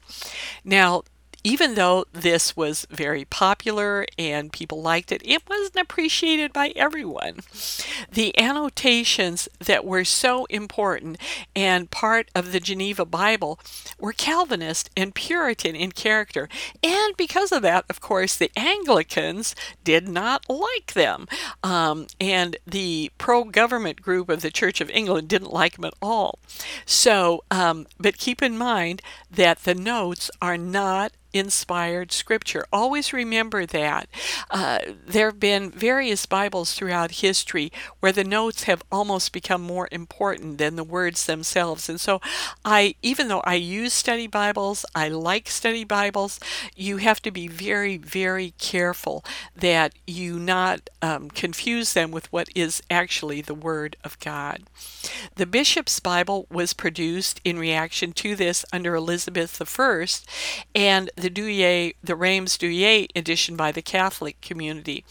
Now 0.64 1.04
even 1.44 1.76
though 1.76 2.06
this 2.12 2.56
was 2.56 2.86
very 2.90 3.26
popular 3.26 4.06
and 4.18 4.52
people 4.52 4.82
liked 4.82 5.12
it, 5.12 5.22
it 5.24 5.44
wasn't 5.50 5.78
appreciated 5.78 6.52
by 6.52 6.74
everyone. 6.76 7.40
The 8.12 8.38
annotations 8.40 9.48
that 9.60 9.86
were 9.86 10.04
so 10.04 10.46
important 10.46 11.18
and 11.56 11.92
part 11.92 12.30
of 12.36 12.52
the 12.52 12.60
Geneva 12.60 13.06
Bible 13.06 13.60
were 13.98 14.14
Calvinist 14.14 14.90
and 14.98 15.16
Puritan 15.16 15.76
in 15.76 15.92
character. 15.92 16.50
And 16.84 17.16
because 17.16 17.52
of 17.52 17.62
that, 17.62 17.86
of 17.90 18.02
course, 18.02 18.36
the 18.36 18.52
Anglicans 18.56 19.56
did 19.84 20.08
not 20.08 20.50
like 20.50 20.94
them. 20.94 21.28
Um, 21.64 22.08
and 22.20 22.58
the 22.66 23.12
pro 23.18 23.46
government 23.46 24.02
group 24.02 24.30
of 24.30 24.42
the 24.42 24.52
Church 24.52 24.82
of 24.82 24.90
England 24.90 25.30
didn't 25.30 25.54
like 25.54 25.76
them 25.76 25.86
at 25.86 25.94
all. 26.02 26.40
So, 26.86 27.44
um, 27.50 27.88
but 28.00 28.18
keep 28.18 28.42
in 28.42 28.58
mind 28.58 29.02
that 29.32 29.60
the 29.60 29.76
notes 29.76 30.30
are 30.42 30.58
not 30.58 31.14
inspired 31.34 32.12
scripture. 32.12 32.66
Always 32.72 33.14
remember 33.14 33.66
that. 33.66 34.08
Uh, 34.50 34.80
there 35.06 35.28
have 35.28 35.40
been 35.40 35.72
various 35.72 36.26
Bibles 36.26 36.74
throughout 36.74 37.12
history 37.12 37.72
where 38.00 38.12
the 38.12 38.24
notes 38.24 38.64
have 38.64 38.84
almost 38.92 39.32
become 39.34 39.62
more 39.62 39.88
important 39.92 40.58
than 40.58 40.76
the 40.76 40.84
words 40.84 41.26
themselves. 41.26 41.90
And 41.90 42.00
so, 42.00 42.22
I, 42.66 42.96
even 43.02 43.28
though 43.28 43.42
I 43.42 43.56
use 43.56 43.94
study 43.94 44.28
Bibles, 44.28 44.86
I 44.96 45.10
like 45.10 45.50
study 45.50 45.84
Bibles, 45.84 46.40
you 46.76 46.98
have 46.98 47.22
to 47.22 47.32
be 47.32 47.48
very, 47.48 47.98
very 47.98 48.54
careful 48.58 49.24
that 49.56 49.94
you 50.08 50.40
not 50.40 50.90
um, 51.02 51.30
confuse 51.30 51.94
them 51.94 52.12
with 52.12 52.32
what 52.32 52.50
is 52.56 52.82
actually 52.90 53.42
the 53.42 53.54
Word 53.54 53.96
of 54.04 54.20
God. 54.20 54.64
The 55.36 55.46
Bishop's 55.46 56.00
Bible 56.00 56.48
was 56.50 56.74
produced 56.74 57.42
in 57.44 57.60
reaction 57.60 58.14
to 58.14 58.36
this 58.36 58.66
under 58.72 58.96
Elizabeth 58.96 59.62
I, 59.62 60.08
and 60.76 61.10
the 61.20 61.30
Douay, 61.30 61.94
the 62.04 62.16
Reims 62.16 62.58
Douay 62.58 63.08
edition 63.16 63.56
by 63.56 63.72
the 63.72 63.82
Catholic 63.82 64.40
community. 64.42 65.04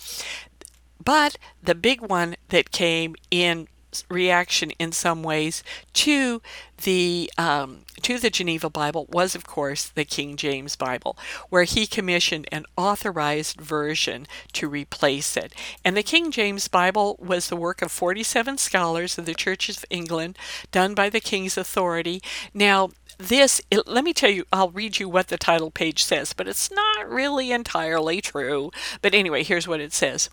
But 1.03 1.39
the 1.63 1.75
big 1.75 2.01
one 2.01 2.37
that 2.49 2.71
came 2.71 3.15
in 3.31 3.69
reaction 4.11 4.71
in 4.73 4.93
some 4.93 5.23
ways 5.23 5.63
to 5.95 6.43
the 6.83 7.31
um, 7.39 7.85
to 8.03 8.19
the 8.19 8.31
Geneva 8.31 8.71
Bible 8.71 9.07
was, 9.11 9.35
of 9.35 9.47
course, 9.47 9.87
the 9.87 10.05
King 10.05 10.37
James 10.37 10.77
Bible, 10.77 11.17
where 11.49 11.65
he 11.65 11.87
commissioned 11.87 12.47
an 12.53 12.65
authorized 12.77 13.61
version 13.61 14.27
to 14.53 14.69
replace 14.69 15.37
it. 15.37 15.53
And 15.85 15.97
the 15.97 16.03
King 16.03 16.31
James 16.31 16.69
Bible 16.69 17.17
was 17.19 17.49
the 17.49 17.57
work 17.57 17.83
of 17.83 17.91
47 17.91 18.59
scholars 18.59 19.19
of 19.19 19.27
the 19.27 19.35
Church 19.35 19.69
of 19.69 19.85
England, 19.91 20.39
done 20.71 20.95
by 20.95 21.09
the 21.09 21.21
King's 21.21 21.57
authority. 21.57 22.23
Now, 22.55 22.91
this, 23.19 23.61
it, 23.71 23.87
let 23.89 24.05
me 24.05 24.12
tell 24.12 24.31
you, 24.31 24.45
I'll 24.53 24.71
read 24.71 25.01
you 25.01 25.09
what 25.09 25.27
the 25.27 25.37
title 25.37 25.73
page 25.73 26.05
says, 26.05 26.33
but 26.33 26.47
it's 26.47 26.71
not 26.71 27.11
really 27.11 27.51
entirely 27.51 28.21
true. 28.21 28.71
But 29.03 29.12
anyway, 29.12 29.43
here's 29.43 29.66
what 29.66 29.81
it 29.81 29.93
says 29.93 30.31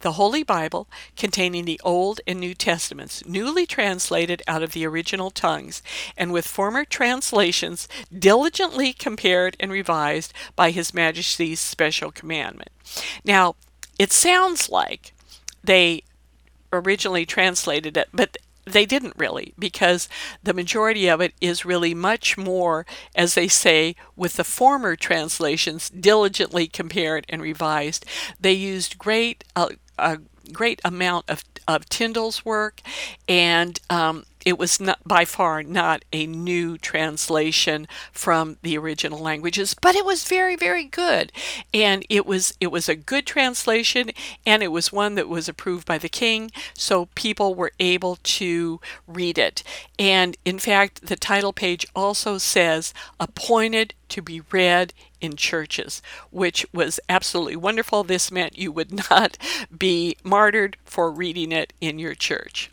The 0.00 0.12
Holy 0.12 0.44
Bible, 0.44 0.88
containing 1.16 1.64
the 1.64 1.80
Old 1.82 2.20
and 2.26 2.38
New 2.38 2.54
Testaments, 2.54 3.26
newly 3.26 3.66
translated 3.66 4.42
out 4.46 4.62
of 4.62 4.72
the 4.72 4.86
original 4.86 5.30
tongues, 5.30 5.82
and 6.16 6.32
with 6.32 6.46
former 6.46 6.84
translations 6.84 7.88
diligently 8.16 8.92
compared 8.92 9.56
and 9.58 9.72
revised 9.72 10.32
by 10.54 10.70
His 10.70 10.94
Majesty's 10.94 11.58
special 11.58 12.12
commandment. 12.12 12.70
Now, 13.24 13.56
it 13.98 14.12
sounds 14.12 14.70
like 14.70 15.12
they 15.64 16.02
originally 16.72 17.26
translated 17.26 17.96
it, 17.96 18.08
but 18.12 18.36
they 18.72 18.86
didn't 18.86 19.14
really, 19.16 19.54
because 19.58 20.08
the 20.42 20.54
majority 20.54 21.08
of 21.08 21.20
it 21.20 21.34
is 21.40 21.64
really 21.64 21.94
much 21.94 22.36
more, 22.36 22.86
as 23.14 23.34
they 23.34 23.48
say, 23.48 23.96
with 24.16 24.34
the 24.34 24.44
former 24.44 24.96
translations, 24.96 25.90
diligently 25.90 26.66
compared 26.66 27.26
and 27.28 27.42
revised. 27.42 28.04
They 28.40 28.52
used 28.52 28.98
great, 28.98 29.44
uh, 29.56 29.70
a 29.98 30.18
great 30.52 30.80
amount 30.84 31.28
of, 31.28 31.44
of 31.66 31.88
Tyndale's 31.88 32.44
work, 32.44 32.80
and 33.28 33.80
um, 33.90 34.24
it 34.48 34.58
was 34.58 34.80
not 34.80 34.98
by 35.04 35.26
far 35.26 35.62
not 35.62 36.06
a 36.10 36.26
new 36.26 36.78
translation 36.78 37.86
from 38.12 38.56
the 38.62 38.78
original 38.78 39.18
languages 39.18 39.74
but 39.74 39.94
it 39.94 40.06
was 40.06 40.24
very 40.24 40.56
very 40.56 40.84
good 40.84 41.30
and 41.74 42.02
it 42.08 42.24
was 42.24 42.54
it 42.58 42.68
was 42.68 42.88
a 42.88 42.96
good 42.96 43.26
translation 43.26 44.10
and 44.46 44.62
it 44.62 44.72
was 44.72 44.90
one 44.90 45.16
that 45.16 45.28
was 45.28 45.50
approved 45.50 45.86
by 45.86 45.98
the 45.98 46.08
king 46.08 46.50
so 46.72 47.10
people 47.14 47.54
were 47.54 47.72
able 47.78 48.16
to 48.22 48.80
read 49.06 49.36
it 49.36 49.62
and 49.98 50.38
in 50.46 50.58
fact 50.58 51.06
the 51.06 51.16
title 51.16 51.52
page 51.52 51.86
also 51.94 52.38
says 52.38 52.94
appointed 53.20 53.92
to 54.08 54.22
be 54.22 54.40
read 54.50 54.94
in 55.20 55.36
churches, 55.36 56.00
which 56.30 56.64
was 56.72 56.98
absolutely 57.10 57.56
wonderful. 57.56 58.02
This 58.04 58.30
meant 58.30 58.56
you 58.56 58.72
would 58.72 58.90
not 59.10 59.36
be 59.76 60.16
martyred 60.24 60.78
for 60.86 61.10
reading 61.10 61.52
it 61.52 61.74
in 61.82 61.98
your 61.98 62.14
church. 62.14 62.70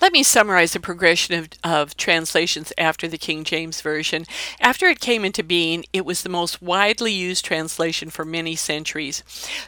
Let 0.00 0.12
me 0.12 0.22
summarize 0.22 0.72
the 0.72 0.80
progression 0.80 1.34
of, 1.34 1.48
of, 1.62 1.96
translations 1.96 2.72
after 2.78 3.06
the 3.06 3.18
King 3.18 3.44
James 3.44 3.80
Version. 3.80 4.24
After 4.60 4.86
it 4.86 5.00
came 5.00 5.24
into 5.24 5.42
being, 5.42 5.84
it 5.92 6.04
was 6.04 6.22
the 6.22 6.28
most 6.28 6.60
widely 6.62 7.12
used 7.12 7.44
translation 7.44 8.10
for 8.10 8.24
many 8.24 8.56
centuries. 8.56 9.22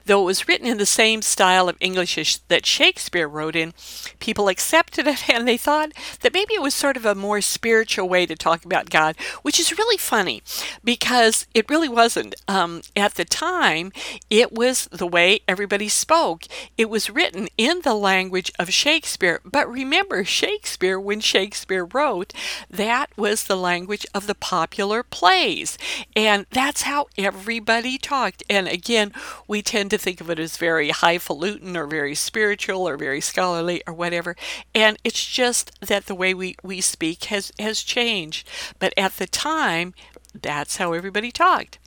Though 0.07 0.23
it 0.23 0.27
was 0.27 0.49
written 0.49 0.67
in 0.67 0.79
the 0.79 0.87
same 0.87 1.23
style 1.23 1.69
of 1.69 1.77
English 1.81 2.39
that 2.49 2.67
Shakespeare 2.67 3.29
wrote 3.29 3.57
in, 3.57 3.75
people 4.19 4.49
accepted 4.49 5.07
it 5.07 5.29
and 5.29 5.47
they 5.47 5.57
thought 5.57 5.93
that 6.21 6.33
maybe 6.33 6.55
it 6.55 6.63
was 6.63 6.75
sort 6.75 6.97
of 6.97 7.05
a 7.05 7.15
more 7.15 7.41
spiritual 7.41 8.09
way 8.09 8.27
to 8.27 8.35
talk 8.35 8.65
about 8.65 8.91
God, 8.91 9.17
which 9.43 9.61
is 9.61 9.77
really 9.79 9.97
funny 9.97 10.43
because 10.83 11.47
it 11.55 11.69
really 11.69 11.89
wasn't. 11.89 12.35
Um, 12.49 12.83
at 12.97 13.15
the 13.15 13.25
time, 13.25 13.93
it 14.31 14.53
was 14.53 14.87
the 14.93 15.07
way 15.07 15.41
everybody 15.47 15.89
spoke. 15.89 16.45
It 16.77 16.91
was 16.91 17.11
written 17.11 17.49
in 17.57 17.81
the 17.83 17.95
language 17.95 18.53
of 18.59 18.71
Shakespeare, 18.71 19.41
but 19.45 19.71
remember, 19.75 20.25
Shakespeare, 20.25 20.99
when 20.99 21.21
Shakespeare 21.21 21.85
wrote, 21.85 22.33
that 22.71 23.11
was 23.17 23.45
the 23.45 23.57
language 23.57 24.07
of 24.15 24.27
the 24.27 24.35
popular 24.35 25.03
plays. 25.03 25.77
And 26.17 26.47
that's 26.51 26.83
how 26.83 27.07
everybody 27.19 27.99
talked. 27.99 28.43
And 28.49 28.69
again, 28.69 29.13
we 29.47 29.63
tend 29.63 29.91
to 29.91 29.99
think 29.99 30.21
of 30.21 30.31
it 30.31 30.39
as 30.39 30.57
very 30.57 30.91
highfalutin 30.91 31.77
or 31.77 31.87
very 31.87 32.15
spiritual 32.15 32.89
or 32.89 32.97
very 32.97 33.21
scholarly 33.21 33.83
or 33.87 33.93
whatever. 33.93 34.37
And 34.75 34.97
it's 35.05 35.27
just 35.27 35.79
that 35.81 36.07
the 36.07 36.15
way 36.15 36.35
we, 36.35 36.57
we 36.63 36.81
speak 36.81 37.25
has, 37.25 37.53
has 37.59 37.83
changed. 37.83 38.49
But 38.79 38.95
at 38.97 39.17
the 39.17 39.27
time, 39.27 39.95
that's 40.41 40.79
how 40.79 40.93
everybody 40.93 41.31
talked. 41.31 41.79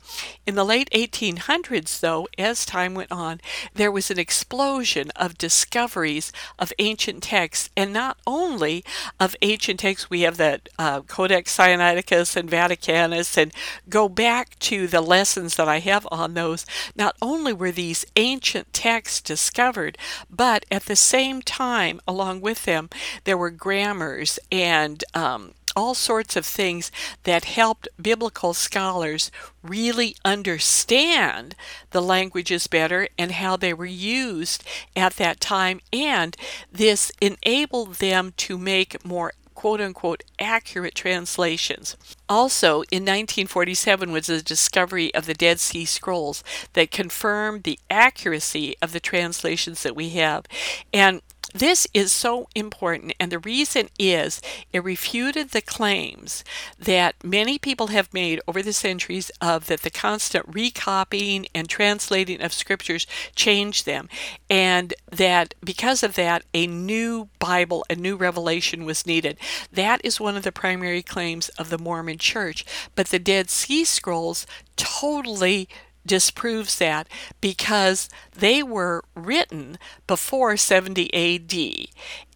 In 0.46 0.54
the 0.54 0.64
late 0.64 0.88
1800s, 0.90 2.00
though, 2.00 2.26
as 2.38 2.64
time 2.64 2.94
went 2.94 3.12
on, 3.12 3.40
there 3.74 3.92
was 3.92 4.10
an 4.10 4.18
explosion 4.18 5.10
of 5.14 5.36
discoveries 5.36 6.32
of 6.58 6.72
ancient 6.78 7.22
texts, 7.22 7.68
and 7.76 7.92
not 7.92 8.16
only 8.26 8.84
of 9.20 9.36
ancient 9.42 9.80
texts, 9.80 10.08
we 10.08 10.22
have 10.22 10.38
the 10.38 10.60
uh, 10.78 11.02
Codex 11.02 11.56
Sinaiticus 11.56 12.36
and 12.36 12.50
Vaticanus, 12.50 13.36
and 13.36 13.52
go 13.88 14.08
back 14.08 14.58
to 14.60 14.86
the 14.86 15.02
lessons 15.02 15.56
that 15.56 15.68
I 15.68 15.80
have 15.80 16.08
on 16.10 16.34
those. 16.34 16.64
Not 16.96 17.16
only 17.20 17.52
were 17.52 17.72
these 17.72 18.06
ancient 18.16 18.72
texts 18.72 19.20
discovered, 19.20 19.98
but 20.30 20.64
at 20.70 20.86
the 20.86 20.96
same 20.96 21.42
time, 21.42 22.00
along 22.08 22.40
with 22.40 22.64
them, 22.64 22.88
there 23.24 23.36
were 23.36 23.50
grammars 23.50 24.38
and 24.50 25.04
um, 25.14 25.52
all 25.78 25.94
sorts 25.94 26.34
of 26.34 26.44
things 26.44 26.90
that 27.22 27.44
helped 27.44 27.88
biblical 28.02 28.52
scholars 28.52 29.30
really 29.62 30.16
understand 30.24 31.54
the 31.92 32.02
languages 32.02 32.66
better 32.66 33.06
and 33.16 33.32
how 33.32 33.56
they 33.56 33.72
were 33.72 33.86
used 33.86 34.64
at 34.96 35.14
that 35.14 35.40
time. 35.40 35.80
And 35.92 36.36
this 36.72 37.12
enabled 37.20 37.94
them 37.94 38.32
to 38.38 38.58
make 38.58 39.04
more 39.04 39.32
quote 39.54 39.80
unquote 39.80 40.22
accurate 40.38 40.94
translations. 40.94 41.96
Also, 42.28 42.82
in 42.92 43.02
1947 43.02 44.12
was 44.12 44.26
the 44.26 44.42
discovery 44.42 45.12
of 45.14 45.26
the 45.26 45.34
Dead 45.34 45.58
Sea 45.58 45.84
Scrolls 45.84 46.44
that 46.74 46.90
confirmed 46.90 47.62
the 47.62 47.78
accuracy 47.90 48.76
of 48.82 48.92
the 48.92 49.00
translations 49.00 49.82
that 49.82 49.96
we 49.96 50.10
have. 50.10 50.46
And 50.92 51.22
this 51.54 51.86
is 51.94 52.12
so 52.12 52.48
important, 52.54 53.14
and 53.18 53.32
the 53.32 53.38
reason 53.38 53.88
is 53.98 54.40
it 54.72 54.84
refuted 54.84 55.50
the 55.50 55.62
claims 55.62 56.44
that 56.78 57.14
many 57.24 57.58
people 57.58 57.88
have 57.88 58.12
made 58.12 58.40
over 58.46 58.62
the 58.62 58.72
centuries 58.72 59.30
of 59.40 59.66
that 59.66 59.82
the 59.82 59.90
constant 59.90 60.44
recopying 60.46 61.46
and 61.54 61.68
translating 61.68 62.42
of 62.42 62.52
scriptures 62.52 63.06
changed 63.34 63.86
them, 63.86 64.08
and 64.50 64.94
that 65.10 65.54
because 65.64 66.02
of 66.02 66.14
that, 66.16 66.42
a 66.52 66.66
new 66.66 67.28
Bible, 67.38 67.84
a 67.88 67.94
new 67.94 68.16
revelation 68.16 68.84
was 68.84 69.06
needed. 69.06 69.38
That 69.72 70.00
is 70.04 70.20
one 70.20 70.36
of 70.36 70.42
the 70.42 70.52
primary 70.52 71.02
claims 71.02 71.48
of 71.50 71.70
the 71.70 71.78
Mormon 71.78 72.18
Church, 72.18 72.64
but 72.94 73.08
the 73.08 73.18
Dead 73.18 73.48
Sea 73.48 73.84
Scrolls 73.84 74.46
totally 74.76 75.68
disproves 76.08 76.78
that 76.78 77.06
because 77.40 78.08
they 78.36 78.62
were 78.62 79.04
written 79.14 79.78
before 80.06 80.56
70 80.56 81.14
AD 81.14 81.88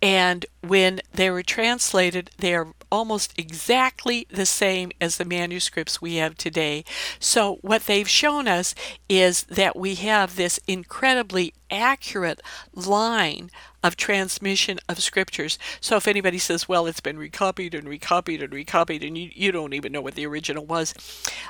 And 0.03 0.45
when 0.61 1.01
they 1.15 1.31
were 1.31 1.45
translated, 1.45 2.33
they 2.39 2.55
are 2.55 2.75
almost 2.91 3.33
exactly 3.39 4.27
the 4.29 4.45
same 4.45 4.91
as 5.01 5.17
the 5.17 5.25
manuscripts 5.25 6.03
we 6.03 6.17
have 6.17 6.37
today. 6.37 6.85
So, 7.21 7.59
what 7.63 7.87
they've 7.87 8.09
shown 8.09 8.49
us 8.49 8.75
is 9.09 9.45
that 9.45 9.77
we 9.77 9.95
have 9.95 10.35
this 10.35 10.59
incredibly 10.67 11.55
accurate 11.71 12.41
line 12.75 13.51
of 13.83 13.97
transmission 13.97 14.79
of 14.89 15.03
scriptures. 15.03 15.59
So 15.81 15.97
if 15.97 16.07
anybody 16.07 16.39
says, 16.39 16.69
well, 16.69 16.87
it's 16.87 17.01
been 17.01 17.19
recopied 17.19 17.75
and 17.75 17.89
recopied 17.89 18.43
and 18.43 18.53
recopied, 18.53 19.03
and 19.03 19.19
you, 19.19 19.31
you 19.35 19.51
don't 19.51 19.73
even 19.73 19.91
know 19.91 20.01
what 20.01 20.15
the 20.15 20.27
original 20.27 20.65
was. 20.65 20.95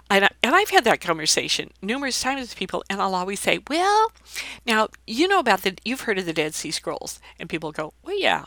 And, 0.08 0.24
I, 0.24 0.30
and 0.42 0.54
I've 0.54 0.70
had 0.70 0.84
that 0.84 1.00
conversation 1.00 1.70
numerous 1.82 2.20
times 2.20 2.40
with 2.40 2.56
people, 2.56 2.82
and 2.88 3.02
I'll 3.02 3.14
always 3.14 3.40
say, 3.40 3.60
well, 3.68 4.12
now, 4.66 4.88
you 5.06 5.28
know 5.28 5.40
about 5.40 5.62
the, 5.62 5.76
you've 5.84 6.02
heard 6.02 6.18
of 6.18 6.26
the 6.26 6.32
Dead 6.32 6.54
Sea 6.54 6.70
Scrolls. 6.70 7.20
And 7.38 7.50
people 7.50 7.72
go, 7.72 7.92
well, 8.02 8.18
yeah. 8.18 8.41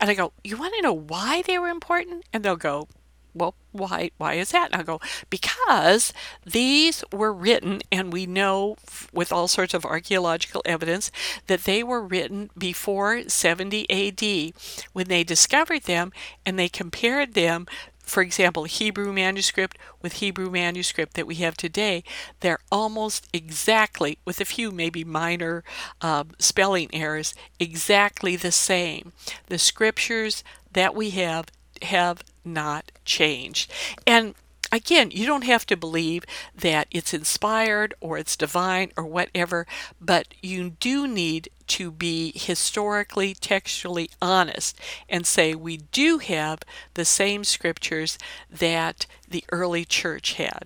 And 0.00 0.10
I 0.10 0.14
go, 0.14 0.32
you 0.44 0.56
want 0.56 0.74
to 0.74 0.82
know 0.82 0.92
why 0.92 1.42
they 1.42 1.58
were 1.58 1.68
important? 1.68 2.24
And 2.32 2.44
they'll 2.44 2.56
go, 2.56 2.88
well, 3.36 3.54
why 3.72 4.10
why 4.16 4.34
is 4.34 4.50
that? 4.50 4.72
And 4.72 4.80
I 4.80 4.82
go, 4.82 5.00
because 5.28 6.12
these 6.44 7.04
were 7.12 7.32
written, 7.32 7.82
and 7.92 8.12
we 8.12 8.24
know 8.24 8.76
with 9.12 9.30
all 9.30 9.46
sorts 9.48 9.74
of 9.74 9.84
archaeological 9.84 10.62
evidence 10.64 11.10
that 11.46 11.64
they 11.64 11.82
were 11.82 12.00
written 12.00 12.50
before 12.56 13.28
70 13.28 13.90
AD 13.90 14.54
when 14.92 15.08
they 15.08 15.22
discovered 15.22 15.82
them 15.82 16.12
and 16.46 16.58
they 16.58 16.68
compared 16.68 17.34
them 17.34 17.66
for 18.06 18.22
example, 18.22 18.64
Hebrew 18.64 19.12
manuscript 19.12 19.76
with 20.00 20.14
Hebrew 20.14 20.48
manuscript 20.48 21.14
that 21.14 21.26
we 21.26 21.34
have 21.36 21.56
today, 21.56 22.04
they're 22.40 22.60
almost 22.70 23.28
exactly, 23.32 24.18
with 24.24 24.40
a 24.40 24.44
few 24.44 24.70
maybe 24.70 25.04
minor 25.04 25.64
uh, 26.00 26.24
spelling 26.38 26.88
errors, 26.94 27.34
exactly 27.58 28.36
the 28.36 28.52
same. 28.52 29.12
The 29.48 29.58
scriptures 29.58 30.44
that 30.72 30.94
we 30.94 31.10
have 31.10 31.46
have 31.82 32.22
not 32.44 32.92
changed. 33.04 33.70
And 34.06 34.34
again, 34.72 35.10
you 35.10 35.26
don't 35.26 35.44
have 35.44 35.66
to 35.66 35.76
believe 35.76 36.24
that 36.54 36.88
it's 36.90 37.14
inspired 37.14 37.94
or 38.00 38.18
it's 38.18 38.36
divine 38.36 38.92
or 38.96 39.04
whatever, 39.04 39.66
but 40.00 40.28
you 40.42 40.70
do 40.70 41.06
need 41.06 41.48
to 41.68 41.90
be 41.90 42.32
historically, 42.34 43.34
textually 43.34 44.10
honest 44.22 44.78
and 45.08 45.26
say 45.26 45.54
we 45.54 45.78
do 45.78 46.18
have 46.18 46.60
the 46.94 47.04
same 47.04 47.44
scriptures 47.44 48.18
that 48.50 49.06
the 49.28 49.44
early 49.50 49.84
church 49.84 50.34
had. 50.34 50.64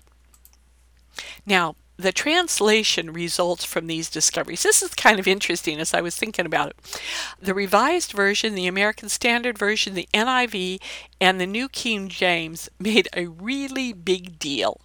Now, 1.45 1.75
the 2.01 2.11
translation 2.11 3.13
results 3.13 3.63
from 3.63 3.87
these 3.87 4.09
discoveries. 4.09 4.63
This 4.63 4.81
is 4.81 4.93
kind 4.95 5.19
of 5.19 5.27
interesting 5.27 5.79
as 5.79 5.93
I 5.93 6.01
was 6.01 6.15
thinking 6.15 6.45
about 6.45 6.69
it. 6.69 6.99
The 7.39 7.53
Revised 7.53 8.11
Version, 8.11 8.55
the 8.55 8.67
American 8.67 9.09
Standard 9.09 9.57
Version, 9.57 9.93
the 9.93 10.09
NIV, 10.13 10.81
and 11.19 11.39
the 11.39 11.47
New 11.47 11.69
King 11.69 12.09
James 12.09 12.69
made 12.79 13.07
a 13.15 13.27
really 13.27 13.93
big 13.93 14.39
deal 14.39 14.81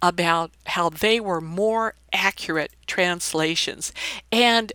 about 0.00 0.50
how 0.66 0.90
they 0.90 1.20
were 1.20 1.40
more 1.40 1.94
accurate 2.12 2.72
translations. 2.86 3.92
And 4.30 4.72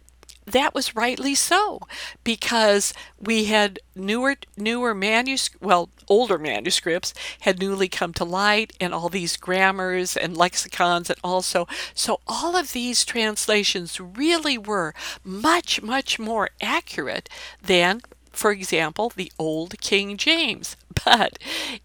that 0.48 0.74
was 0.74 0.96
rightly 0.96 1.36
so 1.36 1.80
because 2.24 2.94
we 3.20 3.46
had 3.46 3.80
newer 3.96 4.36
newer 4.56 4.96
manuscripts 4.96 5.64
well 5.64 5.90
older 6.08 6.38
manuscripts 6.38 7.14
had 7.42 7.60
newly 7.60 7.90
come 7.90 8.14
to 8.14 8.24
light 8.24 8.72
and 8.80 8.94
all 8.94 9.10
these 9.10 9.36
grammars 9.36 10.16
and 10.16 10.38
lexicons 10.38 11.10
and 11.10 11.20
also 11.24 11.68
so 11.94 12.20
all 12.28 12.56
of 12.56 12.72
these 12.72 13.04
translations 13.04 14.00
really 14.00 14.58
were 14.58 14.94
much 15.24 15.82
much 15.82 16.18
more 16.18 16.50
accurate 16.62 17.30
than 17.62 18.02
for 18.38 18.52
example, 18.52 19.12
the 19.16 19.32
Old 19.40 19.80
King 19.82 20.16
James. 20.16 20.78
But 21.06 21.38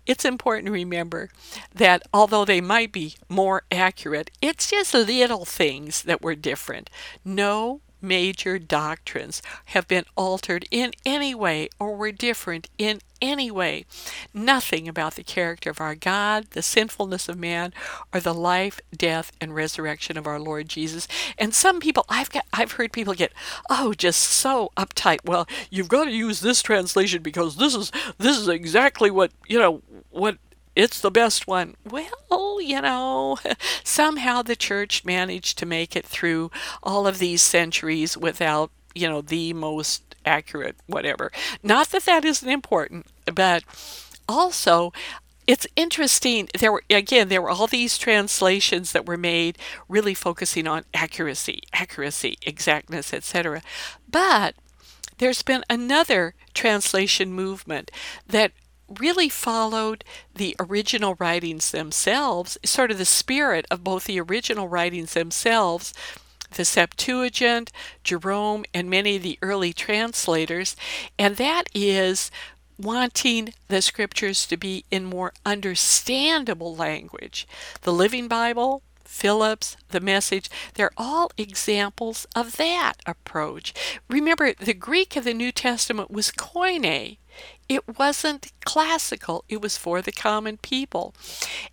it's 0.06 0.24
important 0.24 0.66
to 0.66 0.72
remember 0.72 1.28
that 1.74 2.02
although 2.14 2.46
they 2.46 2.62
might 2.62 2.92
be 2.92 3.14
more 3.28 3.62
accurate, 3.70 4.30
it's 4.40 4.70
just 4.70 4.94
little 4.94 5.44
things 5.44 6.02
that 6.04 6.22
were 6.22 6.34
different. 6.34 6.88
No 7.22 7.82
major 8.02 8.58
doctrines 8.58 9.42
have 9.66 9.88
been 9.88 10.04
altered 10.16 10.66
in 10.70 10.92
any 11.06 11.34
way 11.34 11.68
or 11.78 11.96
were 11.96 12.12
different 12.12 12.68
in 12.78 13.00
any 13.20 13.50
way. 13.50 13.84
Nothing 14.34 14.88
about 14.88 15.14
the 15.14 15.22
character 15.22 15.70
of 15.70 15.80
our 15.80 15.94
God, 15.94 16.48
the 16.50 16.62
sinfulness 16.62 17.28
of 17.28 17.38
man, 17.38 17.72
or 18.12 18.20
the 18.20 18.34
life, 18.34 18.80
death, 18.94 19.30
and 19.40 19.54
resurrection 19.54 20.18
of 20.18 20.26
our 20.26 20.40
Lord 20.40 20.68
Jesus. 20.68 21.06
And 21.38 21.54
some 21.54 21.80
people 21.80 22.04
I've 22.08 22.30
got 22.30 22.44
I've 22.52 22.72
heard 22.72 22.92
people 22.92 23.14
get 23.14 23.32
oh 23.70 23.94
just 23.94 24.20
so 24.20 24.72
uptight. 24.76 25.20
Well, 25.24 25.46
you've 25.70 25.88
got 25.88 26.04
to 26.04 26.10
use 26.10 26.40
this 26.40 26.62
translation 26.62 27.22
because 27.22 27.56
this 27.56 27.74
is 27.74 27.92
this 28.18 28.36
is 28.36 28.48
exactly 28.48 29.10
what 29.10 29.30
you 29.46 29.58
know 29.58 29.82
what 30.10 30.38
it's 30.74 31.00
the 31.00 31.10
best 31.10 31.46
one. 31.46 31.76
Well, 31.88 32.60
you 32.60 32.80
know, 32.80 33.38
somehow 33.84 34.42
the 34.42 34.56
church 34.56 35.04
managed 35.04 35.58
to 35.58 35.66
make 35.66 35.96
it 35.96 36.06
through 36.06 36.50
all 36.82 37.06
of 37.06 37.18
these 37.18 37.42
centuries 37.42 38.16
without, 38.16 38.70
you 38.94 39.08
know, 39.08 39.20
the 39.20 39.52
most 39.52 40.14
accurate 40.24 40.76
whatever. 40.86 41.32
Not 41.62 41.90
that 41.90 42.04
that 42.04 42.24
isn't 42.24 42.48
important, 42.48 43.06
but 43.32 43.64
also 44.28 44.92
it's 45.46 45.66
interesting 45.74 46.48
there 46.58 46.72
were 46.72 46.82
again 46.88 47.28
there 47.28 47.42
were 47.42 47.50
all 47.50 47.66
these 47.66 47.98
translations 47.98 48.92
that 48.92 49.06
were 49.06 49.16
made 49.16 49.58
really 49.88 50.14
focusing 50.14 50.68
on 50.68 50.84
accuracy 50.94 51.60
accuracy 51.72 52.38
exactness 52.46 53.12
etc 53.12 53.60
but 54.08 54.54
there's 55.18 55.42
been 55.42 55.64
another 55.68 56.34
translation 56.54 57.32
movement 57.32 57.90
that 58.26 58.52
really 59.00 59.28
followed 59.28 60.04
the 60.34 60.56
original 60.58 61.16
writings 61.18 61.70
themselves, 61.70 62.58
sort 62.64 62.90
of 62.90 62.98
the 62.98 63.04
spirit 63.04 63.66
of 63.70 63.84
both 63.84 64.04
the 64.04 64.20
original 64.20 64.68
writings 64.68 65.14
themselves, 65.14 65.92
the 66.54 66.64
Septuagint, 66.64 67.72
Jerome, 68.04 68.64
and 68.74 68.90
many 68.90 69.16
of 69.16 69.22
the 69.22 69.38
early 69.42 69.72
translators, 69.72 70.76
and 71.18 71.36
that 71.36 71.64
is 71.74 72.30
wanting 72.78 73.54
the 73.68 73.82
scriptures 73.82 74.46
to 74.46 74.56
be 74.56 74.84
in 74.90 75.04
more 75.04 75.32
understandable 75.46 76.74
language. 76.74 77.46
The 77.82 77.92
Living 77.92 78.28
Bible, 78.28 78.82
Phillips, 79.04 79.76
the 79.90 80.00
message, 80.00 80.50
they're 80.74 80.92
all 80.96 81.30
examples 81.36 82.26
of 82.34 82.56
that 82.56 82.94
approach. 83.06 83.74
Remember, 84.08 84.52
the 84.54 84.74
Greek 84.74 85.16
of 85.16 85.24
the 85.24 85.34
New 85.34 85.52
Testament 85.52 86.10
was 86.10 86.30
koine, 86.32 87.18
it 87.68 87.98
wasn't 87.98 88.52
classical, 88.64 89.44
it 89.48 89.62
was 89.62 89.76
for 89.76 90.02
the 90.02 90.12
common 90.12 90.58
people. 90.58 91.14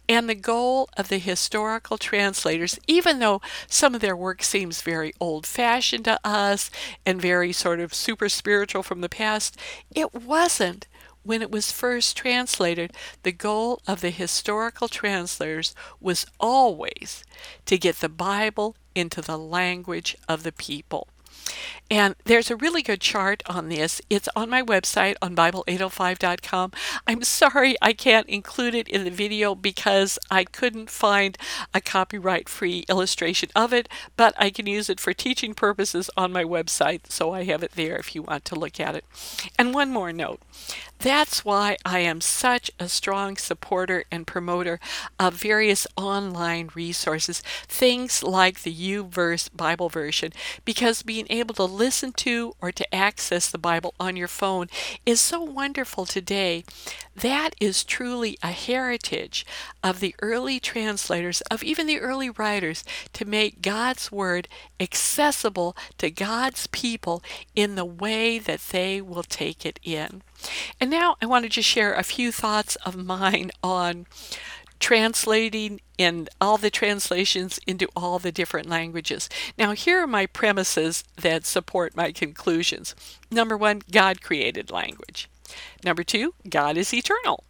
And 0.07 0.29
the 0.29 0.35
goal 0.35 0.89
of 0.97 1.09
the 1.09 1.17
historical 1.17 1.97
translators, 1.97 2.79
even 2.87 3.19
though 3.19 3.41
some 3.67 3.95
of 3.95 4.01
their 4.01 4.15
work 4.15 4.43
seems 4.43 4.81
very 4.81 5.13
old 5.19 5.45
fashioned 5.45 6.05
to 6.05 6.19
us 6.23 6.71
and 7.05 7.21
very 7.21 7.51
sort 7.51 7.79
of 7.79 7.93
super 7.93 8.29
spiritual 8.29 8.83
from 8.83 9.01
the 9.01 9.09
past, 9.09 9.57
it 9.93 10.13
wasn't 10.13 10.87
when 11.23 11.41
it 11.41 11.51
was 11.51 11.71
first 11.71 12.15
translated, 12.15 12.93
the 13.23 13.31
goal 13.31 13.81
of 13.87 14.01
the 14.01 14.09
historical 14.09 14.87
translators 14.87 15.75
was 15.99 16.25
always 16.39 17.23
to 17.65 17.77
get 17.77 17.97
the 17.97 18.09
Bible 18.09 18.75
into 18.95 19.21
the 19.21 19.37
language 19.37 20.15
of 20.27 20.43
the 20.43 20.51
people. 20.51 21.07
And 21.91 22.15
there's 22.25 22.51
a 22.51 22.55
really 22.55 22.81
good 22.81 23.01
chart 23.01 23.41
on 23.47 23.69
this. 23.69 24.01
It's 24.09 24.29
on 24.35 24.49
my 24.49 24.61
website 24.61 25.15
on 25.21 25.35
Bible805.com. 25.35 26.71
I'm 27.07 27.23
sorry 27.23 27.75
I 27.81 27.93
can't 27.93 28.29
include 28.29 28.75
it 28.75 28.87
in 28.87 29.03
the 29.03 29.11
video 29.11 29.55
because 29.55 30.19
I 30.29 30.43
couldn't 30.43 30.89
find 30.89 31.37
a 31.73 31.81
copyright 31.81 32.47
free 32.47 32.85
illustration 32.87 33.49
of 33.55 33.73
it, 33.73 33.89
but 34.15 34.33
I 34.37 34.49
can 34.51 34.67
use 34.67 34.89
it 34.89 34.99
for 34.99 35.13
teaching 35.13 35.53
purposes 35.53 36.09
on 36.15 36.31
my 36.31 36.43
website, 36.43 37.09
so 37.09 37.33
I 37.33 37.43
have 37.45 37.63
it 37.63 37.71
there 37.71 37.95
if 37.97 38.13
you 38.13 38.21
want 38.21 38.45
to 38.45 38.55
look 38.55 38.79
at 38.79 38.95
it. 38.95 39.05
And 39.57 39.73
one 39.73 39.91
more 39.91 40.13
note 40.13 40.41
that's 40.99 41.45
why 41.45 41.77
I 41.85 41.99
am 41.99 42.19
such 42.19 42.69
a 42.77 42.89
strong 42.89 43.37
supporter 43.37 44.03
and 44.11 44.27
promoter 44.27 44.81
of 45.17 45.33
various 45.33 45.87
online 45.95 46.69
resources, 46.75 47.41
things 47.69 48.21
like 48.21 48.63
the 48.63 48.73
YouVersion 48.73 49.55
Bible 49.55 49.87
version, 49.87 50.33
because 50.65 51.01
being 51.01 51.25
able 51.29 51.38
to 51.47 51.63
listen 51.63 52.11
to 52.13 52.53
or 52.61 52.71
to 52.71 52.95
access 52.95 53.49
the 53.49 53.57
Bible 53.57 53.93
on 53.99 54.15
your 54.15 54.27
phone 54.27 54.67
is 55.05 55.19
so 55.21 55.41
wonderful 55.41 56.05
today. 56.05 56.63
That 57.15 57.55
is 57.59 57.83
truly 57.83 58.37
a 58.41 58.51
heritage 58.51 59.45
of 59.83 59.99
the 59.99 60.15
early 60.21 60.59
translators, 60.59 61.41
of 61.49 61.63
even 61.63 61.87
the 61.87 61.99
early 61.99 62.29
writers, 62.29 62.83
to 63.13 63.25
make 63.25 63.61
God's 63.61 64.11
Word 64.11 64.47
accessible 64.79 65.75
to 65.97 66.09
God's 66.09 66.67
people 66.67 67.23
in 67.55 67.75
the 67.75 67.85
way 67.85 68.39
that 68.39 68.61
they 68.71 69.01
will 69.01 69.23
take 69.23 69.65
it 69.65 69.79
in. 69.83 70.21
And 70.79 70.89
now 70.89 71.17
I 71.21 71.25
want 71.25 71.43
to 71.43 71.49
just 71.49 71.67
share 71.67 71.93
a 71.93 72.03
few 72.03 72.31
thoughts 72.31 72.75
of 72.77 72.95
mine 72.95 73.51
on 73.63 74.05
translating 74.79 75.81
and 75.97 76.29
all 76.39 76.57
the 76.57 76.69
translations 76.69 77.59
into 77.67 77.87
all 77.95 78.19
the 78.19 78.31
different 78.31 78.69
languages. 78.69 79.29
Now, 79.57 79.73
here 79.73 80.01
are 80.01 80.07
my 80.07 80.25
premises 80.25 81.03
that 81.17 81.45
support 81.45 81.95
my 81.95 82.11
conclusions. 82.11 82.95
Number 83.29 83.57
one, 83.57 83.81
God 83.91 84.21
created 84.21 84.71
language. 84.71 85.29
Number 85.83 86.03
two, 86.03 86.33
God 86.49 86.77
is 86.77 86.93
eternal. 86.93 87.43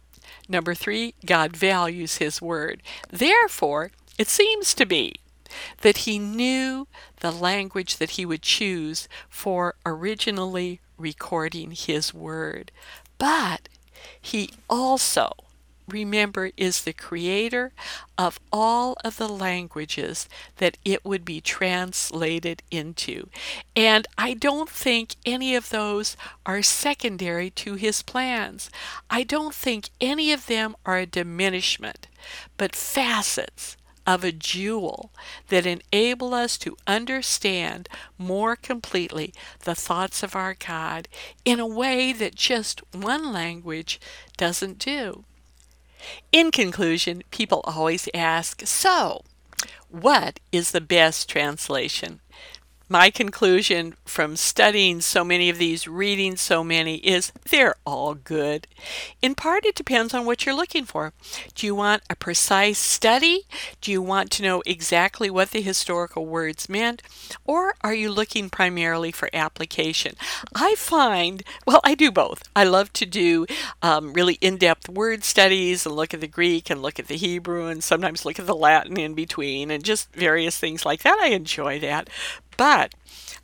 Number 0.48 0.74
three, 0.74 1.14
God 1.24 1.56
values 1.56 2.16
His 2.16 2.42
Word. 2.42 2.82
Therefore, 3.08 3.92
it 4.18 4.28
seems 4.28 4.74
to 4.74 4.84
be 4.84 5.14
that 5.82 5.98
He 5.98 6.18
knew 6.18 6.88
the 7.20 7.30
language 7.30 7.98
that 7.98 8.10
He 8.10 8.26
would 8.26 8.42
choose 8.42 9.08
for 9.28 9.74
originally 9.86 10.80
recording 10.98 11.70
His 11.70 12.12
Word. 12.12 12.72
But 13.18 13.68
He 14.20 14.50
also 14.68 15.32
remember, 15.90 16.50
is 16.56 16.82
the 16.82 16.92
creator 16.92 17.72
of 18.16 18.40
all 18.52 18.96
of 19.04 19.16
the 19.16 19.28
languages 19.28 20.28
that 20.56 20.78
it 20.84 21.04
would 21.04 21.24
be 21.24 21.40
translated 21.40 22.62
into. 22.70 23.28
And 23.76 24.06
I 24.16 24.34
don't 24.34 24.68
think 24.68 25.16
any 25.26 25.54
of 25.54 25.70
those 25.70 26.16
are 26.46 26.62
secondary 26.62 27.50
to 27.50 27.74
his 27.74 28.02
plans. 28.02 28.70
I 29.08 29.22
don't 29.22 29.54
think 29.54 29.90
any 30.00 30.32
of 30.32 30.46
them 30.46 30.76
are 30.86 30.98
a 30.98 31.06
diminishment, 31.06 32.06
but 32.56 32.76
facets 32.76 33.76
of 34.06 34.24
a 34.24 34.32
jewel 34.32 35.12
that 35.48 35.66
enable 35.66 36.34
us 36.34 36.58
to 36.58 36.76
understand 36.86 37.88
more 38.18 38.56
completely 38.56 39.32
the 39.64 39.74
thoughts 39.74 40.22
of 40.22 40.34
our 40.34 40.54
God 40.54 41.06
in 41.44 41.60
a 41.60 41.66
way 41.66 42.12
that 42.12 42.34
just 42.34 42.82
one 42.92 43.32
language 43.32 44.00
doesn't 44.36 44.78
do. 44.78 45.24
In 46.32 46.50
conclusion, 46.50 47.22
people 47.30 47.62
always 47.64 48.08
ask, 48.14 48.66
so, 48.66 49.22
what 49.88 50.40
is 50.52 50.70
the 50.70 50.80
best 50.80 51.28
translation? 51.28 52.20
My 52.90 53.08
conclusion 53.08 53.94
from 54.04 54.34
studying 54.34 55.00
so 55.00 55.22
many 55.22 55.48
of 55.48 55.58
these, 55.58 55.86
reading 55.86 56.36
so 56.36 56.64
many, 56.64 56.96
is 56.96 57.30
they're 57.48 57.76
all 57.86 58.14
good. 58.14 58.66
In 59.22 59.36
part, 59.36 59.64
it 59.64 59.76
depends 59.76 60.12
on 60.12 60.26
what 60.26 60.44
you're 60.44 60.56
looking 60.56 60.84
for. 60.84 61.12
Do 61.54 61.66
you 61.66 61.74
want 61.74 62.02
a 62.10 62.16
precise 62.16 62.80
study? 62.80 63.46
Do 63.80 63.92
you 63.92 64.02
want 64.02 64.32
to 64.32 64.42
know 64.42 64.60
exactly 64.66 65.30
what 65.30 65.52
the 65.52 65.62
historical 65.62 66.26
words 66.26 66.68
meant? 66.68 67.02
Or 67.44 67.74
are 67.82 67.94
you 67.94 68.10
looking 68.10 68.50
primarily 68.50 69.12
for 69.12 69.30
application? 69.32 70.16
I 70.52 70.74
find, 70.74 71.44
well, 71.64 71.80
I 71.84 71.94
do 71.94 72.10
both. 72.10 72.42
I 72.56 72.64
love 72.64 72.92
to 72.94 73.06
do 73.06 73.46
um, 73.82 74.12
really 74.12 74.34
in 74.40 74.56
depth 74.56 74.88
word 74.88 75.22
studies 75.22 75.86
and 75.86 75.94
look 75.94 76.12
at 76.12 76.20
the 76.20 76.26
Greek 76.26 76.70
and 76.70 76.82
look 76.82 76.98
at 76.98 77.06
the 77.06 77.16
Hebrew 77.16 77.66
and 77.66 77.84
sometimes 77.84 78.24
look 78.24 78.40
at 78.40 78.46
the 78.46 78.56
Latin 78.56 78.98
in 78.98 79.14
between 79.14 79.70
and 79.70 79.84
just 79.84 80.12
various 80.12 80.58
things 80.58 80.84
like 80.84 81.02
that. 81.02 81.18
I 81.20 81.28
enjoy 81.28 81.78
that. 81.78 82.10
But 82.60 82.94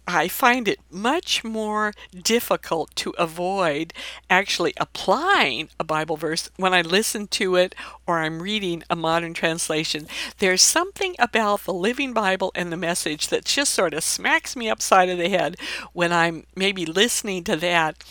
I 0.06 0.28
find 0.28 0.68
it 0.68 0.78
much 0.90 1.42
more 1.42 1.94
difficult 2.14 2.94
to 2.96 3.14
avoid 3.16 3.94
actually 4.28 4.74
applying 4.76 5.70
a 5.80 5.84
Bible 5.84 6.18
verse 6.18 6.50
when 6.56 6.74
I 6.74 6.82
listen 6.82 7.26
to 7.28 7.56
it 7.56 7.74
or 8.06 8.18
I'm 8.18 8.42
reading 8.42 8.82
a 8.90 8.94
modern 8.94 9.32
translation. 9.32 10.06
There's 10.36 10.60
something 10.60 11.14
about 11.18 11.62
the 11.62 11.72
Living 11.72 12.12
Bible 12.12 12.52
and 12.54 12.70
the 12.70 12.76
message 12.76 13.28
that 13.28 13.46
just 13.46 13.72
sort 13.72 13.94
of 13.94 14.04
smacks 14.04 14.54
me 14.54 14.68
upside 14.68 15.08
of 15.08 15.16
the 15.16 15.30
head 15.30 15.56
when 15.94 16.12
I'm 16.12 16.44
maybe 16.54 16.84
listening 16.84 17.42
to 17.44 17.56
that 17.56 18.04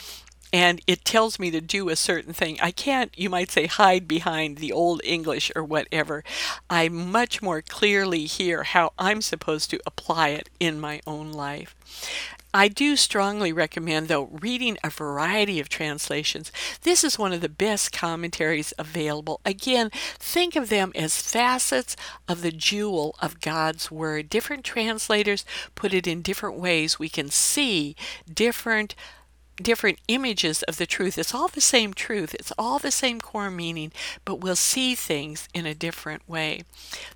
and 0.54 0.82
it 0.88 1.04
tells 1.04 1.40
me 1.40 1.52
to 1.52 1.62
do 1.62 1.90
a 1.90 1.96
certain 1.96 2.34
thing. 2.34 2.58
I 2.62 2.72
can't, 2.72 3.18
you 3.18 3.30
might 3.30 3.52
say, 3.52 3.66
hide 3.66 4.08
behind 4.08 4.58
the 4.58 4.72
old 4.72 5.02
English 5.04 5.52
or 5.56 5.64
whatever. 5.64 6.24
I 6.70 6.90
much 6.90 7.42
more 7.42 7.62
clearly 7.62 8.26
hear 8.26 8.64
how 8.64 8.94
I'm 8.98 9.22
supposed 9.22 9.70
to 9.72 9.80
apply 9.86 10.30
it 10.30 10.50
in 10.60 10.80
my 10.80 11.02
own 11.06 11.32
life. 11.32 11.76
I 12.54 12.70
do 12.70 12.96
strongly 12.96 13.52
recommend, 13.52 14.08
though, 14.08 14.30
reading 14.32 14.78
a 14.82 14.90
variety 14.90 15.60
of 15.60 15.68
translations. 15.68 16.54
This 16.84 17.04
is 17.04 17.20
one 17.20 17.34
of 17.34 17.42
the 17.42 17.50
best 17.50 17.92
commentaries 17.92 18.74
available. 18.80 19.42
Again, 19.44 19.90
think 19.92 20.56
of 20.56 20.70
them 20.70 20.94
as 20.96 21.22
facets 21.22 21.98
of 22.30 22.42
the 22.44 22.54
jewel 22.54 23.14
of 23.22 23.42
God's 23.42 23.92
Word. 23.92 24.30
Different 24.30 24.64
translators 24.64 25.44
put 25.76 25.94
it 25.94 26.08
in 26.08 26.22
different 26.22 26.58
ways. 26.58 26.98
We 26.98 27.10
can 27.10 27.30
see 27.30 27.94
different 28.34 28.96
different 29.58 30.00
images 30.08 30.64
of 30.64 30.78
the 30.78 30.86
truth. 30.86 31.18
It's 31.18 31.34
all 31.34 31.48
the 31.48 31.62
same 31.62 31.94
truth, 31.94 32.34
it's 32.34 32.52
all 32.58 32.80
the 32.80 32.92
same 32.92 33.20
core 33.22 33.52
meaning, 33.52 33.92
but 34.24 34.42
we'll 34.42 34.56
see 34.56 34.96
things 34.96 35.48
in 35.54 35.66
a 35.66 35.74
different 35.74 36.28
way. 36.28 36.64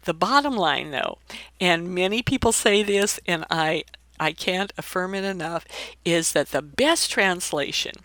The 0.03 0.13
bottom 0.13 0.55
line, 0.55 0.91
though, 0.91 1.17
and 1.59 1.93
many 1.93 2.21
people 2.21 2.51
say 2.51 2.83
this, 2.83 3.19
and 3.25 3.45
I 3.49 3.83
I 4.19 4.33
can't 4.33 4.73
affirm 4.77 5.15
it 5.15 5.23
enough, 5.23 5.65
is 6.03 6.33
that 6.33 6.51
the 6.51 6.61
best 6.61 7.09
translation 7.09 7.95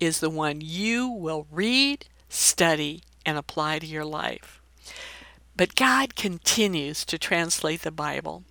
is 0.00 0.20
the 0.20 0.30
one 0.30 0.62
you 0.62 1.08
will 1.08 1.46
read, 1.50 2.06
study, 2.30 3.02
and 3.26 3.36
apply 3.36 3.78
to 3.80 3.86
your 3.86 4.06
life. 4.06 4.62
But 5.56 5.74
God 5.74 6.14
continues 6.16 7.04
to 7.04 7.18
translate 7.18 7.82
the 7.82 7.90
Bible 7.90 8.44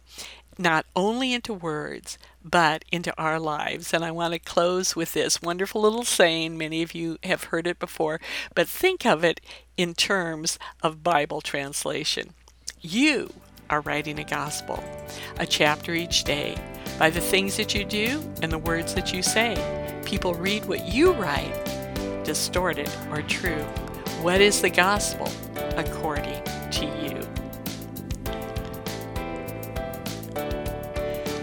not 0.60 0.86
only 0.96 1.34
into 1.34 1.54
words, 1.54 2.18
but 2.50 2.86
into 2.92 3.14
our 3.18 3.40
lives. 3.40 3.94
And 3.94 4.04
I 4.04 4.12
want 4.12 4.34
to 4.34 4.40
close 4.40 4.96
with 4.96 5.14
this 5.14 5.42
wonderful 5.42 5.82
little 5.82 6.04
saying. 6.04 6.58
Many 6.58 6.82
of 6.82 6.94
you 6.94 7.18
have 7.24 7.46
heard 7.46 7.68
it 7.68 7.80
before, 7.80 8.20
but 8.56 8.68
think 8.68 9.06
of 9.06 9.24
it 9.24 9.42
in 9.76 9.94
terms 9.94 10.58
of 10.82 11.04
Bible 11.04 11.42
translation. 11.42 12.34
You 12.82 13.34
are 13.70 13.82
writing 13.82 14.20
a 14.20 14.24
gospel, 14.24 14.84
a 15.38 15.46
chapter 15.46 15.94
each 15.94 16.24
day, 16.24 16.56
by 16.98 17.10
the 17.10 17.22
things 17.22 17.58
that 17.58 17.76
you 17.76 17.86
do 17.86 18.24
and 18.42 18.52
the 18.52 18.58
words 18.58 18.94
that 18.96 19.14
you 19.14 19.22
say. 19.22 19.56
People 20.06 20.34
read 20.34 20.66
what 20.66 20.88
you 20.88 21.12
write, 21.14 21.54
distorted 22.24 22.90
or 23.12 23.22
true. 23.24 23.64
What 24.22 24.42
is 24.42 24.62
the 24.62 24.70
gospel 24.70 25.30
according 25.76 26.37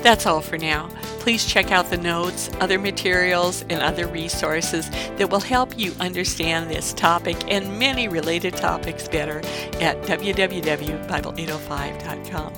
That's 0.04 0.26
all 0.26 0.42
for 0.42 0.58
now. 0.58 0.90
Please 1.20 1.46
check 1.46 1.72
out 1.72 1.88
the 1.88 1.96
notes, 1.96 2.50
other 2.60 2.78
materials, 2.78 3.62
and 3.70 3.80
other 3.80 4.06
resources 4.06 4.90
that 4.90 5.30
will 5.30 5.40
help 5.40 5.78
you 5.78 5.94
understand 5.98 6.70
this 6.70 6.92
topic 6.92 7.50
and 7.50 7.78
many 7.78 8.06
related 8.06 8.54
topics 8.54 9.08
better 9.08 9.38
at 9.80 10.02
www.bible805.com. 10.02 12.52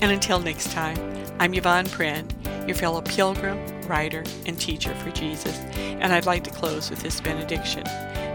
And 0.00 0.10
until 0.10 0.40
next 0.40 0.72
time, 0.72 0.98
I'm 1.38 1.54
Yvonne 1.54 1.86
Pren, 1.86 2.26
your 2.66 2.74
fellow 2.74 3.00
pilgrim, 3.00 3.64
writer, 3.86 4.24
and 4.46 4.58
teacher 4.58 4.92
for 4.96 5.12
Jesus, 5.12 5.56
and 5.76 6.12
I'd 6.12 6.26
like 6.26 6.42
to 6.44 6.50
close 6.50 6.90
with 6.90 7.00
this 7.00 7.20
benediction. 7.20 7.84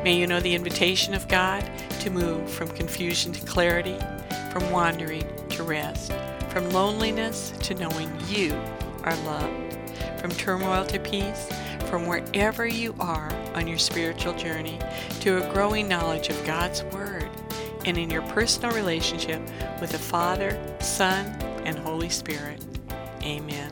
May 0.06 0.18
you 0.18 0.26
know 0.26 0.39
the 0.39 0.56
invitation 0.56 1.14
of 1.14 1.28
God 1.28 1.70
to 2.00 2.10
move 2.10 2.50
from 2.50 2.70
confusion 2.70 3.34
to 3.34 3.45
clarity, 3.45 4.00
from 4.54 4.72
wandering 4.72 5.26
to 5.50 5.64
rest 5.64 6.14
from 6.58 6.72
loneliness 6.72 7.53
to 7.60 7.76
knowing 7.76 8.12
you 8.28 8.51
are 9.03 9.16
loved, 9.18 9.78
from 10.20 10.32
turmoil 10.32 10.84
to 10.84 10.97
peace, 10.97 11.47
from 11.86 12.08
wherever 12.08 12.66
you 12.66 12.95
are 12.99 13.32
on 13.53 13.68
your 13.68 13.78
spiritual 13.78 14.34
journey 14.34 14.80
to 15.20 15.38
a 15.38 15.53
growing 15.53 15.88
knowledge 15.88 16.30
of 16.30 16.45
God's 16.47 16.82
Word 16.86 17.30
and 17.86 17.95
in 17.95 18.10
your 18.10 18.24
personal 18.24 18.72
relationship 18.72 19.39
with 19.80 19.91
the 19.91 19.99
Father, 19.99 20.60
Son, 20.82 21.28
and 21.64 21.78
Holy 21.78 22.10
Spirit. 22.10 22.60
Amen. 23.22 23.72